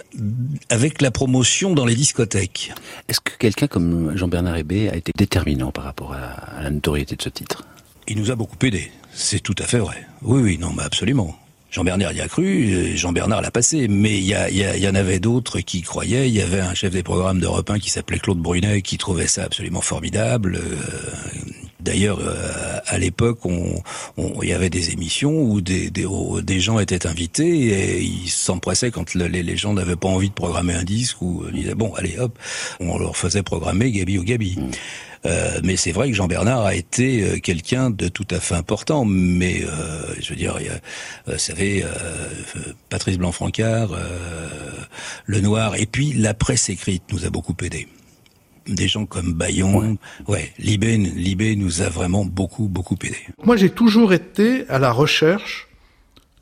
avec 0.69 1.03
la 1.03 1.11
promotion 1.11 1.75
dans 1.75 1.85
les 1.85 1.95
discothèques. 1.95 2.73
Est-ce 3.09 3.21
que 3.21 3.37
quelqu'un 3.37 3.67
comme 3.67 4.17
Jean-Bernard 4.17 4.57
Hébé 4.57 4.89
a 4.89 4.97
été 4.97 5.13
déterminant 5.17 5.71
par 5.71 5.85
rapport 5.85 6.15
à, 6.15 6.63
la 6.63 6.71
notoriété 6.71 7.17
de 7.17 7.23
ce 7.23 7.29
titre? 7.29 7.67
Il 8.09 8.19
nous 8.19 8.31
a 8.31 8.37
beaucoup 8.37 8.57
aidé. 8.63 8.91
C'est 9.13 9.41
tout 9.41 9.55
à 9.59 9.65
fait 9.65 9.79
vrai. 9.79 10.07
Oui, 10.23 10.41
oui, 10.41 10.59
non, 10.59 10.73
mais 10.75 10.83
absolument. 10.83 11.37
Jean-Bernard 11.71 12.13
y 12.13 12.21
a 12.21 12.29
cru, 12.29 12.97
Jean-Bernard 12.97 13.43
l'a 13.43 13.51
passé, 13.51 13.87
mais 13.89 14.19
il 14.19 14.25
y, 14.27 14.89
en 14.89 14.95
avait 14.95 15.21
d'autres 15.21 15.61
qui 15.61 15.83
croyaient. 15.83 16.29
Il 16.29 16.35
y 16.35 16.43
avait 16.43 16.61
un 16.61 16.75
chef 16.75 16.93
des 16.93 17.05
programmes 17.05 17.39
d'Europe 17.39 17.71
1 17.71 17.79
qui 17.79 17.91
s'appelait 17.91 18.19
Claude 18.19 18.39
Brunet 18.39 18.83
qui 18.83 18.99
trouvait 18.99 19.29
ça 19.29 19.45
absolument 19.45 19.81
formidable. 19.81 20.57
Euh, 20.57 20.77
d'ailleurs, 21.79 22.19
euh, 22.21 22.79
à 22.87 22.99
l'époque, 22.99 23.47
on, 23.47 23.83
y 24.43 24.53
avait 24.53 24.71
des 24.71 24.91
émissions 24.91 25.43
où 25.43 25.61
des, 25.61 25.91
des, 25.91 26.61
gens 26.61 26.81
étaient 26.81 27.07
invités 27.07 27.69
et 27.69 28.03
ils 28.03 28.29
s'empressaient 28.29 28.91
quand 28.91 29.15
les, 29.15 29.57
gens 29.57 29.73
n'avaient 29.73 29.97
pas 29.97 30.09
envie 30.09 30.29
de 30.29 30.35
programmer 30.35 30.75
un 30.75 30.85
disque 30.85 31.23
ou 31.23 31.45
disaient 31.53 31.77
bon, 31.77 31.95
allez 31.95 32.19
hop, 32.19 32.37
on 32.81 32.99
leur 32.99 33.17
faisait 33.17 33.45
programmer 33.45 33.93
Gabi 33.93 34.19
ou 34.19 34.25
Gabi. 34.25 34.57
Mmh. 34.59 34.71
Euh, 35.27 35.61
mais 35.63 35.77
c'est 35.77 35.93
vrai 35.93 36.09
que 36.11 36.17
Jean 36.17 36.29
Bernard 36.29 36.65
a 36.65 36.75
été 36.75 37.23
euh, 37.23 37.39
quelqu'un 37.41 37.91
de 37.91 38.09
tout 38.09 38.27
à 38.31 38.41
fait 38.41 38.55
important. 38.55 39.05
Mais 39.05 39.63
euh, 39.63 40.03
je 40.21 40.31
veux 40.31 40.37
dire, 40.37 40.59
vous 41.27 41.39
savez, 41.39 41.85
Patrice 42.89 43.19
Blanc-Francard, 43.19 43.91
Le 45.27 45.41
Noir, 45.41 45.77
et 45.77 45.87
puis 45.87 46.13
la 46.13 46.35
presse 46.35 46.69
écrite 46.69 47.03
nous 47.13 47.27
a 47.27 47.31
beaucoup 47.31 47.57
aidé 47.63 47.89
des 48.67 48.89
gens 48.89 49.05
comme 49.07 49.33
Bayon. 49.33 49.97
Ouais, 50.29 50.53
Libé, 50.59 50.97
Libé 50.97 51.57
nous 51.57 51.83
a 51.83 51.89
vraiment 51.89 52.25
beaucoup, 52.25 52.69
beaucoup 52.69 52.97
aidé. 53.03 53.17
Moi, 53.43 53.57
j'ai 53.57 53.71
toujours 53.71 54.13
été 54.13 54.69
à 54.69 54.79
la 54.79 54.93
recherche 54.93 55.69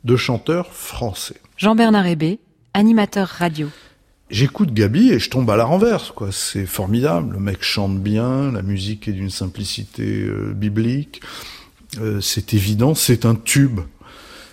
de 0.03 0.15
chanteurs 0.15 0.71
français. 0.71 1.37
Jean-Bernard 1.57 2.05
Hébé, 2.05 2.39
animateur 2.73 3.27
radio 3.27 3.69
j'écoute 4.29 4.73
Gabi 4.73 5.11
et 5.11 5.19
je 5.19 5.29
tombe 5.29 5.49
à 5.49 5.55
la 5.55 5.65
renverse, 5.65 6.11
quoi. 6.11 6.31
C'est 6.31 6.65
formidable. 6.65 7.33
Le 7.33 7.39
mec 7.39 7.61
chante 7.61 7.99
bien, 7.99 8.51
la 8.51 8.61
musique 8.61 9.07
est 9.07 9.13
d'une 9.13 9.29
simplicité 9.29 10.23
euh, 10.23 10.53
biblique. 10.53 11.21
Euh, 11.99 12.21
c'est 12.21 12.53
évident, 12.53 12.95
c'est 12.95 13.25
un 13.25 13.35
tube. 13.35 13.79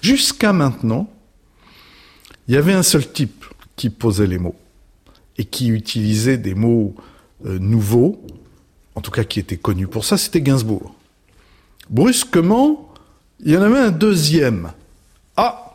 Jusqu'à 0.03 0.53
maintenant, 0.53 1.11
il 2.49 2.55
y 2.55 2.57
avait 2.57 2.73
un 2.73 2.83
seul 2.83 3.11
type 3.11 3.45
qui 3.77 3.91
posait 3.91 4.27
les 4.27 4.39
mots 4.39 4.57
et 5.39 5.45
qui 5.45 5.69
utilisait 5.69 6.39
des 6.39 6.55
mots 6.55 6.95
euh, 7.45 7.59
nouveaux, 7.59 8.25
en 8.95 9.01
tout 9.01 9.11
cas 9.11 9.25
qui 9.25 9.39
était 9.39 9.59
connu 9.59 9.87
pour 9.87 10.05
ça, 10.05 10.17
c'était 10.17 10.41
Gainsbourg. 10.41 10.95
Brusquement, 11.91 12.93
il 13.41 13.53
y 13.53 13.57
en 13.57 13.63
avait 13.63 13.79
un 13.79 13.91
deuxième. 13.91 14.73
Ah, 15.37 15.66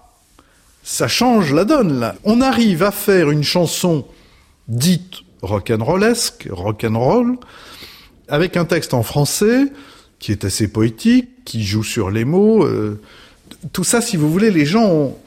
ça 0.91 1.07
change 1.07 1.53
la 1.53 1.63
donne. 1.63 2.13
On 2.25 2.41
arrive 2.41 2.83
à 2.83 2.91
faire 2.91 3.31
une 3.31 3.43
chanson 3.43 4.05
dite 4.67 5.21
rock'n'rollesque, 5.41 6.49
rock'n'roll, 6.51 7.37
avec 8.27 8.57
un 8.57 8.65
texte 8.65 8.93
en 8.93 9.01
français 9.01 9.71
qui 10.19 10.33
est 10.33 10.43
assez 10.43 10.67
poétique, 10.67 11.45
qui 11.45 11.63
joue 11.63 11.85
sur 11.85 12.11
les 12.11 12.25
mots. 12.25 12.65
Euh, 12.65 12.99
tout 13.71 13.85
ça, 13.85 14.01
si 14.01 14.17
vous 14.17 14.29
voulez, 14.29 14.51
les 14.51 14.65
gens 14.65 14.85
ont... 14.85 15.17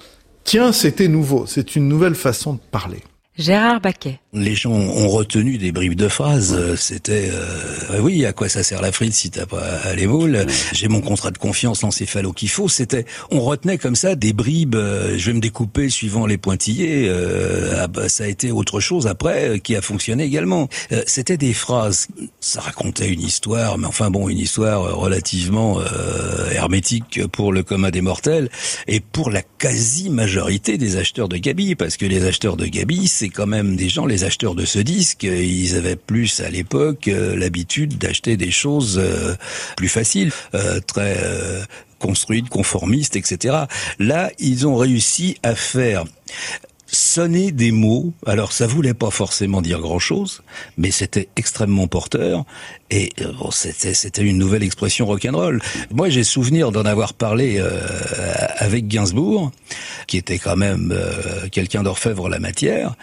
Tiens, 0.44 0.70
c'était 0.70 1.08
nouveau, 1.08 1.46
c'est 1.46 1.76
une 1.76 1.88
nouvelle 1.88 2.14
façon 2.14 2.52
de 2.52 2.60
parler. 2.70 3.02
Gérard 3.38 3.80
Baquet. 3.80 4.20
Les 4.34 4.56
gens 4.56 4.72
ont 4.72 5.08
retenu 5.08 5.58
des 5.58 5.70
bribes 5.70 5.94
de 5.94 6.08
phrases. 6.08 6.74
C'était 6.74 7.30
euh, 7.32 8.00
oui, 8.00 8.26
à 8.26 8.32
quoi 8.32 8.48
ça 8.48 8.64
sert 8.64 8.82
la 8.82 8.90
frite 8.90 9.14
si 9.14 9.30
t'as 9.30 9.46
pas 9.46 9.94
les 9.94 10.08
moules? 10.08 10.44
J'ai 10.72 10.88
mon 10.88 11.00
contrat 11.00 11.30
de 11.30 11.38
confiance 11.38 11.82
l'encéphalo 11.82 12.32
qu'il 12.32 12.48
faut. 12.48 12.68
C'était, 12.68 13.04
on 13.30 13.40
retenait 13.40 13.78
comme 13.78 13.94
ça 13.94 14.16
des 14.16 14.32
bribes. 14.32 14.74
Euh, 14.74 15.14
je 15.16 15.26
vais 15.26 15.34
me 15.34 15.40
découper 15.40 15.88
suivant 15.88 16.26
les 16.26 16.36
pointillés. 16.36 17.06
Euh, 17.08 17.76
ah 17.78 17.86
bah, 17.86 18.08
ça 18.08 18.24
a 18.24 18.26
été 18.26 18.50
autre 18.50 18.80
chose 18.80 19.06
après 19.06 19.50
euh, 19.50 19.58
qui 19.58 19.76
a 19.76 19.82
fonctionné 19.82 20.24
également. 20.24 20.68
C'était 21.06 21.36
des 21.36 21.52
phrases. 21.52 22.08
Ça 22.40 22.60
racontait 22.60 23.08
une 23.08 23.20
histoire, 23.20 23.78
mais 23.78 23.86
enfin 23.86 24.10
bon, 24.10 24.28
une 24.28 24.38
histoire 24.38 24.96
relativement 24.96 25.80
hermétique 26.52 27.26
pour 27.28 27.52
le 27.52 27.62
commun 27.62 27.90
des 27.90 28.00
mortels 28.00 28.48
et 28.86 29.00
pour 29.00 29.30
la 29.30 29.42
quasi 29.42 30.10
majorité 30.10 30.76
des 30.76 30.96
acheteurs 30.96 31.28
de 31.28 31.36
Gabi, 31.36 31.74
parce 31.74 31.96
que 31.96 32.06
les 32.06 32.24
acheteurs 32.24 32.56
de 32.56 32.66
Gabi 32.66 33.08
c'est 33.08 33.28
quand 33.28 33.46
même 33.46 33.76
des 33.76 33.88
gens, 33.88 34.06
les 34.06 34.23
acheteurs 34.24 34.54
de 34.54 34.64
ce 34.64 34.78
disque, 34.78 35.22
ils 35.24 35.76
avaient 35.76 35.96
plus 35.96 36.40
à 36.40 36.50
l'époque 36.50 37.08
euh, 37.08 37.36
l'habitude 37.36 37.98
d'acheter 37.98 38.36
des 38.36 38.50
choses 38.50 38.98
euh, 38.98 39.34
plus 39.76 39.88
faciles, 39.88 40.32
euh, 40.54 40.80
très 40.80 41.16
construites, 41.98 42.48
conformistes, 42.48 43.16
etc. 43.16 43.64
Là, 43.98 44.30
ils 44.38 44.66
ont 44.66 44.76
réussi 44.76 45.36
à 45.42 45.54
faire 45.54 46.04
sonner 46.86 47.50
des 47.50 47.72
mots. 47.72 48.12
Alors 48.26 48.52
ça 48.52 48.66
voulait 48.66 48.94
pas 48.94 49.10
forcément 49.10 49.62
dire 49.62 49.80
grand-chose, 49.80 50.42
mais 50.76 50.90
c'était 50.90 51.28
extrêmement 51.36 51.88
porteur 51.88 52.44
et 52.90 53.10
bon, 53.38 53.50
c'était 53.50 54.22
une 54.22 54.38
nouvelle 54.38 54.62
expression 54.62 55.06
rock'n'roll. 55.06 55.60
Moi, 55.90 56.10
j'ai 56.10 56.24
souvenir 56.24 56.72
d'en 56.72 56.84
avoir 56.84 57.14
parlé 57.14 57.60
avec 58.58 58.86
Gainsbourg, 58.86 59.50
qui 60.06 60.18
était 60.18 60.38
quand 60.38 60.56
même 60.56 60.94
quelqu'un 61.50 61.82
d'orfèvre 61.82 62.28
la 62.28 62.38
matière, 62.38 62.94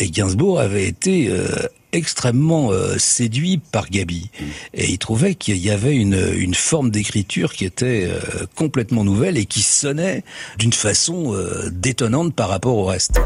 et 0.00 0.10
Gainsbourg 0.10 0.58
avait 0.58 0.86
été 0.86 1.28
euh, 1.28 1.46
extrêmement 1.92 2.72
euh, 2.72 2.96
séduit 2.96 3.58
par 3.58 3.90
Gabi. 3.90 4.30
Et 4.72 4.90
il 4.90 4.98
trouvait 4.98 5.34
qu'il 5.34 5.58
y 5.58 5.70
avait 5.70 5.94
une, 5.94 6.18
une 6.36 6.54
forme 6.54 6.90
d'écriture 6.90 7.52
qui 7.52 7.66
était 7.66 8.08
euh, 8.08 8.46
complètement 8.56 9.04
nouvelle 9.04 9.36
et 9.36 9.44
qui 9.44 9.60
sonnait 9.60 10.24
d'une 10.58 10.72
façon 10.72 11.36
détonnante 11.70 12.34
par 12.34 12.48
rapport 12.48 12.76
au 12.76 12.84
reste. 12.84 13.20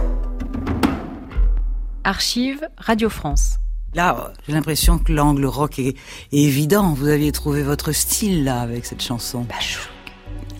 Archive 2.02 2.66
Radio 2.76 3.08
France. 3.08 3.58
Là, 3.94 4.32
j'ai 4.46 4.52
l'impression 4.52 4.98
que 4.98 5.12
l'angle 5.12 5.46
rock 5.46 5.78
est, 5.78 5.94
évident. 6.32 6.92
Vous 6.94 7.06
aviez 7.06 7.30
trouvé 7.30 7.62
votre 7.62 7.92
style 7.92 8.42
là 8.42 8.60
avec 8.60 8.84
cette 8.84 9.02
chanson. 9.02 9.46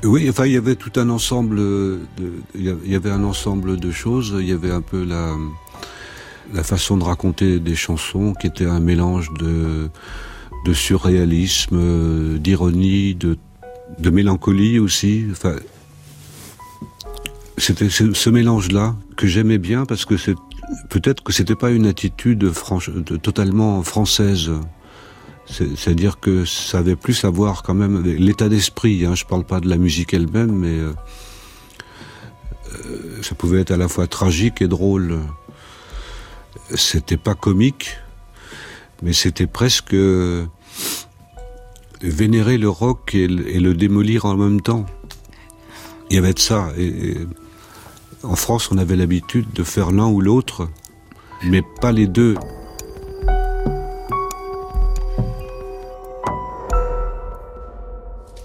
Oui, 0.05 0.29
enfin, 0.31 0.47
il 0.47 0.53
y 0.53 0.57
avait 0.57 0.77
tout 0.77 0.93
un 0.97 1.11
ensemble 1.11 1.57
de, 1.57 2.01
il 2.55 2.77
y 2.87 2.95
avait 2.95 3.11
un 3.11 3.25
ensemble 3.25 3.81
de 3.81 3.91
choses. 3.91 4.37
Il 4.39 4.49
y 4.49 4.53
avait 4.53 4.71
un 4.71 4.83
peu 4.83 5.03
la, 5.03 5.35
la 6.53 6.63
façon 6.63 6.97
de 6.97 7.05
raconter 7.05 7.59
des 7.59 7.75
chansons 7.75 8.35
qui 8.35 8.47
était 8.47 8.67
un 8.67 8.81
mélange 8.81 9.33
de 9.35 9.91
de 10.65 10.73
surréalisme, 10.73 11.77
euh, 11.79 12.39
d'ironie, 12.39 13.15
de, 13.15 13.37
de 13.99 14.11
mélancolie 14.11 14.79
aussi. 14.79 15.27
Enfin, 15.31 15.57
c'était 17.59 17.91
ce, 17.91 18.31
mélange-là 18.31 18.97
que 19.17 19.27
j'aimais 19.27 19.59
bien 19.59 19.85
parce 19.85 20.05
que 20.05 20.15
peut-être 20.89 21.23
que 21.23 21.33
c'était 21.33 21.55
pas 21.55 21.71
une 21.71 21.87
attitude 21.87 22.51
totalement 23.23 23.83
française. 23.83 24.51
C'est-à-dire 25.47 26.19
que 26.21 26.47
ça 26.47 26.79
avait 26.79 26.97
plus 26.97 27.25
à 27.25 27.31
voir 27.31 27.63
quand 27.63 27.75
même 27.75 27.97
avec 27.97 28.19
l'état 28.19 28.49
d'esprit. 28.49 29.05
Hein. 29.05 29.15
Je 29.15 29.27
parle 29.27 29.45
pas 29.45 29.61
de 29.61 29.69
la 29.69 29.77
musique 29.77 30.15
elle-même, 30.15 30.53
mais 30.53 30.79
euh, 30.79 30.93
euh, 32.73 33.23
ça 33.23 33.35
pouvait 33.35 33.61
être 33.61 33.71
à 33.71 33.77
la 33.77 33.89
fois 33.89 34.07
tragique 34.07 34.63
et 34.63 34.69
drôle. 34.69 35.19
C'était 36.75 37.17
pas 37.17 37.35
comique, 37.35 37.97
mais 39.03 39.13
c'était 39.13 39.47
presque 39.47 39.95
vénérer 42.01 42.59
le 42.59 42.69
rock 42.69 43.15
et, 43.15 43.27
le 43.27 43.75
démolir 43.75 44.25
en 44.25 44.37
même 44.37 44.61
temps. 44.61 44.87
Il 46.11 46.17
y 46.17 46.19
avait 46.19 46.35
de 46.35 46.39
ça. 46.39 46.69
Et, 46.77 47.17
en 48.23 48.37
France, 48.37 48.71
on 48.71 48.79
avait 48.79 48.97
l'habitude 48.97 49.53
de 49.53 49.63
faire 49.63 49.91
l'un 49.91 50.07
ou 50.07 50.21
l'autre, 50.21 50.69
mais 51.45 51.63
pas 51.81 51.93
les 51.93 52.07
deux. 52.07 52.35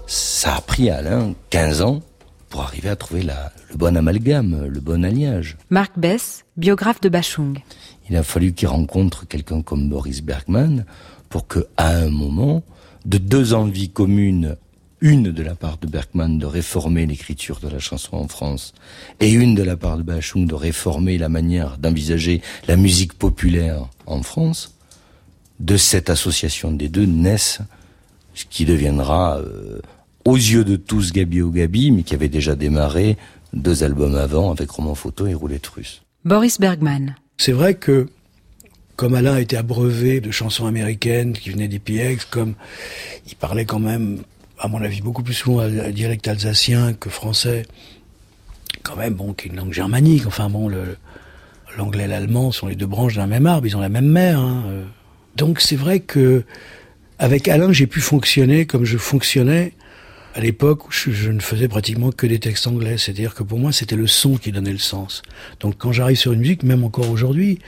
Ça 0.06 0.56
a 0.56 0.60
pris 0.60 0.90
à 0.90 0.98
Alain 0.98 1.34
15 1.50 1.82
ans 1.82 2.00
pour 2.48 2.62
arriver 2.62 2.88
à 2.88 2.96
trouver 2.96 3.22
le 3.22 3.76
bon 3.76 3.96
amalgame, 3.96 4.66
le 4.66 4.80
bon 4.80 5.04
alliage. 5.04 5.56
Marc 5.70 5.92
Bess, 5.96 6.44
biographe 6.56 7.00
de 7.00 7.08
Bachung. 7.08 7.58
Il 8.10 8.16
a 8.16 8.22
fallu 8.24 8.52
qu'il 8.52 8.68
rencontre 8.68 9.26
quelqu'un 9.26 9.62
comme 9.62 9.88
Boris 9.88 10.22
Bergman 10.22 10.84
pour 11.28 11.46
que, 11.46 11.66
à 11.76 11.96
un 11.96 12.10
moment, 12.10 12.62
de 13.06 13.18
deux 13.18 13.54
envies 13.54 13.88
communes, 13.88 14.56
une 15.00 15.30
de 15.30 15.42
la 15.42 15.54
part 15.54 15.78
de 15.78 15.86
Bergman 15.86 16.38
de 16.38 16.44
réformer 16.44 17.06
l'écriture 17.06 17.60
de 17.60 17.68
la 17.68 17.78
chanson 17.78 18.16
en 18.16 18.28
France, 18.28 18.74
et 19.20 19.30
une 19.30 19.54
de 19.54 19.62
la 19.62 19.76
part 19.76 19.96
de 19.96 20.02
Bachung 20.02 20.46
de 20.46 20.54
réformer 20.54 21.18
la 21.18 21.28
manière 21.28 21.78
d'envisager 21.78 22.42
la 22.66 22.76
musique 22.76 23.14
populaire 23.14 23.88
en 24.06 24.22
France, 24.22 24.74
de 25.60 25.76
cette 25.76 26.10
association 26.10 26.72
des 26.72 26.88
deux 26.88 27.06
naissent 27.06 27.60
ce 28.34 28.44
qui 28.44 28.64
deviendra, 28.64 29.38
euh, 29.38 29.80
aux 30.24 30.36
yeux 30.36 30.64
de 30.64 30.76
tous, 30.76 31.12
Gabi 31.12 31.42
au 31.42 31.50
Gabi, 31.50 31.90
mais 31.92 32.02
qui 32.02 32.14
avait 32.14 32.28
déjà 32.28 32.56
démarré 32.56 33.16
deux 33.52 33.82
albums 33.84 34.16
avant 34.16 34.50
avec 34.50 34.70
Roman 34.70 34.94
Photo 34.94 35.26
et 35.26 35.34
Roulette 35.34 35.66
Russe. 35.66 36.02
Boris 36.24 36.58
Bergman. 36.58 37.14
C'est 37.40 37.52
vrai 37.52 37.72
que 37.72 38.06
comme 38.96 39.14
Alain 39.14 39.38
était 39.38 39.56
abreuvé 39.56 40.20
de 40.20 40.30
chansons 40.30 40.66
américaines 40.66 41.32
qui 41.32 41.48
venaient 41.48 41.68
des 41.68 41.78
PX, 41.78 42.26
comme 42.26 42.52
il 43.26 43.34
parlait 43.34 43.64
quand 43.64 43.78
même, 43.78 44.18
à 44.58 44.68
mon 44.68 44.82
avis, 44.82 45.00
beaucoup 45.00 45.22
plus 45.22 45.32
souvent 45.32 45.60
un 45.60 45.90
dialecte 45.90 46.28
alsacien 46.28 46.92
que 46.92 47.08
français, 47.08 47.64
quand 48.82 48.94
même, 48.94 49.14
bon, 49.14 49.32
qui 49.32 49.48
est 49.48 49.50
une 49.52 49.56
langue 49.56 49.72
germanique, 49.72 50.26
enfin 50.26 50.50
bon, 50.50 50.70
l'anglais 51.78 52.04
et 52.04 52.08
l'allemand 52.08 52.52
sont 52.52 52.66
les 52.66 52.76
deux 52.76 52.84
branches 52.84 53.14
d'un 53.14 53.26
même 53.26 53.46
arbre, 53.46 53.66
ils 53.66 53.74
ont 53.74 53.80
la 53.80 53.88
même 53.88 54.10
mère. 54.10 54.38
Hein. 54.38 54.62
Donc 55.36 55.62
c'est 55.62 55.76
vrai 55.76 56.00
que 56.00 56.44
avec 57.18 57.48
Alain, 57.48 57.72
j'ai 57.72 57.86
pu 57.86 58.02
fonctionner 58.02 58.66
comme 58.66 58.84
je 58.84 58.98
fonctionnais 58.98 59.72
à 60.34 60.40
l'époque 60.40 60.88
où 60.88 60.92
je, 60.92 61.30
ne 61.30 61.40
faisais 61.40 61.68
pratiquement 61.68 62.10
que 62.12 62.26
des 62.26 62.38
textes 62.38 62.66
anglais. 62.66 62.98
C'est-à-dire 62.98 63.34
que 63.34 63.42
pour 63.42 63.58
moi, 63.58 63.72
c'était 63.72 63.96
le 63.96 64.06
son 64.06 64.36
qui 64.36 64.52
donnait 64.52 64.72
le 64.72 64.78
sens. 64.78 65.22
Donc 65.60 65.76
quand 65.78 65.92
j'arrive 65.92 66.16
sur 66.16 66.32
une 66.32 66.40
musique, 66.40 66.62
même 66.62 66.84
encore 66.84 67.10
aujourd'hui, 67.10 67.58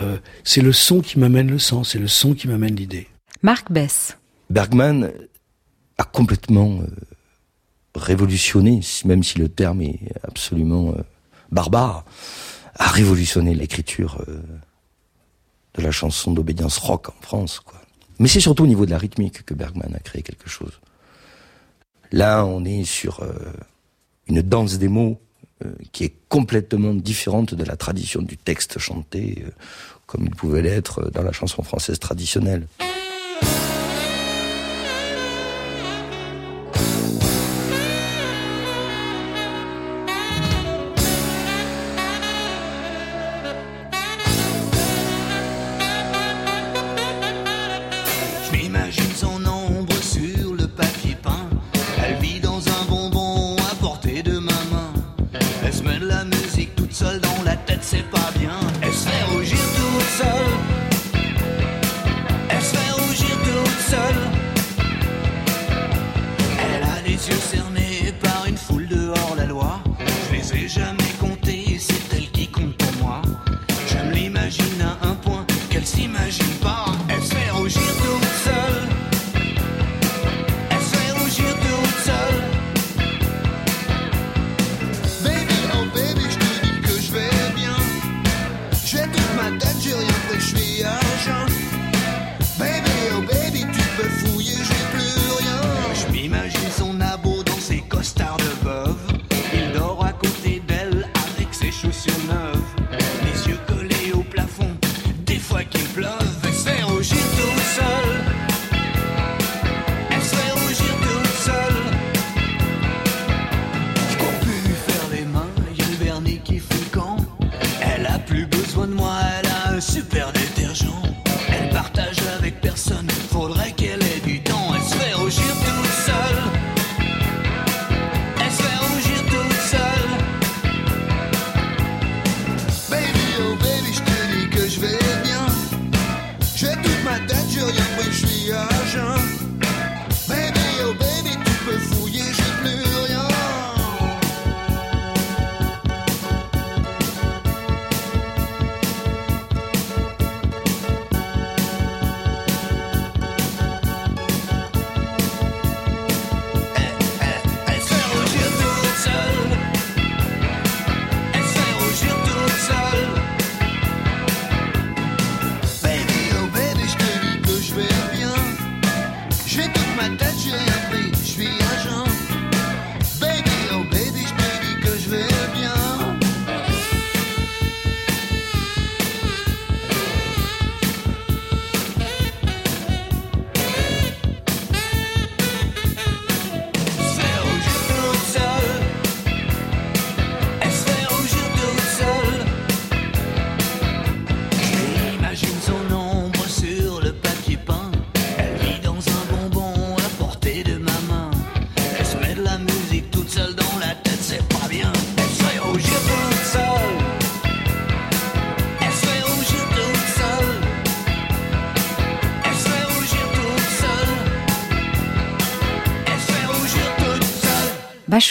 euh, 0.00 0.18
c'est 0.44 0.60
le 0.60 0.72
son 0.72 1.00
qui 1.00 1.18
m'amène 1.18 1.50
le 1.50 1.58
sens, 1.58 1.90
c'est 1.90 1.98
le 1.98 2.08
son 2.08 2.34
qui 2.34 2.48
m'amène 2.48 2.76
l'idée. 2.76 3.08
Marc 3.42 3.70
Bess. 3.70 4.16
Bergman 4.50 5.10
a 5.98 6.04
complètement 6.04 6.80
euh, 6.80 6.86
révolutionné, 7.94 8.80
même 9.04 9.22
si 9.22 9.38
le 9.38 9.48
terme 9.48 9.82
est 9.82 10.00
absolument 10.22 10.90
euh, 10.90 11.02
barbare, 11.50 12.04
a 12.76 12.88
révolutionné 12.88 13.54
l'écriture 13.54 14.24
de 15.74 15.82
la 15.82 15.92
chanson 15.92 16.32
d'obédience 16.32 16.78
rock 16.78 17.10
en 17.10 17.22
France. 17.22 17.60
Quoi. 17.60 17.80
Mais 18.18 18.26
c'est 18.26 18.40
surtout 18.40 18.64
au 18.64 18.66
niveau 18.66 18.84
de 18.84 18.90
la 18.90 18.98
rythmique 18.98 19.44
que 19.44 19.54
Bergman 19.54 19.94
a 19.94 20.00
créé 20.00 20.22
quelque 20.22 20.48
chose. 20.48 20.80
Là, 22.14 22.46
on 22.46 22.64
est 22.64 22.84
sur 22.84 23.20
une 24.28 24.40
danse 24.40 24.78
des 24.78 24.88
mots 24.88 25.18
euh, 25.64 25.72
qui 25.92 26.04
est 26.04 26.14
complètement 26.28 26.94
différente 26.94 27.54
de 27.54 27.64
la 27.64 27.76
tradition 27.76 28.22
du 28.22 28.36
texte 28.36 28.78
chanté, 28.78 29.44
euh, 29.46 29.50
comme 30.06 30.24
il 30.24 30.34
pouvait 30.34 30.62
l'être 30.62 31.10
dans 31.12 31.22
la 31.22 31.32
chanson 31.32 31.62
française 31.62 31.98
traditionnelle. 31.98 32.66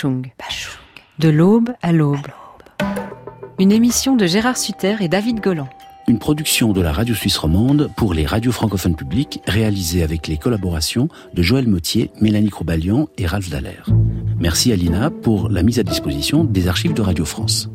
Bachung. 0.04 0.32
De 1.20 1.30
l'aube 1.30 1.70
à 1.82 1.93
l'aube. 1.93 2.28
Une 3.60 3.72
émission 3.72 4.16
de 4.16 4.26
Gérard 4.26 4.58
Sutter 4.58 4.95
et 4.99 5.08
David 5.08 5.39
Golan. 5.39 5.70
Une 6.08 6.20
production 6.20 6.74
de 6.74 6.82
la 6.82 6.91
radio 6.91 7.16
suisse 7.16 7.38
romande 7.38 7.89
pour 7.95 8.14
les 8.14 8.26
radios 8.26 8.51
francophones 8.51 8.97
publiques 8.97 9.39
réalisée 9.47 10.04
avec 10.04 10.28
les 10.28 10.38
collaborations 10.38 11.08
de 11.34 11.41
Joël 11.41 11.68
Mottier, 11.68 12.12
Mélanie 12.20 12.49
Crobalion 12.49 13.08
et 13.18 13.26
Ralph 13.26 13.49
Dallaire. 13.49 13.88
Merci 14.39 14.74
à 14.74 14.76
Lina 14.76 15.10
pour 15.10 15.49
la 15.49 15.64
mise 15.64 15.80
à 15.80 15.84
disposition 15.84 16.43
des 16.43 16.68
archives 16.68 16.93
de 16.93 17.01
Radio 17.01 17.24
France. 17.24 17.70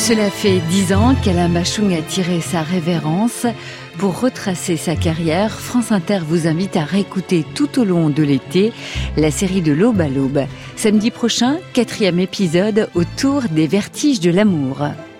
Cela 0.00 0.30
fait 0.30 0.60
dix 0.70 0.94
ans 0.94 1.14
qu'Alain 1.14 1.50
Bachung 1.50 1.92
a 1.92 2.00
tiré 2.00 2.40
sa 2.40 2.62
révérence. 2.62 3.46
Pour 3.98 4.18
retracer 4.18 4.78
sa 4.78 4.96
carrière, 4.96 5.60
France 5.60 5.92
Inter 5.92 6.20
vous 6.26 6.48
invite 6.48 6.76
à 6.76 6.84
réécouter 6.84 7.44
tout 7.54 7.78
au 7.78 7.84
long 7.84 8.08
de 8.08 8.22
l'été 8.22 8.72
la 9.18 9.30
série 9.30 9.60
de 9.60 9.72
l'aube 9.72 10.00
à 10.00 10.08
l'aube. 10.08 10.46
Samedi 10.74 11.10
prochain, 11.10 11.58
quatrième 11.74 12.18
épisode 12.18 12.88
autour 12.94 13.42
des 13.50 13.66
vertiges 13.66 14.20
de 14.20 14.30
l'amour. 14.30 14.78